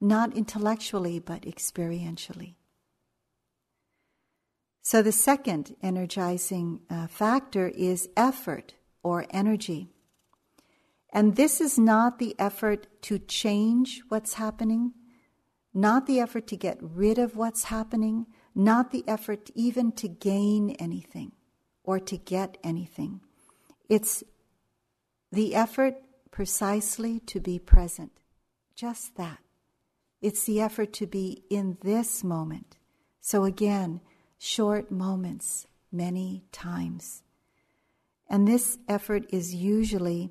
not 0.00 0.36
intellectually 0.36 1.18
but 1.18 1.42
experientially. 1.42 2.54
So, 4.82 5.02
the 5.02 5.12
second 5.12 5.76
energizing 5.82 6.80
uh, 6.88 7.08
factor 7.08 7.68
is 7.68 8.08
effort 8.16 8.74
or 9.02 9.26
energy. 9.30 9.88
And 11.12 11.36
this 11.36 11.60
is 11.60 11.78
not 11.78 12.18
the 12.18 12.34
effort 12.38 12.86
to 13.02 13.18
change 13.18 14.02
what's 14.08 14.34
happening, 14.34 14.92
not 15.74 16.06
the 16.06 16.20
effort 16.20 16.46
to 16.48 16.56
get 16.56 16.78
rid 16.80 17.18
of 17.18 17.36
what's 17.36 17.64
happening, 17.64 18.26
not 18.58 18.90
the 18.90 19.04
effort 19.06 19.50
even 19.54 19.92
to 19.92 20.08
gain 20.08 20.70
anything 20.80 21.30
or 21.84 22.00
to 22.00 22.18
get 22.18 22.58
anything. 22.64 23.20
It's 23.88 24.24
the 25.30 25.54
effort 25.54 25.94
precisely 26.32 27.20
to 27.20 27.38
be 27.38 27.60
present. 27.60 28.10
Just 28.74 29.14
that. 29.16 29.38
It's 30.20 30.42
the 30.44 30.60
effort 30.60 30.92
to 30.94 31.06
be 31.06 31.44
in 31.48 31.78
this 31.82 32.24
moment. 32.24 32.78
So 33.20 33.44
again, 33.44 34.00
short 34.38 34.90
moments, 34.90 35.68
many 35.92 36.42
times. 36.50 37.22
And 38.28 38.46
this 38.46 38.76
effort 38.88 39.24
is 39.30 39.54
usually 39.54 40.30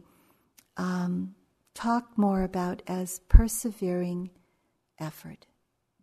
um, 0.76 1.34
talked 1.74 2.18
more 2.18 2.44
about 2.44 2.82
as 2.88 3.22
persevering 3.30 4.32
effort, 5.00 5.46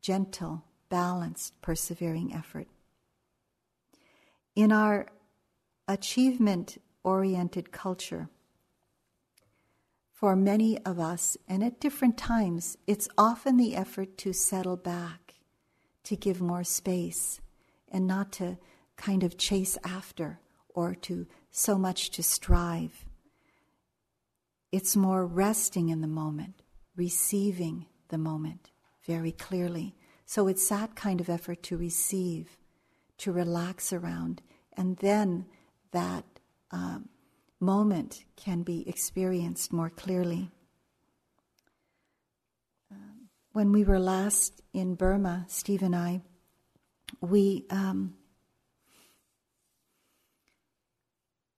gentle, 0.01 0.65
balanced, 0.95 1.61
persevering 1.61 2.33
effort. 2.33 2.69
In 4.55 4.71
our 4.71 5.09
achievement 5.89 6.81
oriented 7.03 7.73
culture, 7.73 8.29
for 10.13 10.37
many 10.37 10.79
of 10.85 11.01
us, 11.01 11.37
and 11.49 11.65
at 11.65 11.81
different 11.81 12.17
times, 12.17 12.77
it's 12.87 13.09
often 13.19 13.57
the 13.57 13.75
effort 13.75 14.17
to 14.19 14.33
settle 14.33 14.77
back, 14.77 15.35
to 16.05 16.15
give 16.15 16.41
more 16.41 16.63
space, 16.63 17.41
and 17.89 18.07
not 18.07 18.31
to 18.31 18.57
kind 18.97 19.25
of 19.25 19.37
chase 19.37 19.77
after 19.83 20.39
or 20.77 20.95
to 20.95 21.27
so 21.51 21.77
much 21.77 22.11
to 22.11 22.23
strive. 22.23 23.05
It's 24.71 24.95
more 24.95 25.27
resting 25.27 25.89
in 25.89 26.03
the 26.03 26.15
moment, 26.23 26.63
receiving 26.95 27.87
the 28.11 28.19
moment 28.19 28.71
very 29.05 29.33
clearly. 29.33 29.97
So 30.27 30.49
it's 30.49 30.69
that 30.69 30.95
kind 30.97 31.21
of 31.21 31.29
effort 31.29 31.63
to 31.65 31.77
receive, 31.77 32.57
to 33.19 33.33
relax 33.33 33.93
around, 33.93 34.43
and 34.77 34.97
then 34.99 35.47
that 35.93 36.25
um, 36.71 37.09
moment 37.61 38.25
can 38.37 38.63
be 38.63 38.89
experienced 38.89 39.73
more 39.73 39.91
clearly. 39.91 40.51
Um, 42.91 43.29
when 43.53 43.71
we 43.71 43.85
were 43.85 44.01
last 44.01 44.63
in 44.73 44.95
Burma, 44.95 45.45
Steve 45.49 45.83
and 45.83 45.95
I, 45.95 46.23
we 47.21 47.65
um, 47.71 48.15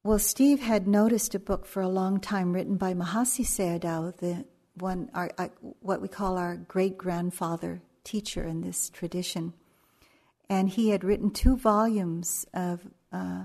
Well, 0.06 0.20
Steve 0.20 0.60
had 0.60 0.86
noticed 0.86 1.34
a 1.34 1.40
book 1.40 1.66
for 1.66 1.82
a 1.82 1.88
long 1.88 2.20
time 2.20 2.52
written 2.52 2.76
by 2.76 2.94
Mahasi 2.94 3.44
Sayadaw, 3.44 4.16
the 4.18 4.44
one, 4.74 5.10
our, 5.14 5.32
uh, 5.36 5.48
what 5.80 6.00
we 6.00 6.06
call 6.06 6.38
our 6.38 6.54
great 6.54 6.96
grandfather 6.96 7.82
teacher 8.06 8.44
in 8.44 8.62
this 8.62 8.88
tradition. 8.88 9.52
And 10.48 10.70
he 10.70 10.90
had 10.90 11.04
written 11.04 11.30
two 11.30 11.56
volumes 11.56 12.46
of 12.54 12.86
uh, 13.12 13.44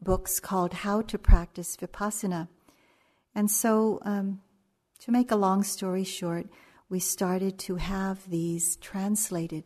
books 0.00 0.40
called 0.40 0.72
How 0.72 1.02
to 1.02 1.18
Practice 1.18 1.76
Vipassana. 1.76 2.48
And 3.34 3.50
so, 3.50 4.00
um, 4.04 4.40
to 5.00 5.12
make 5.12 5.30
a 5.30 5.36
long 5.36 5.62
story 5.62 6.04
short, 6.04 6.46
we 6.88 6.98
started 6.98 7.58
to 7.60 7.76
have 7.76 8.28
these 8.28 8.76
translated 8.76 9.64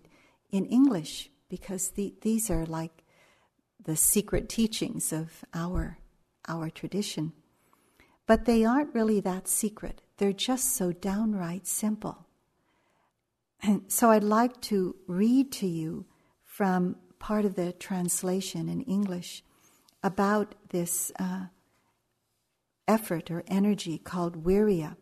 in 0.50 0.66
English 0.66 1.30
because 1.48 1.90
the, 1.90 2.14
these 2.22 2.50
are 2.50 2.66
like 2.66 3.04
the 3.82 3.96
secret 3.96 4.48
teachings 4.48 5.12
of 5.12 5.44
our 5.54 5.98
our 6.48 6.68
tradition. 6.70 7.32
But 8.26 8.44
they 8.44 8.64
aren't 8.64 8.94
really 8.94 9.20
that 9.20 9.48
secret, 9.48 10.02
they're 10.18 10.32
just 10.32 10.74
so 10.76 10.92
downright 10.92 11.66
simple. 11.66 12.26
And 13.62 13.84
so 13.88 14.10
I'd 14.10 14.24
like 14.24 14.60
to 14.62 14.96
read 15.06 15.52
to 15.52 15.66
you 15.66 16.06
from 16.42 16.96
part 17.18 17.44
of 17.44 17.54
the 17.54 17.72
translation 17.72 18.68
in 18.68 18.80
English 18.82 19.44
about 20.02 20.56
this 20.70 21.12
uh, 21.18 21.46
effort 22.88 23.30
or 23.30 23.44
energy 23.46 23.98
called 23.98 24.44
virya. 24.44 24.96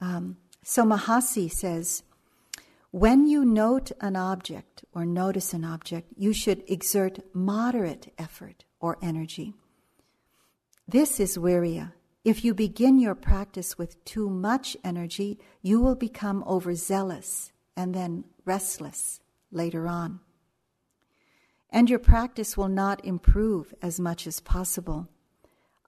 Um, 0.00 0.36
so 0.62 0.84
Mahasi 0.84 1.50
says, 1.50 2.02
when 2.90 3.26
you 3.26 3.44
note 3.44 3.90
an 4.00 4.14
object 4.14 4.84
or 4.92 5.06
notice 5.06 5.54
an 5.54 5.64
object, 5.64 6.12
you 6.16 6.32
should 6.34 6.62
exert 6.68 7.18
moderate 7.34 8.12
effort 8.18 8.64
or 8.78 8.98
energy. 9.02 9.54
This 10.86 11.18
is 11.18 11.38
virya. 11.38 11.92
If 12.24 12.44
you 12.44 12.54
begin 12.54 12.98
your 12.98 13.14
practice 13.14 13.76
with 13.76 14.02
too 14.04 14.30
much 14.30 14.76
energy, 14.82 15.38
you 15.60 15.80
will 15.80 15.94
become 15.94 16.42
overzealous 16.44 17.52
and 17.76 17.94
then 17.94 18.24
restless 18.46 19.20
later 19.52 19.86
on. 19.86 20.20
And 21.70 21.90
your 21.90 21.98
practice 21.98 22.56
will 22.56 22.68
not 22.68 23.04
improve 23.04 23.74
as 23.82 24.00
much 24.00 24.26
as 24.26 24.40
possible. 24.40 25.08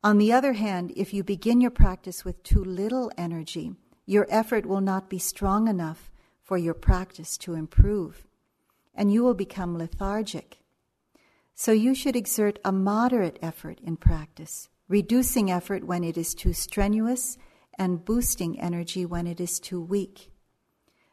On 0.04 0.18
the 0.18 0.32
other 0.32 0.52
hand, 0.52 0.92
if 0.94 1.14
you 1.14 1.24
begin 1.24 1.60
your 1.60 1.70
practice 1.70 2.24
with 2.24 2.42
too 2.42 2.62
little 2.62 3.10
energy, 3.16 3.72
your 4.04 4.26
effort 4.28 4.66
will 4.66 4.82
not 4.82 5.08
be 5.08 5.18
strong 5.18 5.68
enough 5.68 6.10
for 6.42 6.58
your 6.58 6.74
practice 6.74 7.38
to 7.38 7.54
improve. 7.54 8.24
and 8.98 9.12
you 9.12 9.22
will 9.22 9.34
become 9.34 9.76
lethargic. 9.76 10.58
So 11.54 11.72
you 11.72 11.94
should 11.94 12.16
exert 12.16 12.58
a 12.64 12.72
moderate 12.72 13.38
effort 13.42 13.78
in 13.84 13.96
practice, 13.96 14.68
reducing 14.88 15.50
effort 15.50 15.84
when 15.84 16.04
it 16.04 16.16
is 16.16 16.34
too 16.34 16.52
strenuous 16.52 17.36
and 17.78 18.04
boosting 18.04 18.60
energy 18.60 19.04
when 19.04 19.26
it 19.26 19.40
is 19.40 19.58
too 19.58 19.80
weak. 19.80 20.30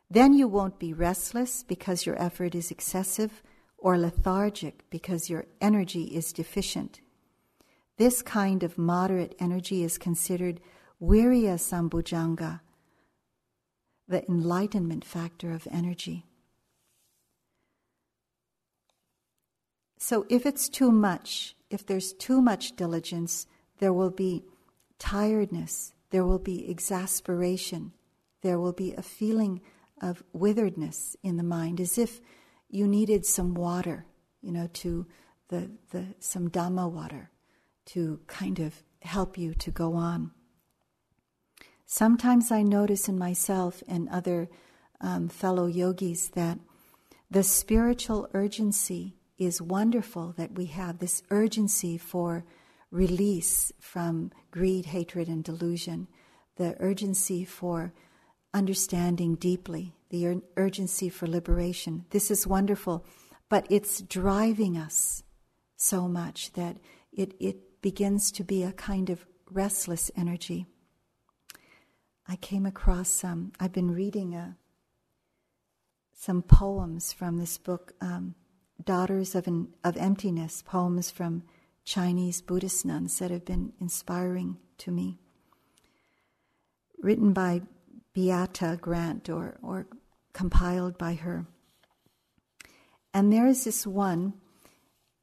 Then 0.10 0.34
you 0.34 0.48
won't 0.48 0.80
be 0.80 0.94
restless 0.94 1.64
because 1.64 2.06
your 2.06 2.22
effort 2.22 2.56
is 2.56 2.72
excessive 2.72 3.42
or 3.78 3.98
lethargic 3.98 4.84
because 4.90 5.30
your 5.30 5.46
energy 5.60 6.04
is 6.04 6.32
deficient. 6.32 7.02
This 7.98 8.22
kind 8.22 8.64
of 8.64 8.78
moderate 8.78 9.36
energy 9.40 9.84
is 9.84 9.98
considered 9.98 10.60
Virya 11.02 11.58
Sambojjhanga, 11.58 12.62
the 14.08 14.26
enlightenment 14.30 15.04
factor 15.04 15.52
of 15.52 15.68
energy. 15.72 16.26
So, 19.98 20.26
if 20.30 20.46
it's 20.46 20.70
too 20.70 20.92
much, 20.92 21.56
if 21.70 21.86
there's 21.86 22.14
too 22.14 22.42
much 22.42 22.76
diligence, 22.76 23.48
there 23.80 23.94
will 23.94 24.10
be 24.10 24.44
tiredness, 25.00 25.94
there 26.12 26.26
will 26.26 26.40
be 26.40 26.70
exasperation, 26.70 27.92
there 28.42 28.60
will 28.60 28.74
be 28.74 28.94
a 28.94 29.02
feeling 29.02 29.62
of 30.02 30.24
witheredness 30.36 31.16
in 31.24 31.38
the 31.38 31.44
mind, 31.44 31.80
as 31.80 31.98
if 31.98 32.22
you 32.70 32.88
needed 32.88 33.26
some 33.26 33.54
water, 33.54 34.06
you 34.42 34.52
know, 34.52 34.68
to 34.74 35.06
the, 35.50 35.72
the 35.92 36.06
some 36.20 36.50
Dhamma 36.50 36.92
water 36.92 37.30
to 37.86 38.20
kind 38.28 38.60
of 38.60 38.84
help 39.02 39.38
you 39.38 39.54
to 39.54 39.72
go 39.72 39.94
on. 39.94 40.32
Sometimes 41.86 42.52
I 42.52 42.64
notice 42.64 43.08
in 43.08 43.18
myself 43.18 43.84
and 43.88 44.10
other 44.10 44.50
um, 45.02 45.28
fellow 45.28 45.68
yogis 45.68 46.30
that 46.30 46.58
the 47.30 47.44
spiritual 47.44 48.28
urgency 48.34 49.16
is 49.38 49.62
wonderful 49.62 50.34
that 50.38 50.54
we 50.54 50.66
have 50.68 51.00
this 51.00 51.24
urgency 51.30 51.98
for 51.98 52.46
release 52.94 53.74
from 53.80 54.32
greed, 54.52 54.86
hatred, 54.86 55.28
and 55.28 55.44
delusion, 55.44 56.08
the 56.58 56.78
urgency 56.80 57.44
for 57.44 57.92
understanding 58.54 59.34
deeply, 59.34 59.96
the 60.10 60.28
ur- 60.28 60.42
urgency 60.58 61.10
for 61.10 61.28
liberation. 61.28 62.06
This 62.12 62.30
is 62.30 62.46
wonderful, 62.46 63.04
but 63.50 63.66
it's 63.70 64.02
driving 64.02 64.78
us 64.78 65.24
so 65.76 66.08
much 66.08 66.54
that 66.54 66.78
it, 67.12 67.34
it 67.40 67.82
begins 67.82 68.32
to 68.32 68.44
be 68.44 68.62
a 68.62 68.72
kind 68.72 69.10
of 69.10 69.26
restless 69.50 70.12
energy. 70.16 70.68
I 72.28 72.36
came 72.36 72.66
across 72.66 73.10
some, 73.10 73.54
I've 73.60 73.74
been 73.74 73.92
reading 73.92 74.36
a, 74.36 74.40
uh, 74.40 74.48
some 76.16 76.44
poems 76.44 77.12
from 77.12 77.38
this 77.38 77.58
book, 77.58 77.94
um, 78.00 78.36
Daughters 78.82 79.36
of, 79.36 79.48
an, 79.48 79.74
of 79.84 79.98
Emptiness, 79.98 80.62
poems 80.62 81.12
from 81.12 81.44
Chinese 81.86 82.42
Buddhist 82.42 82.86
nuns 82.86 83.20
that 83.20 83.32
have 83.32 83.46
been 83.46 83.74
inspiring 83.80 84.58
to 84.80 84.92
me. 84.92 85.20
Written 87.02 87.34
by 87.34 87.62
Beata 88.14 88.78
Grant 88.80 89.30
or, 89.30 89.58
or 89.62 89.88
compiled 90.34 90.98
by 90.98 91.16
her. 91.16 91.46
And 93.14 93.32
there 93.32 93.48
is 93.48 93.64
this 93.64 93.86
one 93.86 94.34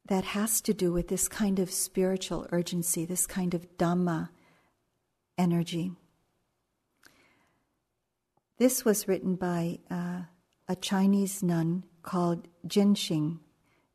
that 0.07 0.25
has 0.25 0.61
to 0.63 0.75
do 0.75 0.93
with 0.93 1.09
this 1.09 1.29
kind 1.29 1.59
of 1.59 1.71
spiritual 1.71 2.47
urgency, 2.51 3.05
this 3.05 3.27
kind 3.27 3.55
of 3.55 3.79
Dhamma 3.79 4.29
energy. 5.39 5.93
This 8.59 8.85
was 8.85 9.09
written 9.09 9.37
by 9.37 9.79
uh, 9.91 10.23
a 10.69 10.77
Chinese 10.77 11.43
nun 11.43 11.85
called 12.03 12.47
Jinxing. 12.67 13.39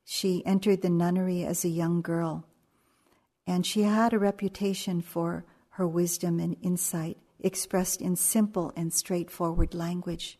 She 0.05 0.43
entered 0.45 0.81
the 0.81 0.89
nunnery 0.89 1.45
as 1.45 1.63
a 1.63 1.69
young 1.69 2.01
girl, 2.01 2.45
and 3.47 3.65
she 3.65 3.83
had 3.83 4.13
a 4.13 4.19
reputation 4.19 5.01
for 5.01 5.45
her 5.71 5.87
wisdom 5.87 6.39
and 6.39 6.55
insight 6.61 7.17
expressed 7.39 8.01
in 8.01 8.15
simple 8.15 8.71
and 8.75 8.93
straightforward 8.93 9.73
language. 9.73 10.39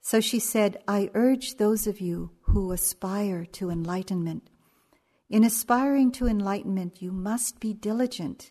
So 0.00 0.20
she 0.20 0.38
said, 0.38 0.82
I 0.88 1.10
urge 1.14 1.56
those 1.56 1.86
of 1.86 2.00
you 2.00 2.30
who 2.42 2.72
aspire 2.72 3.44
to 3.52 3.70
enlightenment. 3.70 4.50
In 5.30 5.44
aspiring 5.44 6.12
to 6.12 6.26
enlightenment, 6.26 7.00
you 7.00 7.10
must 7.10 7.60
be 7.60 7.72
diligent. 7.72 8.50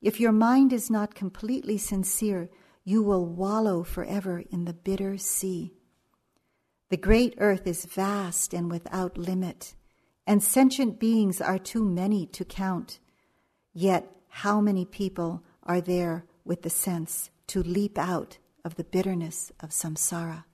If 0.00 0.20
your 0.20 0.32
mind 0.32 0.72
is 0.72 0.90
not 0.90 1.14
completely 1.14 1.78
sincere, 1.78 2.50
you 2.84 3.02
will 3.02 3.24
wallow 3.24 3.84
forever 3.84 4.42
in 4.50 4.64
the 4.64 4.72
bitter 4.72 5.16
sea. 5.16 5.72
The 6.90 6.96
great 6.96 7.34
earth 7.38 7.66
is 7.66 7.86
vast 7.86 8.52
and 8.52 8.70
without 8.70 9.16
limit, 9.16 9.74
and 10.26 10.42
sentient 10.42 11.00
beings 11.00 11.40
are 11.40 11.58
too 11.58 11.84
many 11.84 12.26
to 12.26 12.44
count. 12.44 12.98
Yet, 13.72 14.08
how 14.28 14.60
many 14.60 14.84
people 14.84 15.42
are 15.62 15.80
there 15.80 16.24
with 16.44 16.62
the 16.62 16.70
sense 16.70 17.30
to 17.48 17.62
leap 17.62 17.98
out 17.98 18.38
of 18.64 18.76
the 18.76 18.84
bitterness 18.84 19.52
of 19.60 19.70
samsara? 19.70 20.44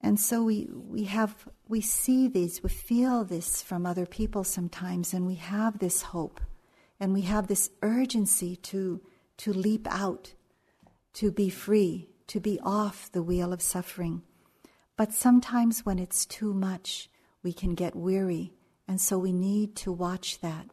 And 0.00 0.20
so 0.20 0.44
we, 0.44 0.68
we 0.70 1.04
have 1.04 1.48
we 1.68 1.80
see 1.80 2.28
these, 2.28 2.62
we 2.62 2.68
feel 2.68 3.24
this 3.24 3.62
from 3.62 3.84
other 3.84 4.06
people 4.06 4.44
sometimes, 4.44 5.12
and 5.12 5.26
we 5.26 5.34
have 5.34 5.78
this 5.78 6.02
hope 6.02 6.40
and 7.00 7.12
we 7.12 7.22
have 7.22 7.46
this 7.46 7.70
urgency 7.82 8.56
to 8.56 9.00
to 9.38 9.52
leap 9.52 9.86
out, 9.90 10.32
to 11.14 11.30
be 11.30 11.50
free, 11.50 12.08
to 12.28 12.40
be 12.40 12.58
off 12.62 13.10
the 13.12 13.22
wheel 13.22 13.52
of 13.52 13.60
suffering. 13.60 14.22
But 14.96 15.12
sometimes 15.12 15.84
when 15.84 15.98
it's 15.98 16.24
too 16.24 16.54
much, 16.54 17.10
we 17.42 17.52
can 17.52 17.74
get 17.74 17.94
weary, 17.94 18.52
and 18.88 19.00
so 19.00 19.18
we 19.18 19.32
need 19.32 19.76
to 19.76 19.92
watch 19.92 20.40
that 20.40 20.70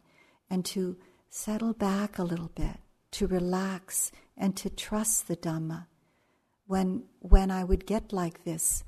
and 0.49 0.63
to 0.65 0.97
settle 1.30 1.74
back 1.74 2.17
a 2.17 2.24
little 2.24 2.51
bit, 2.55 2.78
to 3.11 3.28
relax 3.28 4.11
and 4.38 4.55
to 4.57 4.69
trust 4.69 5.28
the 5.28 5.36
Dhamma. 5.36 5.88
When, 6.67 7.03
when 7.19 7.51
I 7.51 7.63
would 7.63 7.86
get 7.86 8.13
like 8.13 8.43
this, 8.43 8.84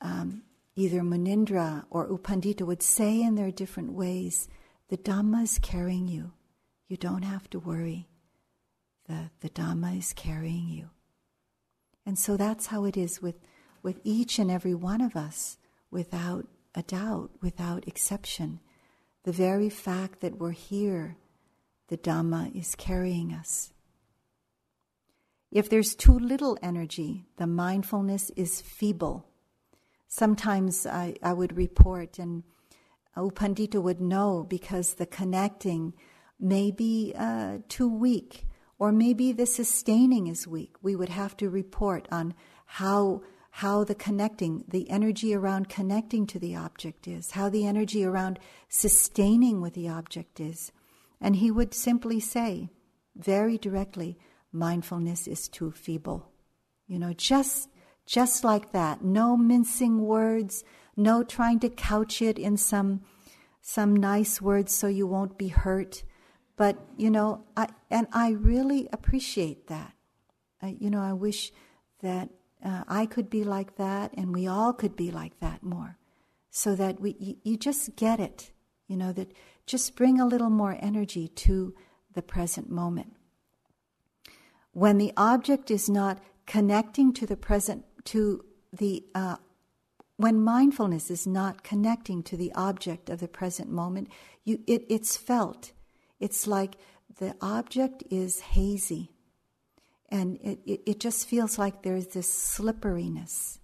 um, 0.00 0.42
either 0.76 1.00
Munindra 1.02 1.84
or 1.90 2.06
U 2.08 2.18
Pandita 2.18 2.62
would 2.62 2.82
say 2.82 3.20
in 3.20 3.34
their 3.34 3.50
different 3.50 3.92
ways, 3.92 4.48
the 4.88 4.96
Dhamma 4.96 5.42
is 5.42 5.58
carrying 5.58 6.08
you. 6.08 6.32
You 6.88 6.96
don't 6.96 7.22
have 7.22 7.48
to 7.50 7.60
worry 7.60 8.08
the, 9.10 9.30
the 9.40 9.50
Dhamma 9.50 9.98
is 9.98 10.12
carrying 10.12 10.68
you. 10.68 10.90
And 12.06 12.18
so 12.18 12.36
that's 12.36 12.66
how 12.66 12.84
it 12.84 12.96
is 12.96 13.20
with, 13.20 13.34
with 13.82 14.00
each 14.04 14.38
and 14.38 14.50
every 14.50 14.74
one 14.74 15.00
of 15.00 15.16
us, 15.16 15.58
without 15.90 16.46
a 16.74 16.82
doubt, 16.82 17.30
without 17.40 17.86
exception. 17.86 18.60
The 19.24 19.32
very 19.32 19.68
fact 19.68 20.20
that 20.20 20.38
we're 20.38 20.52
here, 20.52 21.16
the 21.88 21.96
Dhamma 21.96 22.54
is 22.56 22.74
carrying 22.74 23.32
us. 23.32 23.72
If 25.50 25.68
there's 25.68 25.94
too 25.94 26.18
little 26.18 26.56
energy, 26.62 27.26
the 27.36 27.46
mindfulness 27.46 28.30
is 28.36 28.60
feeble. 28.60 29.26
Sometimes 30.06 30.86
I, 30.86 31.16
I 31.22 31.32
would 31.32 31.56
report, 31.56 32.18
and 32.18 32.44
U 33.16 33.30
Pandita 33.34 33.82
would 33.82 34.00
know 34.00 34.46
because 34.48 34.94
the 34.94 35.06
connecting 35.06 35.94
may 36.38 36.70
be 36.70 37.12
uh, 37.16 37.58
too 37.68 37.88
weak 37.88 38.46
or 38.80 38.92
maybe 38.92 39.30
the 39.30 39.46
sustaining 39.46 40.26
is 40.26 40.48
weak. 40.48 40.74
We 40.80 40.96
would 40.96 41.10
have 41.10 41.36
to 41.36 41.50
report 41.50 42.08
on 42.10 42.34
how 42.64 43.22
how 43.50 43.84
the 43.84 43.94
connecting, 43.94 44.64
the 44.68 44.88
energy 44.90 45.34
around 45.34 45.68
connecting 45.68 46.26
to 46.28 46.38
the 46.38 46.54
object 46.54 47.08
is, 47.08 47.32
how 47.32 47.48
the 47.48 47.66
energy 47.66 48.04
around 48.04 48.38
sustaining 48.68 49.60
with 49.60 49.74
the 49.74 49.88
object 49.88 50.40
is. 50.40 50.72
And 51.20 51.36
he 51.36 51.50
would 51.50 51.74
simply 51.74 52.20
say, 52.20 52.70
very 53.16 53.58
directly, 53.58 54.18
mindfulness 54.52 55.26
is 55.26 55.48
too 55.48 55.70
feeble. 55.72 56.30
You 56.86 56.98
know, 56.98 57.12
just 57.12 57.68
just 58.06 58.42
like 58.42 58.72
that. 58.72 59.04
No 59.04 59.36
mincing 59.36 60.00
words, 60.00 60.64
no 60.96 61.22
trying 61.22 61.60
to 61.60 61.68
couch 61.68 62.20
it 62.20 62.38
in 62.38 62.56
some 62.56 63.02
some 63.60 63.94
nice 63.94 64.40
words 64.40 64.72
so 64.72 64.86
you 64.86 65.06
won't 65.06 65.38
be 65.38 65.48
hurt. 65.48 66.02
But, 66.56 66.78
you 66.96 67.10
know, 67.10 67.44
I, 67.56 67.68
and 67.90 68.06
I 68.12 68.30
really 68.30 68.88
appreciate 68.92 69.68
that. 69.68 69.92
You 70.62 70.90
know, 70.90 71.00
I 71.00 71.12
wish 71.12 71.52
that 72.02 72.30
uh, 72.64 72.84
I 72.88 73.06
could 73.06 73.30
be 73.30 73.44
like 73.44 73.76
that 73.76 74.12
and 74.14 74.34
we 74.34 74.46
all 74.46 74.72
could 74.72 74.96
be 74.96 75.10
like 75.10 75.38
that 75.40 75.62
more. 75.62 75.96
So 76.50 76.74
that 76.74 77.00
we, 77.00 77.16
you, 77.18 77.36
you 77.44 77.56
just 77.56 77.94
get 77.96 78.18
it, 78.18 78.50
you 78.88 78.96
know, 78.96 79.12
that 79.12 79.32
just 79.66 79.94
bring 79.94 80.20
a 80.20 80.26
little 80.26 80.50
more 80.50 80.76
energy 80.80 81.28
to 81.28 81.74
the 82.14 82.22
present 82.22 82.70
moment. 82.70 83.14
When 84.72 84.98
the 84.98 85.12
object 85.16 85.70
is 85.70 85.88
not 85.88 86.20
connecting 86.46 87.12
to 87.14 87.26
the 87.26 87.36
present, 87.36 87.84
to 88.06 88.44
the, 88.72 89.04
uh, 89.14 89.36
when 90.16 90.40
mindfulness 90.40 91.10
is 91.10 91.26
not 91.26 91.62
connecting 91.62 92.22
to 92.24 92.36
the 92.36 92.52
object 92.54 93.08
of 93.08 93.20
the 93.20 93.28
present 93.28 93.70
moment, 93.70 94.08
you, 94.44 94.60
it, 94.66 94.84
it's 94.88 95.16
felt 95.16 95.72
it's 96.18 96.46
like 96.46 96.76
the 97.18 97.34
object 97.40 98.04
is 98.10 98.40
hazy 98.40 99.10
and 100.10 100.36
it, 100.36 100.60
it, 100.66 100.80
it 100.86 101.00
just 101.00 101.28
feels 101.28 101.58
like 101.58 101.82
there's 101.82 102.08
this 102.08 102.32
slipperiness. 102.32 103.58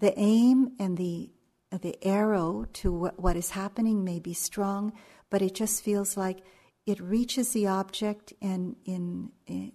The 0.00 0.18
aim 0.18 0.72
and 0.78 0.96
the 0.96 1.30
the 1.70 1.96
arrow 2.06 2.64
to 2.72 2.92
what, 2.92 3.20
what 3.20 3.36
is 3.36 3.50
happening 3.50 4.04
may 4.04 4.20
be 4.20 4.32
strong, 4.32 4.92
but 5.30 5.42
it 5.42 5.54
just 5.54 5.82
feels 5.82 6.16
like 6.16 6.38
it 6.86 7.00
reaches 7.00 7.52
the 7.52 7.66
object, 7.66 8.32
and 8.40 8.76
in, 8.84 9.32
in 9.46 9.72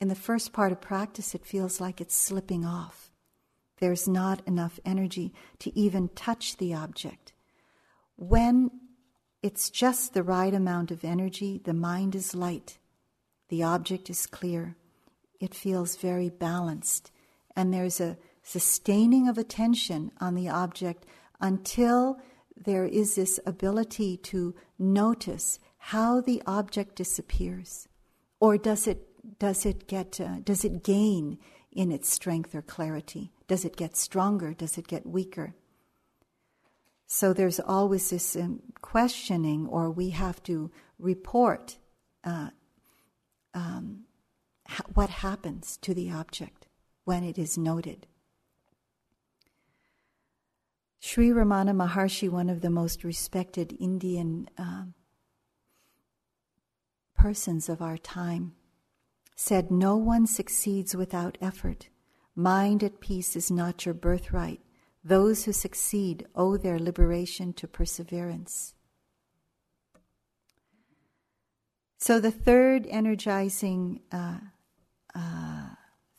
in 0.00 0.08
the 0.08 0.14
first 0.14 0.52
part 0.52 0.72
of 0.72 0.80
practice, 0.80 1.34
it 1.34 1.44
feels 1.44 1.80
like 1.80 2.00
it's 2.00 2.16
slipping 2.16 2.64
off. 2.64 3.10
There's 3.78 4.08
not 4.08 4.46
enough 4.46 4.78
energy 4.84 5.32
to 5.60 5.76
even 5.76 6.08
touch 6.10 6.56
the 6.56 6.74
object. 6.74 7.32
When 8.16 8.70
it's 9.42 9.70
just 9.70 10.14
the 10.14 10.22
right 10.22 10.52
amount 10.54 10.90
of 10.90 11.04
energy, 11.04 11.60
the 11.62 11.74
mind 11.74 12.14
is 12.14 12.34
light, 12.34 12.78
the 13.48 13.62
object 13.62 14.10
is 14.10 14.26
clear, 14.26 14.76
it 15.40 15.54
feels 15.54 15.96
very 15.96 16.28
balanced, 16.28 17.10
and 17.54 17.72
there's 17.72 18.00
a 18.00 18.16
sustaining 18.42 19.28
of 19.28 19.38
attention 19.38 20.10
on 20.20 20.34
the 20.34 20.48
object 20.48 21.04
until 21.40 22.18
there 22.56 22.86
is 22.86 23.14
this 23.14 23.38
ability 23.46 24.16
to 24.16 24.54
notice 24.78 25.58
how 25.78 26.20
the 26.20 26.42
object 26.46 26.96
disappears. 26.96 27.88
Or 28.40 28.58
does 28.58 28.86
it 28.86 29.04
does 29.38 29.66
it 29.66 29.86
get 29.86 30.20
uh, 30.20 30.40
does 30.42 30.64
it 30.64 30.82
gain 30.82 31.38
in 31.72 31.92
its 31.92 32.08
strength 32.08 32.54
or 32.54 32.62
clarity? 32.62 33.32
Does 33.46 33.64
it 33.64 33.76
get 33.76 33.96
stronger? 33.96 34.54
Does 34.54 34.78
it 34.78 34.88
get 34.88 35.06
weaker? 35.06 35.54
So 37.06 37.32
there's 37.32 37.58
always 37.58 38.10
this 38.10 38.36
um, 38.36 38.60
questioning 38.82 39.66
or 39.66 39.90
we 39.90 40.10
have 40.10 40.42
to 40.42 40.70
report 40.98 41.78
uh, 42.22 42.50
um, 43.54 44.04
what 44.94 45.10
happens 45.10 45.76
to 45.78 45.94
the 45.94 46.10
object 46.10 46.66
when 47.04 47.24
it 47.24 47.38
is 47.38 47.56
noted 47.56 48.06
Sri 51.00 51.30
Ramana 51.30 51.74
Maharshi, 51.74 52.28
one 52.28 52.50
of 52.50 52.60
the 52.60 52.70
most 52.70 53.04
respected 53.04 53.76
Indian 53.78 54.48
uh, 54.58 54.84
persons 57.16 57.68
of 57.68 57.80
our 57.80 57.96
time, 57.96 58.52
said, 59.36 59.70
No 59.70 59.96
one 59.96 60.26
succeeds 60.26 60.96
without 60.96 61.38
effort. 61.40 61.88
Mind 62.34 62.82
at 62.82 63.00
peace 63.00 63.36
is 63.36 63.50
not 63.50 63.86
your 63.86 63.94
birthright. 63.94 64.60
Those 65.04 65.44
who 65.44 65.52
succeed 65.52 66.26
owe 66.34 66.56
their 66.56 66.78
liberation 66.78 67.52
to 67.54 67.68
perseverance. 67.68 68.74
So, 71.98 72.20
the 72.20 72.30
third 72.30 72.86
energizing 72.88 74.00
uh, 74.12 74.38
uh, 75.18 75.70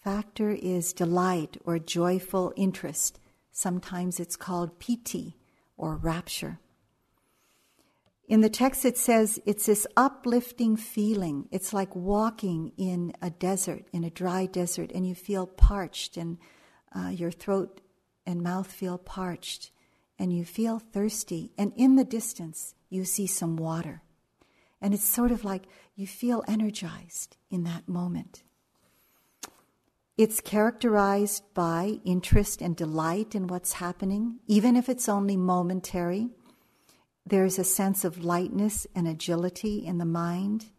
factor 0.03 0.51
is 0.51 0.93
delight 0.93 1.57
or 1.63 1.79
joyful 1.79 2.53
interest. 2.55 3.19
Sometimes 3.51 4.19
it's 4.19 4.35
called 4.35 4.79
piti 4.79 5.37
or 5.77 5.95
rapture. 5.95 6.59
In 8.27 8.41
the 8.41 8.49
text, 8.49 8.85
it 8.85 8.97
says 8.97 9.39
it's 9.45 9.65
this 9.65 9.87
uplifting 9.97 10.75
feeling. 10.77 11.47
It's 11.51 11.73
like 11.73 11.95
walking 11.95 12.73
in 12.77 13.13
a 13.21 13.31
desert, 13.31 13.85
in 13.91 14.03
a 14.03 14.11
dry 14.11 14.45
desert, 14.45 14.91
and 14.93 15.07
you 15.07 15.15
feel 15.15 15.47
parched, 15.47 16.15
and 16.15 16.37
uh, 16.95 17.09
your 17.09 17.31
throat 17.31 17.81
and 18.27 18.43
mouth 18.43 18.71
feel 18.71 18.99
parched, 18.99 19.71
and 20.19 20.31
you 20.31 20.45
feel 20.45 20.77
thirsty. 20.77 21.53
And 21.57 21.73
in 21.75 21.95
the 21.95 22.03
distance, 22.03 22.75
you 22.89 23.03
see 23.03 23.25
some 23.25 23.57
water. 23.57 24.03
And 24.79 24.93
it's 24.93 25.03
sort 25.03 25.31
of 25.31 25.43
like 25.43 25.63
you 25.95 26.05
feel 26.05 26.43
energized 26.47 27.35
in 27.49 27.63
that 27.63 27.89
moment. 27.89 28.43
It's 30.19 30.41
characterized 30.41 31.45
by 31.53 32.01
interest 32.03 32.61
and 32.61 32.75
delight 32.75 33.35
in 33.35 33.47
what's 33.47 33.71
happening, 33.71 34.39
even 34.47 34.75
if 34.75 34.89
it's 34.89 35.07
only 35.07 35.37
momentary. 35.37 36.27
There's 37.25 37.57
a 37.57 37.63
sense 37.63 38.03
of 38.03 38.25
lightness 38.25 38.85
and 38.93 39.07
agility 39.07 39.77
in 39.85 39.97
the 39.97 40.03
mind. 40.03 40.71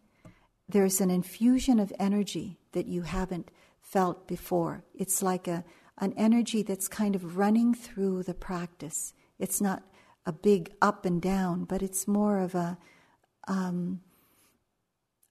There's 0.68 1.00
an 1.00 1.10
infusion 1.10 1.78
of 1.80 1.90
energy 1.98 2.58
that 2.72 2.84
you 2.86 3.00
haven't 3.00 3.50
felt 3.80 4.28
before. 4.28 4.84
It's 4.94 5.22
like 5.22 5.48
a, 5.48 5.64
an 5.96 6.12
energy 6.18 6.62
that's 6.62 6.86
kind 6.86 7.16
of 7.16 7.38
running 7.38 7.72
through 7.72 8.24
the 8.24 8.34
practice. 8.34 9.14
It's 9.38 9.58
not 9.58 9.84
a 10.26 10.34
big 10.34 10.70
up 10.82 11.06
and 11.06 11.22
down, 11.22 11.64
but 11.64 11.80
it's 11.80 12.06
more 12.06 12.40
of 12.40 12.54
a, 12.54 12.76
um, 13.48 14.02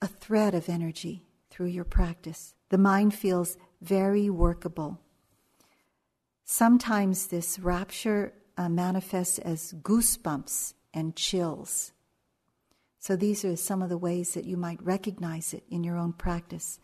a 0.02 0.08
thread 0.08 0.56
of 0.56 0.68
energy 0.68 1.28
through 1.52 1.68
your 1.68 1.86
practice. 1.86 2.56
The 2.70 2.80
mind 2.80 3.14
feels 3.14 3.56
very 3.82 4.30
workable. 4.30 5.00
Sometimes 6.44 7.28
this 7.28 7.60
rapture 7.60 8.34
uh, 8.58 8.70
manifests 8.70 9.40
as 9.40 9.74
goosebumps 9.82 10.74
and 10.94 11.16
chills. 11.16 11.92
So 13.00 13.16
these 13.16 13.46
are 13.46 13.56
some 13.56 13.82
of 13.82 13.90
the 13.90 13.98
ways 13.98 14.34
that 14.34 14.46
you 14.46 14.58
might 14.58 14.84
recognize 14.84 15.54
it 15.54 15.64
in 15.70 15.84
your 15.84 15.98
own 15.98 16.14
practice. 16.14 16.80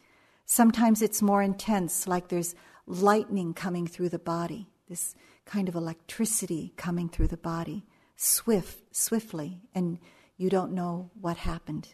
Sometimes 0.46 1.02
it's 1.02 1.22
more 1.22 1.42
intense, 1.42 2.08
like 2.08 2.30
there's 2.30 2.56
lightning 2.88 3.54
coming 3.54 3.88
through 3.88 4.10
the 4.10 4.20
body, 4.20 4.68
this 4.88 5.16
kind 5.46 5.68
of 5.68 5.76
electricity 5.76 6.74
coming 6.78 7.10
through 7.10 7.28
the 7.28 7.38
body, 7.38 7.86
swift, 8.16 8.96
swiftly, 8.96 9.62
and 9.74 10.00
you 10.38 10.50
don't 10.50 10.72
know 10.72 11.10
what 11.20 11.38
happened. 11.38 11.90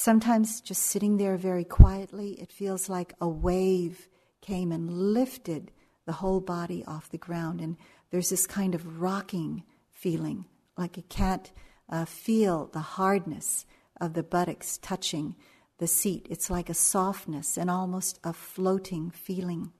Sometimes 0.00 0.60
just 0.60 0.82
sitting 0.82 1.16
there 1.16 1.36
very 1.36 1.64
quietly, 1.64 2.40
it 2.40 2.52
feels 2.52 2.88
like 2.88 3.14
a 3.20 3.28
wave 3.28 4.08
came 4.40 4.70
and 4.70 4.88
lifted 4.88 5.72
the 6.06 6.12
whole 6.12 6.40
body 6.40 6.84
off 6.86 7.10
the 7.10 7.18
ground. 7.18 7.60
And 7.60 7.76
there's 8.12 8.30
this 8.30 8.46
kind 8.46 8.76
of 8.76 9.00
rocking 9.00 9.64
feeling, 9.90 10.44
like 10.76 10.96
you 10.96 11.02
can't 11.08 11.50
uh, 11.88 12.04
feel 12.04 12.70
the 12.72 12.78
hardness 12.78 13.66
of 14.00 14.14
the 14.14 14.22
buttocks 14.22 14.78
touching 14.78 15.34
the 15.78 15.88
seat. 15.88 16.28
It's 16.30 16.48
like 16.48 16.70
a 16.70 16.74
softness 16.74 17.56
and 17.56 17.68
almost 17.68 18.20
a 18.22 18.32
floating 18.32 19.10
feeling. 19.10 19.72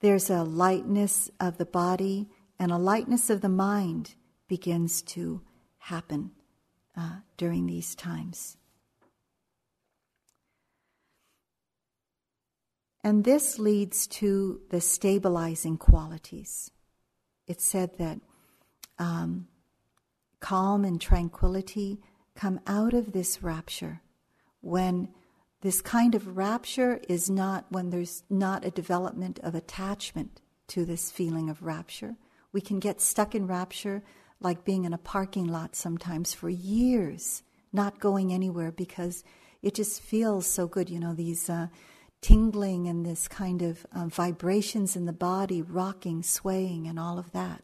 There's 0.00 0.30
a 0.30 0.44
lightness 0.44 1.30
of 1.38 1.58
the 1.58 1.66
body 1.66 2.30
and 2.58 2.72
a 2.72 2.78
lightness 2.78 3.28
of 3.28 3.42
the 3.42 3.50
mind 3.50 4.14
begins 4.48 5.02
to 5.02 5.42
happen 5.76 6.30
uh, 6.96 7.16
during 7.36 7.66
these 7.66 7.94
times. 7.94 8.56
And 13.04 13.22
this 13.22 13.58
leads 13.58 14.08
to 14.08 14.60
the 14.70 14.80
stabilizing 14.80 15.76
qualities. 15.76 16.72
It 17.46 17.60
said 17.60 17.98
that 17.98 18.18
um, 18.98 19.46
calm 20.40 20.84
and 20.84 21.00
tranquility 21.00 22.00
come 22.34 22.58
out 22.66 22.94
of 22.94 23.12
this 23.12 23.42
rapture 23.42 24.00
when 24.60 25.08
this 25.60 25.80
kind 25.80 26.14
of 26.14 26.36
rapture 26.36 27.00
is 27.08 27.30
not 27.30 27.66
when 27.70 27.90
there's 27.90 28.24
not 28.28 28.64
a 28.64 28.70
development 28.70 29.38
of 29.42 29.54
attachment 29.54 30.40
to 30.68 30.84
this 30.84 31.10
feeling 31.10 31.48
of 31.48 31.62
rapture. 31.62 32.16
We 32.52 32.60
can 32.60 32.80
get 32.80 33.00
stuck 33.00 33.34
in 33.34 33.46
rapture 33.46 34.02
like 34.40 34.64
being 34.64 34.84
in 34.84 34.92
a 34.92 34.98
parking 34.98 35.46
lot 35.46 35.74
sometimes 35.74 36.34
for 36.34 36.48
years, 36.48 37.42
not 37.72 38.00
going 38.00 38.32
anywhere 38.32 38.70
because 38.70 39.24
it 39.62 39.74
just 39.74 40.00
feels 40.00 40.46
so 40.46 40.66
good. 40.66 40.90
You 40.90 41.00
know, 41.00 41.14
these 41.14 41.48
uh, 41.48 41.68
tingling 42.20 42.88
and 42.88 43.04
this 43.04 43.28
kind 43.28 43.62
of 43.62 43.86
uh, 43.94 44.06
vibrations 44.06 44.96
in 44.96 45.06
the 45.06 45.12
body, 45.12 45.62
rocking, 45.62 46.22
swaying, 46.22 46.86
and 46.86 46.98
all 46.98 47.18
of 47.18 47.32
that. 47.32 47.62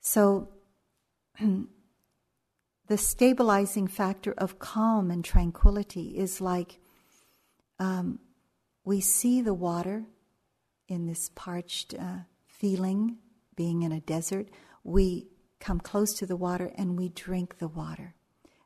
So, 0.00 0.48
the 1.40 2.96
stabilizing 2.96 3.88
factor 3.88 4.32
of 4.38 4.58
calm 4.58 5.10
and 5.10 5.24
tranquility 5.24 6.16
is 6.16 6.40
like 6.40 6.78
um, 7.78 8.20
we 8.84 9.00
see 9.00 9.40
the 9.42 9.54
water 9.54 10.04
in 10.88 11.06
this 11.06 11.30
parched 11.34 11.94
uh, 11.98 12.18
feeling, 12.46 13.16
being 13.56 13.82
in 13.82 13.90
a 13.90 14.00
desert 14.00 14.48
we 14.86 15.26
come 15.58 15.80
close 15.80 16.14
to 16.14 16.26
the 16.26 16.36
water 16.36 16.70
and 16.76 16.96
we 16.96 17.08
drink 17.08 17.58
the 17.58 17.68
water. 17.68 18.14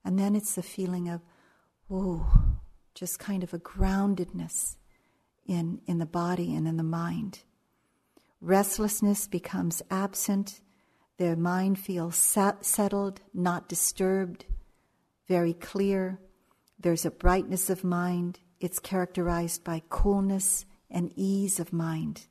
And 0.05 0.19
then 0.19 0.37
it's 0.37 0.55
the 0.55 0.63
feeling 0.63 1.09
of, 1.09 1.23
ooh, 1.91 2.27
just 2.95 3.19
kind 3.19 3.43
of 3.43 3.55
a 3.55 3.59
groundedness 3.59 4.77
in, 5.47 5.81
in 5.87 5.99
the 5.99 6.07
body 6.07 6.55
and 6.55 6.69
in 6.69 6.77
the 6.77 6.83
mind. 6.83 7.41
Restlessness 8.41 9.27
becomes 9.27 9.83
absent. 9.91 10.61
The 11.17 11.37
mind 11.37 11.79
feels 11.79 12.17
sat- 12.17 12.65
settled, 12.65 13.21
not 13.33 13.69
disturbed, 13.69 14.45
very 15.27 15.55
clear. 15.55 16.19
There's 16.79 17.07
a 17.07 17.11
brightness 17.11 17.71
of 17.71 17.83
mind. 17.83 18.41
It's 18.59 18.79
characterized 18.79 19.65
by 19.65 19.83
coolness 19.89 20.67
and 20.91 21.13
ease 21.17 21.59
of 21.61 21.73
mind. 21.73 22.27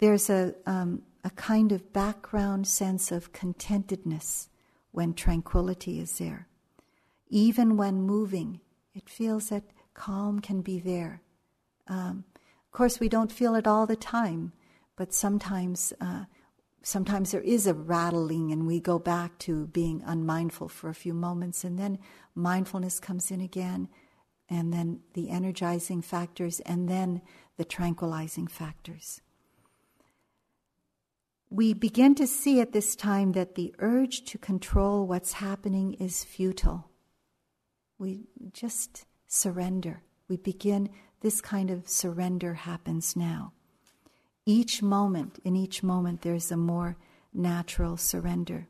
There's 0.00 0.28
a, 0.28 0.54
um, 0.66 1.02
a 1.28 1.30
kind 1.32 1.72
of 1.72 1.92
background 1.92 2.66
sense 2.66 3.12
of 3.12 3.32
contentedness 3.32 4.48
when 4.92 5.12
tranquility 5.12 6.00
is 6.00 6.16
there. 6.18 6.48
Even 7.28 7.76
when 7.76 8.00
moving, 8.00 8.60
it 8.94 9.10
feels 9.10 9.50
that 9.50 9.64
calm 9.92 10.40
can 10.40 10.62
be 10.62 10.80
there. 10.80 11.20
Um, 11.86 12.24
Of 12.68 12.72
course, 12.72 13.00
we 13.00 13.08
don't 13.08 13.38
feel 13.40 13.54
it 13.56 13.66
all 13.66 13.86
the 13.86 13.96
time, 14.20 14.52
but 14.96 15.12
sometimes, 15.12 15.92
uh, 16.00 16.24
sometimes 16.82 17.30
there 17.30 17.46
is 17.56 17.66
a 17.66 17.74
rattling, 17.74 18.52
and 18.52 18.66
we 18.66 18.80
go 18.80 18.98
back 18.98 19.38
to 19.46 19.66
being 19.66 20.02
unmindful 20.06 20.68
for 20.68 20.88
a 20.88 21.00
few 21.04 21.14
moments, 21.14 21.64
and 21.64 21.78
then 21.78 21.98
mindfulness 22.34 23.00
comes 23.00 23.30
in 23.30 23.40
again, 23.40 23.88
and 24.48 24.72
then 24.72 25.00
the 25.12 25.28
energizing 25.28 26.02
factors, 26.02 26.60
and 26.60 26.88
then 26.88 27.20
the 27.56 27.64
tranquilizing 27.64 28.46
factors. 28.46 29.20
We 31.50 31.72
begin 31.72 32.14
to 32.16 32.26
see 32.26 32.60
at 32.60 32.72
this 32.72 32.94
time 32.94 33.32
that 33.32 33.54
the 33.54 33.74
urge 33.78 34.24
to 34.24 34.38
control 34.38 35.06
what's 35.06 35.34
happening 35.34 35.94
is 35.94 36.24
futile. 36.24 36.90
We 37.98 38.26
just 38.52 39.06
surrender. 39.26 40.02
We 40.28 40.36
begin, 40.36 40.90
this 41.20 41.40
kind 41.40 41.70
of 41.70 41.88
surrender 41.88 42.54
happens 42.54 43.16
now. 43.16 43.52
Each 44.44 44.82
moment, 44.82 45.38
in 45.42 45.56
each 45.56 45.82
moment, 45.82 46.22
there's 46.22 46.52
a 46.52 46.56
more 46.56 46.96
natural 47.32 47.96
surrender. 47.96 48.68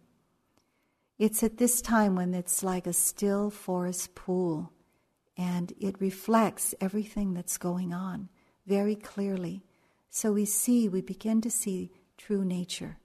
It's 1.18 1.42
at 1.42 1.58
this 1.58 1.82
time 1.82 2.14
when 2.14 2.32
it's 2.32 2.62
like 2.62 2.86
a 2.86 2.92
still 2.92 3.50
forest 3.50 4.14
pool 4.14 4.72
and 5.36 5.72
it 5.80 6.00
reflects 6.00 6.74
everything 6.80 7.34
that's 7.34 7.58
going 7.58 7.92
on 7.92 8.28
very 8.66 8.94
clearly. 8.94 9.64
So 10.10 10.32
we 10.32 10.44
see, 10.44 10.88
we 10.88 11.00
begin 11.00 11.40
to 11.40 11.50
see 11.50 11.90
true 12.18 12.44
nature. 12.44 12.98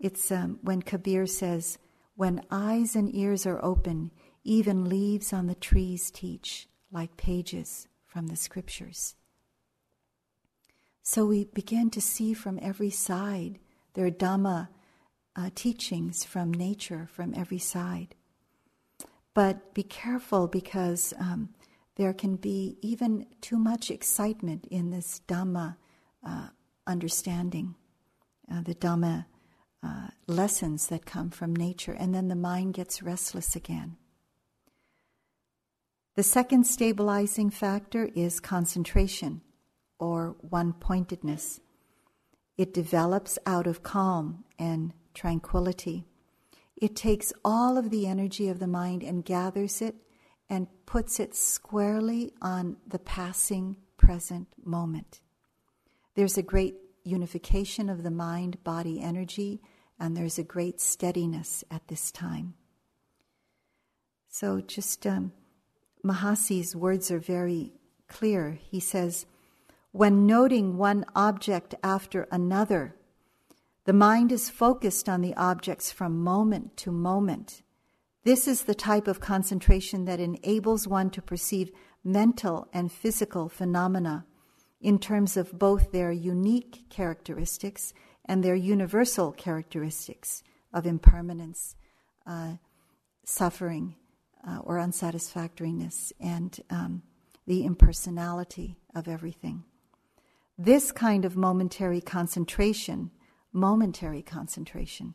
It's 0.00 0.32
um, 0.32 0.58
when 0.62 0.80
Kabir 0.80 1.26
says, 1.26 1.78
When 2.14 2.42
eyes 2.50 2.96
and 2.96 3.14
ears 3.14 3.44
are 3.44 3.62
open, 3.62 4.12
even 4.44 4.88
leaves 4.88 5.32
on 5.32 5.46
the 5.46 5.54
trees 5.54 6.10
teach, 6.10 6.68
like 6.90 7.18
pages 7.18 7.86
from 8.06 8.28
the 8.28 8.36
scriptures. 8.36 9.14
So 11.02 11.26
we 11.26 11.44
begin 11.44 11.90
to 11.90 12.00
see 12.00 12.32
from 12.32 12.58
every 12.62 12.90
side. 12.90 13.58
their 13.94 14.10
Dhamma 14.10 14.68
uh, 15.36 15.50
teachings 15.54 16.24
from 16.24 16.52
nature 16.52 17.08
from 17.12 17.34
every 17.34 17.58
side. 17.58 18.14
But 19.34 19.74
be 19.74 19.82
careful 19.82 20.48
because 20.48 21.14
um, 21.18 21.50
there 21.96 22.12
can 22.12 22.36
be 22.36 22.78
even 22.82 23.26
too 23.40 23.58
much 23.58 23.90
excitement 23.90 24.66
in 24.70 24.90
this 24.90 25.20
Dhamma 25.28 25.76
uh, 26.26 26.48
understanding, 26.86 27.74
uh, 28.50 28.62
the 28.62 28.74
Dhamma 28.74 29.26
uh, 29.82 30.08
lessons 30.26 30.88
that 30.88 31.06
come 31.06 31.30
from 31.30 31.54
nature, 31.54 31.92
and 31.92 32.14
then 32.14 32.28
the 32.28 32.34
mind 32.34 32.74
gets 32.74 33.02
restless 33.02 33.56
again. 33.56 33.96
The 36.16 36.22
second 36.22 36.66
stabilizing 36.66 37.50
factor 37.50 38.10
is 38.14 38.40
concentration 38.40 39.40
or 39.98 40.36
one 40.40 40.72
pointedness. 40.72 41.60
It 42.58 42.74
develops 42.74 43.38
out 43.46 43.66
of 43.66 43.82
calm 43.82 44.44
and 44.58 44.92
tranquility. 45.14 46.04
It 46.76 46.96
takes 46.96 47.32
all 47.44 47.78
of 47.78 47.90
the 47.90 48.06
energy 48.06 48.48
of 48.48 48.58
the 48.58 48.66
mind 48.66 49.02
and 49.02 49.24
gathers 49.24 49.80
it 49.80 49.94
and 50.48 50.66
puts 50.84 51.20
it 51.20 51.34
squarely 51.34 52.32
on 52.42 52.76
the 52.86 52.98
passing 52.98 53.76
present 53.96 54.48
moment. 54.62 55.20
There's 56.16 56.36
a 56.36 56.42
great 56.42 56.74
unification 57.04 57.88
of 57.88 58.02
the 58.02 58.10
mind 58.10 58.62
body 58.64 59.00
energy, 59.00 59.60
and 59.98 60.16
there's 60.16 60.38
a 60.38 60.44
great 60.44 60.80
steadiness 60.80 61.64
at 61.70 61.88
this 61.88 62.10
time. 62.10 62.54
So, 64.28 64.60
just 64.60 65.06
um, 65.06 65.32
Mahasi's 66.04 66.76
words 66.76 67.10
are 67.10 67.18
very 67.18 67.72
clear. 68.08 68.58
He 68.70 68.80
says, 68.80 69.26
When 69.92 70.26
noting 70.26 70.78
one 70.78 71.04
object 71.14 71.74
after 71.82 72.28
another, 72.30 72.94
the 73.84 73.92
mind 73.92 74.30
is 74.30 74.50
focused 74.50 75.08
on 75.08 75.20
the 75.20 75.34
objects 75.34 75.90
from 75.90 76.22
moment 76.22 76.76
to 76.78 76.92
moment. 76.92 77.62
This 78.24 78.46
is 78.46 78.64
the 78.64 78.74
type 78.74 79.08
of 79.08 79.20
concentration 79.20 80.04
that 80.04 80.20
enables 80.20 80.86
one 80.86 81.10
to 81.10 81.22
perceive 81.22 81.72
mental 82.04 82.68
and 82.72 82.92
physical 82.92 83.48
phenomena 83.48 84.26
in 84.80 84.98
terms 84.98 85.36
of 85.36 85.58
both 85.58 85.92
their 85.92 86.10
unique 86.10 86.84
characteristics 86.88 87.92
and 88.24 88.42
their 88.42 88.54
universal 88.54 89.32
characteristics 89.32 90.42
of 90.72 90.86
impermanence, 90.86 91.76
uh, 92.26 92.54
suffering, 93.24 93.96
uh, 94.46 94.58
or 94.58 94.78
unsatisfactoriness, 94.78 96.12
and 96.20 96.60
um, 96.70 97.02
the 97.46 97.64
impersonality 97.64 98.76
of 98.94 99.08
everything. 99.08 99.64
This 100.56 100.92
kind 100.92 101.24
of 101.24 101.36
momentary 101.36 102.00
concentration, 102.00 103.10
momentary 103.52 104.22
concentration, 104.22 105.14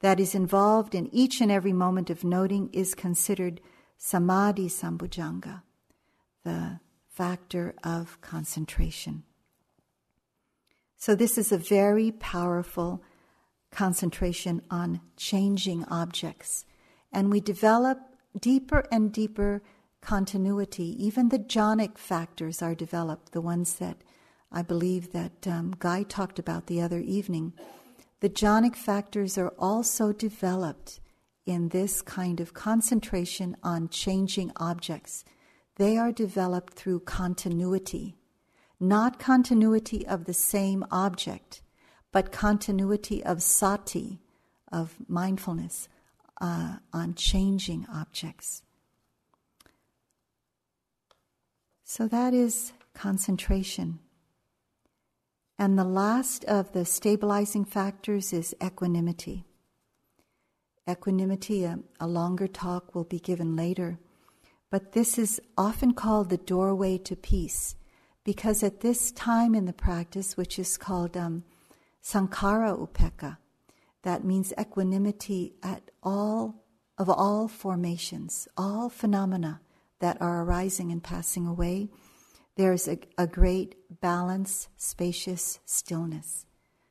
that 0.00 0.20
is 0.20 0.34
involved 0.34 0.94
in 0.94 1.12
each 1.14 1.40
and 1.40 1.50
every 1.50 1.72
moment 1.72 2.10
of 2.10 2.24
noting 2.24 2.70
is 2.72 2.94
considered 2.94 3.60
samadhi 3.98 4.68
sambojjhanga, 4.68 5.62
the 6.44 6.80
factor 7.16 7.74
of 7.82 8.20
concentration. 8.20 9.22
So, 10.98 11.14
this 11.14 11.38
is 11.38 11.50
a 11.50 11.58
very 11.58 12.10
powerful 12.12 13.02
concentration 13.70 14.60
on 14.70 15.00
changing 15.16 15.84
objects. 15.84 16.66
And 17.10 17.30
we 17.30 17.40
develop 17.40 17.98
deeper 18.38 18.84
and 18.92 19.12
deeper 19.12 19.62
continuity. 20.02 20.94
Even 21.02 21.30
the 21.30 21.38
jhanic 21.38 21.96
factors 21.96 22.60
are 22.60 22.74
developed, 22.74 23.32
the 23.32 23.40
ones 23.40 23.76
that 23.76 23.96
I 24.52 24.60
believe 24.62 25.12
that 25.12 25.46
um, 25.46 25.74
Guy 25.78 26.02
talked 26.02 26.38
about 26.38 26.66
the 26.66 26.82
other 26.82 27.00
evening. 27.00 27.54
The 28.20 28.28
jhanic 28.28 28.76
factors 28.76 29.38
are 29.38 29.54
also 29.58 30.12
developed 30.12 31.00
in 31.46 31.70
this 31.70 32.02
kind 32.02 32.40
of 32.40 32.52
concentration 32.52 33.56
on 33.62 33.88
changing 33.88 34.52
objects. 34.56 35.24
They 35.76 35.96
are 35.96 36.12
developed 36.12 36.74
through 36.74 37.00
continuity, 37.00 38.16
not 38.80 39.18
continuity 39.18 40.06
of 40.06 40.24
the 40.24 40.34
same 40.34 40.84
object, 40.90 41.62
but 42.12 42.32
continuity 42.32 43.22
of 43.24 43.42
sati, 43.42 44.20
of 44.72 44.96
mindfulness, 45.06 45.88
uh, 46.40 46.76
on 46.92 47.14
changing 47.14 47.86
objects. 47.92 48.62
So 51.84 52.08
that 52.08 52.34
is 52.34 52.72
concentration. 52.94 54.00
And 55.58 55.78
the 55.78 55.84
last 55.84 56.44
of 56.44 56.72
the 56.72 56.84
stabilizing 56.84 57.64
factors 57.64 58.32
is 58.32 58.54
equanimity. 58.62 59.44
Equanimity, 60.88 61.64
a, 61.64 61.78
a, 61.98 62.06
longer 62.06 62.46
talk 62.46 62.94
will 62.94 63.04
be 63.04 63.18
given 63.18 63.56
later, 63.56 63.98
but 64.76 64.92
this 64.92 65.16
is 65.16 65.40
often 65.56 65.94
called 65.94 66.28
the 66.28 66.36
doorway 66.36 66.98
to 66.98 67.16
peace 67.16 67.76
because 68.24 68.62
at 68.62 68.80
this 68.80 69.10
time 69.10 69.54
in 69.54 69.64
the 69.64 69.72
practice, 69.72 70.36
which 70.36 70.58
is 70.58 70.76
called 70.76 71.16
um, 71.16 71.44
Sankhara 72.02 72.76
Upekkha, 72.78 73.38
that 74.02 74.22
means 74.22 74.52
equanimity 74.60 75.54
at 75.62 75.90
all 76.02 76.62
of 76.98 77.08
all 77.08 77.48
formations, 77.48 78.48
all 78.54 78.90
phenomena 78.90 79.62
that 80.00 80.20
are 80.20 80.42
arising 80.42 80.92
and 80.92 81.02
passing 81.02 81.46
away 81.46 81.88
there's 82.56 82.86
a, 82.86 82.98
a 83.16 83.26
great 83.26 83.76
balance, 84.02 84.68
spacious 84.76 85.58
stillness. 85.64 86.44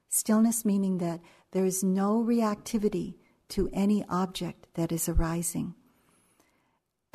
Stillness 0.10 0.66
meaning 0.66 0.98
that 0.98 1.20
there 1.52 1.66
is 1.66 1.84
no 1.84 2.18
reactivity 2.24 3.14
to 3.50 3.70
any 3.74 4.04
object 4.10 4.66
that 4.74 4.92
is 4.92 5.08
arising. 5.08 5.76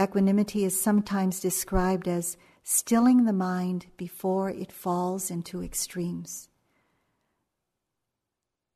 Equanimity 0.01 0.65
is 0.65 0.81
sometimes 0.81 1.41
described 1.41 2.09
as 2.09 2.37
stilling 2.63 3.25
the 3.25 3.33
mind 3.33 3.87
before 3.97 4.49
it 4.49 4.73
falls 4.73 5.31
into 5.31 5.63
extremes. 5.63 6.49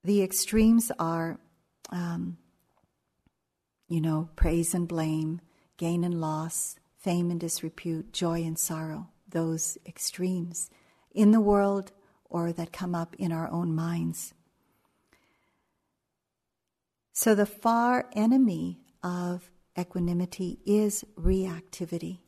The 0.02 0.22
extremes 0.22 0.92
are, 0.98 1.38
um, 1.90 2.36
you 3.88 4.02
know, 4.02 4.28
praise 4.36 4.74
and 4.74 4.86
blame, 4.86 5.40
gain 5.78 6.04
and 6.04 6.20
loss, 6.20 6.76
fame 6.98 7.30
and 7.30 7.40
disrepute, 7.40 8.12
joy 8.12 8.42
and 8.42 8.58
sorrow 8.58 9.08
those 9.34 9.76
extremes 9.86 10.70
in 11.10 11.32
the 11.32 11.40
world 11.40 11.92
or 12.30 12.52
that 12.52 12.72
come 12.72 12.94
up 12.94 13.14
in 13.16 13.32
our 13.32 13.50
own 13.50 13.74
minds. 13.74 14.32
So, 17.12 17.34
the 17.34 17.46
far 17.46 18.08
enemy 18.12 18.80
of 19.02 19.50
equanimity 19.78 20.58
is 20.64 21.04
reactivity. 21.18 22.18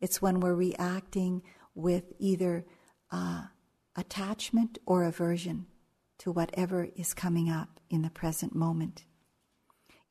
It's 0.00 0.22
when 0.22 0.40
we're 0.40 0.54
reacting 0.54 1.42
with 1.74 2.04
either 2.18 2.64
uh, 3.10 3.44
attachment 3.96 4.78
or 4.86 5.04
aversion 5.04 5.66
to 6.18 6.32
whatever 6.32 6.88
is 6.96 7.14
coming 7.14 7.50
up 7.50 7.80
in 7.90 8.02
the 8.02 8.10
present 8.10 8.54
moment. 8.54 9.04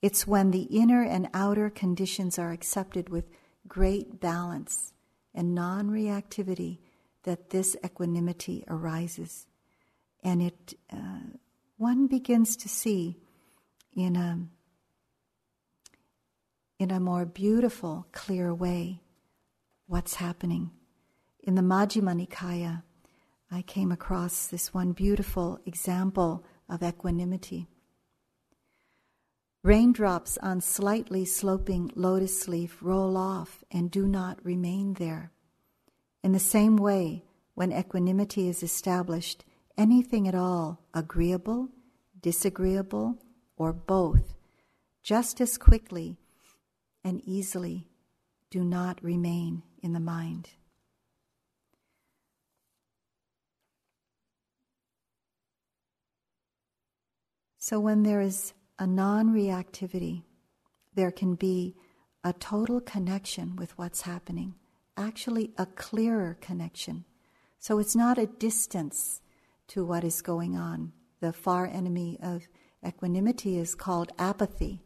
It's 0.02 0.28
when 0.28 0.52
the 0.52 0.64
inner 0.64 1.02
and 1.02 1.30
outer 1.34 1.70
conditions 1.70 2.38
are 2.38 2.52
accepted 2.52 3.10
with 3.10 3.26
great 3.68 4.20
balance 4.20 4.94
and 5.34 5.56
non 5.56 5.90
reactivity 5.90 6.80
that 7.24 7.50
this 7.50 7.76
equanimity 7.84 8.64
arises. 8.68 9.48
And 10.24 10.42
it, 10.42 10.74
uh, 10.92 11.38
one 11.78 12.08
begins 12.08 12.56
to 12.58 12.70
see 12.70 13.18
in 13.96 14.16
a, 14.16 14.40
in 16.80 16.92
a 16.92 17.00
more 17.00 17.26
beautiful, 17.26 18.06
clear 18.12 18.54
way 18.54 19.02
what's 19.88 20.16
happening. 20.16 20.72
In 21.44 21.56
the 21.56 21.62
Majjhima 21.62 22.26
Nikaya, 22.26 22.84
I 23.52 23.62
came 23.62 23.92
across 23.92 24.48
this 24.48 24.74
one 24.74 24.92
beautiful 24.92 25.60
example 25.66 26.44
of 26.68 26.84
equanimity. 26.84 27.68
Raindrops 29.64 30.38
on 30.40 30.62
slightly 30.62 31.26
sloping 31.26 31.92
lotus 31.96 32.48
leaf 32.48 32.78
roll 32.82 33.16
off 33.18 33.64
and 33.72 33.90
do 33.90 34.08
not 34.08 34.44
remain 34.44 34.94
there. 34.94 35.32
In 36.24 36.34
the 36.34 36.40
same 36.40 36.76
way, 36.76 37.24
when 37.54 37.72
equanimity 37.72 38.48
is 38.50 38.62
established, 38.62 39.46
anything 39.78 40.28
at 40.28 40.36
all, 40.36 40.82
agreeable, 40.94 41.70
disagreeable, 42.20 43.18
or 43.58 43.72
both, 43.72 44.36
just 45.02 45.40
as 45.40 45.58
quickly 45.58 46.18
and 47.06 47.22
easily 47.24 47.88
do 48.50 48.66
not 48.66 49.02
remain 49.02 49.64
in 49.82 49.94
the 49.94 50.00
mind. 50.02 50.50
So, 57.58 57.80
when 57.80 58.04
there 58.04 58.22
is 58.22 58.54
a 58.78 58.86
non 58.86 59.30
reactivity, 59.34 60.24
there 60.96 61.12
can 61.12 61.36
be 61.36 61.76
a 62.24 62.34
total 62.34 62.82
connection 62.82 63.56
with 63.56 63.78
what's 63.78 64.02
happening, 64.02 64.56
actually, 64.98 65.52
a 65.58 65.66
clearer 65.66 66.38
connection. 66.42 67.06
So 67.60 67.80
it's 67.80 67.96
not 67.96 68.18
a 68.18 68.28
distance 68.28 69.22
to 69.70 69.84
what 69.84 70.04
is 70.04 70.22
going 70.22 70.56
on. 70.56 70.94
The 71.20 71.34
far 71.34 71.66
enemy 71.66 72.20
of 72.22 72.48
equanimity 72.86 73.58
is 73.58 73.74
called 73.74 74.12
apathy. 74.20 74.84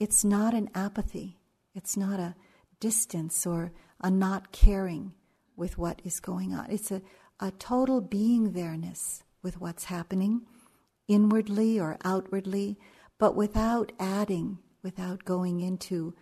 It's 0.00 0.24
not 0.24 0.54
an 0.54 0.70
apathy, 0.74 1.38
it's 1.76 1.96
not 1.96 2.18
a 2.18 2.34
distance 2.80 3.46
or 3.46 3.72
a 4.00 4.10
not 4.10 4.50
caring 4.50 5.12
with 5.56 5.78
what 5.78 6.02
is 6.04 6.20
going 6.20 6.54
on. 6.54 6.70
It's 6.70 6.90
a, 6.90 7.02
a 7.38 7.50
total 7.52 8.00
being 8.00 8.52
there-ness 8.52 9.22
with 9.42 9.60
what's 9.60 9.84
happening 9.84 10.42
inwardly 11.08 11.78
or 11.78 11.96
outwardly 12.04 12.76
but 13.18 13.34
without 13.34 13.92
adding, 13.98 14.58
without 14.82 15.24
going 15.24 15.60
into 15.60 16.14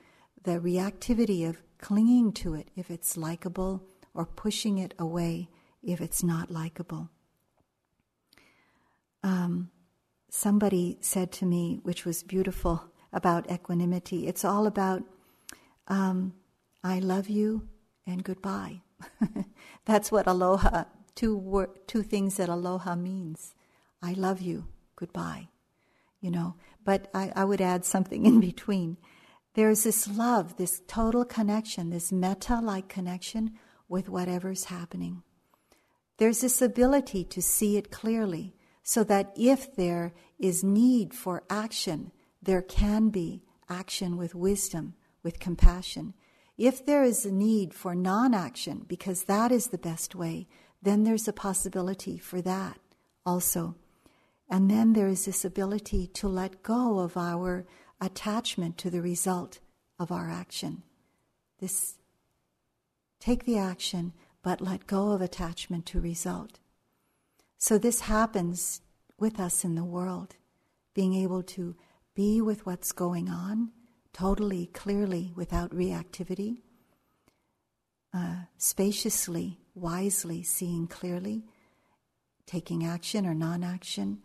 the 0.43 0.61
reactivity 0.61 1.49
of 1.49 1.63
clinging 1.79 2.33
to 2.33 2.55
it 2.55 2.69
if 2.77 2.91
it's 2.91 3.17
likable 3.17 3.83
or 4.15 4.25
pushing 4.25 4.79
it 4.79 4.95
away 4.99 5.49
if 5.83 6.01
it's 6.01 6.23
not 6.23 6.51
likable. 6.51 7.11
Um, 9.23 9.71
somebody 10.31 10.99
said 11.01 11.33
to 11.33 11.47
me, 11.47 11.81
which 11.83 12.05
was 12.05 12.23
beautiful 12.23 12.93
about 13.13 13.51
equanimity, 13.51 14.27
it's 14.27 14.45
all 14.45 14.67
about 14.67 15.03
um, 15.89 16.35
I 16.83 16.99
love 16.99 17.29
you 17.29 17.69
and 18.07 18.23
goodbye. 18.23 18.83
That's 19.85 20.11
what 20.11 20.27
aloha, 20.27 20.85
two, 21.15 21.37
wor- 21.37 21.75
two 21.87 22.03
things 22.03 22.37
that 22.37 22.49
aloha 22.49 22.95
means. 22.95 23.55
I 24.03 24.13
love 24.13 24.41
you, 24.41 24.67
goodbye. 24.97 25.49
You 26.21 26.31
know, 26.31 26.55
but 26.85 27.09
I, 27.13 27.33
I 27.37 27.45
would 27.45 27.61
add 27.61 27.85
something 27.85 28.25
in 28.25 28.41
between. 28.41 28.97
There's 29.55 29.85
this 29.85 30.09
love, 30.09 30.57
this 30.57 30.81
total 30.89 31.25
connection, 31.25 31.91
this 31.91 32.11
metta 32.11 32.61
like 32.61 32.89
connection 32.89 33.53
with 33.89 34.09
whatever's 34.09 34.65
happening. 34.65 35.23
There's 36.17 36.41
this 36.41 36.63
ability 36.63 37.25
to 37.25 37.43
see 37.43 37.77
it 37.77 37.91
clearly 37.91 38.55
so 38.83 39.05
that 39.05 39.33
if 39.37 39.75
there 39.75 40.13
is 40.39 40.63
need 40.63 41.15
for 41.15 41.43
action, 41.49 42.13
there 42.43 42.63
can 42.63 43.09
be 43.09 43.43
action 43.69 44.17
with 44.17 44.35
wisdom, 44.35 44.95
with 45.25 45.41
compassion. 45.41 46.15
If 46.57 46.87
there 46.87 47.03
is 47.03 47.27
a 47.27 47.33
need 47.33 47.75
for 47.75 47.97
non 47.97 48.35
action, 48.35 48.85
because 48.87 49.25
that 49.25 49.51
is 49.51 49.69
the 49.69 49.79
best 49.79 50.15
way, 50.15 50.47
then 50.81 51.03
there's 51.03 51.27
a 51.27 51.33
possibility 51.33 52.19
for 52.19 52.41
that 52.43 52.79
also. 53.27 53.75
And 54.49 54.71
then 54.71 54.93
there 54.93 55.09
is 55.09 55.25
this 55.25 55.45
ability 55.45 56.07
to 56.09 56.29
let 56.29 56.63
go 56.63 56.99
of 56.99 57.17
our 57.17 57.67
attachment 58.01 58.77
to 58.79 58.91
the 58.91 59.01
result 59.01 59.59
of 59.99 60.13
our 60.13 60.31
action. 60.31 60.83
This 61.59 61.97
take 63.19 63.45
the 63.45 63.57
action, 63.57 64.13
but 64.43 64.61
let 64.61 64.87
go 64.87 65.13
of 65.13 65.23
attachment 65.23 65.87
to 65.87 66.01
result. 66.01 66.61
So 67.57 67.79
this 67.79 68.01
happens 68.01 68.83
with 69.19 69.41
us 69.41 69.65
in 69.65 69.75
the 69.75 69.85
world, 69.85 70.37
being 70.93 71.15
able 71.15 71.43
to 71.43 71.75
be 72.15 72.43
with 72.43 72.67
what's 72.67 72.93
going 72.93 73.31
on 73.31 73.71
totally, 74.15 74.67
clearly, 74.67 75.33
without 75.35 75.71
reactivity, 75.71 76.63
uh, 78.15 78.45
spaciously, 78.57 79.59
wisely, 79.75 80.43
seeing 80.43 80.87
clearly, 80.87 81.45
taking 82.47 82.87
action 82.87 83.27
or 83.27 83.35
non 83.35 83.63
action 83.63 84.23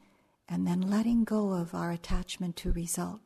and 0.48 0.66
then 0.66 0.82
letting 0.82 1.24
go 1.24 1.54
of 1.54 1.74
our 1.74 1.92
attachment 1.92 2.56
to 2.56 2.72
result. 2.72 3.20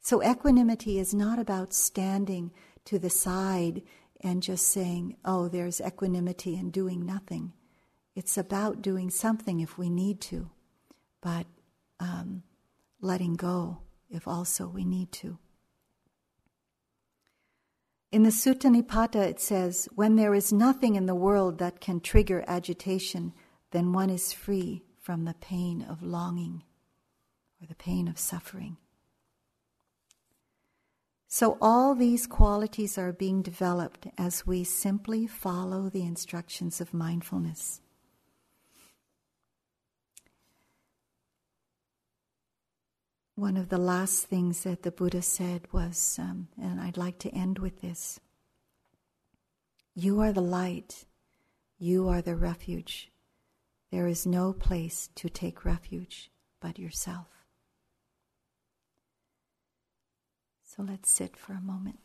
So, 0.00 0.22
equanimity 0.22 0.98
is 0.98 1.12
not 1.12 1.38
about 1.38 1.74
standing 1.74 2.52
to 2.86 2.98
the 2.98 3.10
side 3.10 3.82
and 4.20 4.42
just 4.42 4.66
saying, 4.68 5.16
oh, 5.24 5.48
there's 5.48 5.80
equanimity 5.80 6.56
and 6.56 6.72
doing 6.72 7.04
nothing. 7.04 7.52
It's 8.14 8.38
about 8.38 8.82
doing 8.82 9.10
something 9.10 9.60
if 9.60 9.76
we 9.76 9.90
need 9.90 10.20
to, 10.22 10.50
but 11.20 11.46
um, 12.00 12.42
letting 13.00 13.34
go 13.34 13.78
if 14.10 14.26
also 14.26 14.66
we 14.66 14.84
need 14.84 15.12
to. 15.12 15.38
In 18.10 18.22
the 18.22 18.30
Sutta 18.30 18.70
Nipata, 18.74 19.16
it 19.16 19.38
says, 19.38 19.86
when 19.94 20.16
there 20.16 20.34
is 20.34 20.52
nothing 20.52 20.96
in 20.96 21.04
the 21.04 21.14
world 21.14 21.58
that 21.58 21.80
can 21.80 22.00
trigger 22.00 22.42
agitation, 22.46 23.34
then 23.70 23.92
one 23.92 24.08
is 24.08 24.32
free 24.32 24.82
from 24.98 25.24
the 25.24 25.34
pain 25.34 25.82
of 25.82 26.02
longing 26.02 26.62
or 27.60 27.66
the 27.66 27.74
pain 27.74 28.08
of 28.08 28.18
suffering. 28.18 28.78
So, 31.26 31.58
all 31.60 31.94
these 31.94 32.26
qualities 32.26 32.96
are 32.96 33.12
being 33.12 33.42
developed 33.42 34.06
as 34.16 34.46
we 34.46 34.64
simply 34.64 35.26
follow 35.26 35.90
the 35.90 36.02
instructions 36.02 36.80
of 36.80 36.94
mindfulness. 36.94 37.82
One 43.38 43.56
of 43.56 43.68
the 43.68 43.78
last 43.78 44.26
things 44.26 44.64
that 44.64 44.82
the 44.82 44.90
Buddha 44.90 45.22
said 45.22 45.68
was, 45.70 46.18
um, 46.18 46.48
and 46.60 46.80
I'd 46.80 46.96
like 46.96 47.20
to 47.20 47.30
end 47.30 47.60
with 47.60 47.80
this 47.80 48.18
You 49.94 50.18
are 50.18 50.32
the 50.32 50.40
light, 50.40 51.04
you 51.78 52.08
are 52.08 52.20
the 52.20 52.34
refuge. 52.34 53.12
There 53.92 54.08
is 54.08 54.26
no 54.26 54.52
place 54.52 55.08
to 55.14 55.28
take 55.28 55.64
refuge 55.64 56.32
but 56.60 56.80
yourself. 56.80 57.28
So 60.64 60.82
let's 60.82 61.08
sit 61.08 61.36
for 61.36 61.52
a 61.52 61.60
moment. 61.60 62.00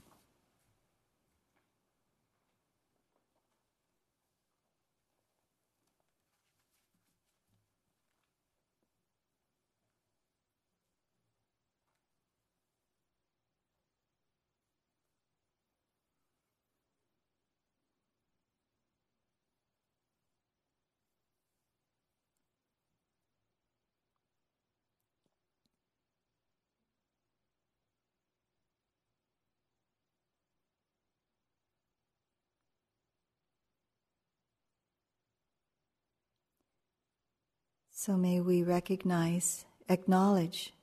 So 38.05 38.17
may 38.17 38.41
we 38.41 38.63
recognize, 38.63 39.63
acknowledge, 39.87 40.73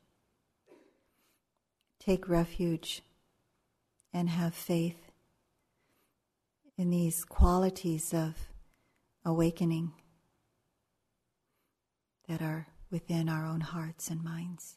take 1.99 2.31
refuge, 2.31 3.03
and 4.11 4.31
have 4.31 4.55
faith 4.55 5.11
in 6.79 6.89
these 6.89 7.27
qualities 7.27 8.15
of 8.15 8.37
awakening 9.23 9.93
that 12.27 12.41
are 12.41 12.69
within 12.91 13.29
our 13.29 13.45
own 13.45 13.61
hearts 13.61 14.09
and 14.09 14.25
minds. 14.25 14.77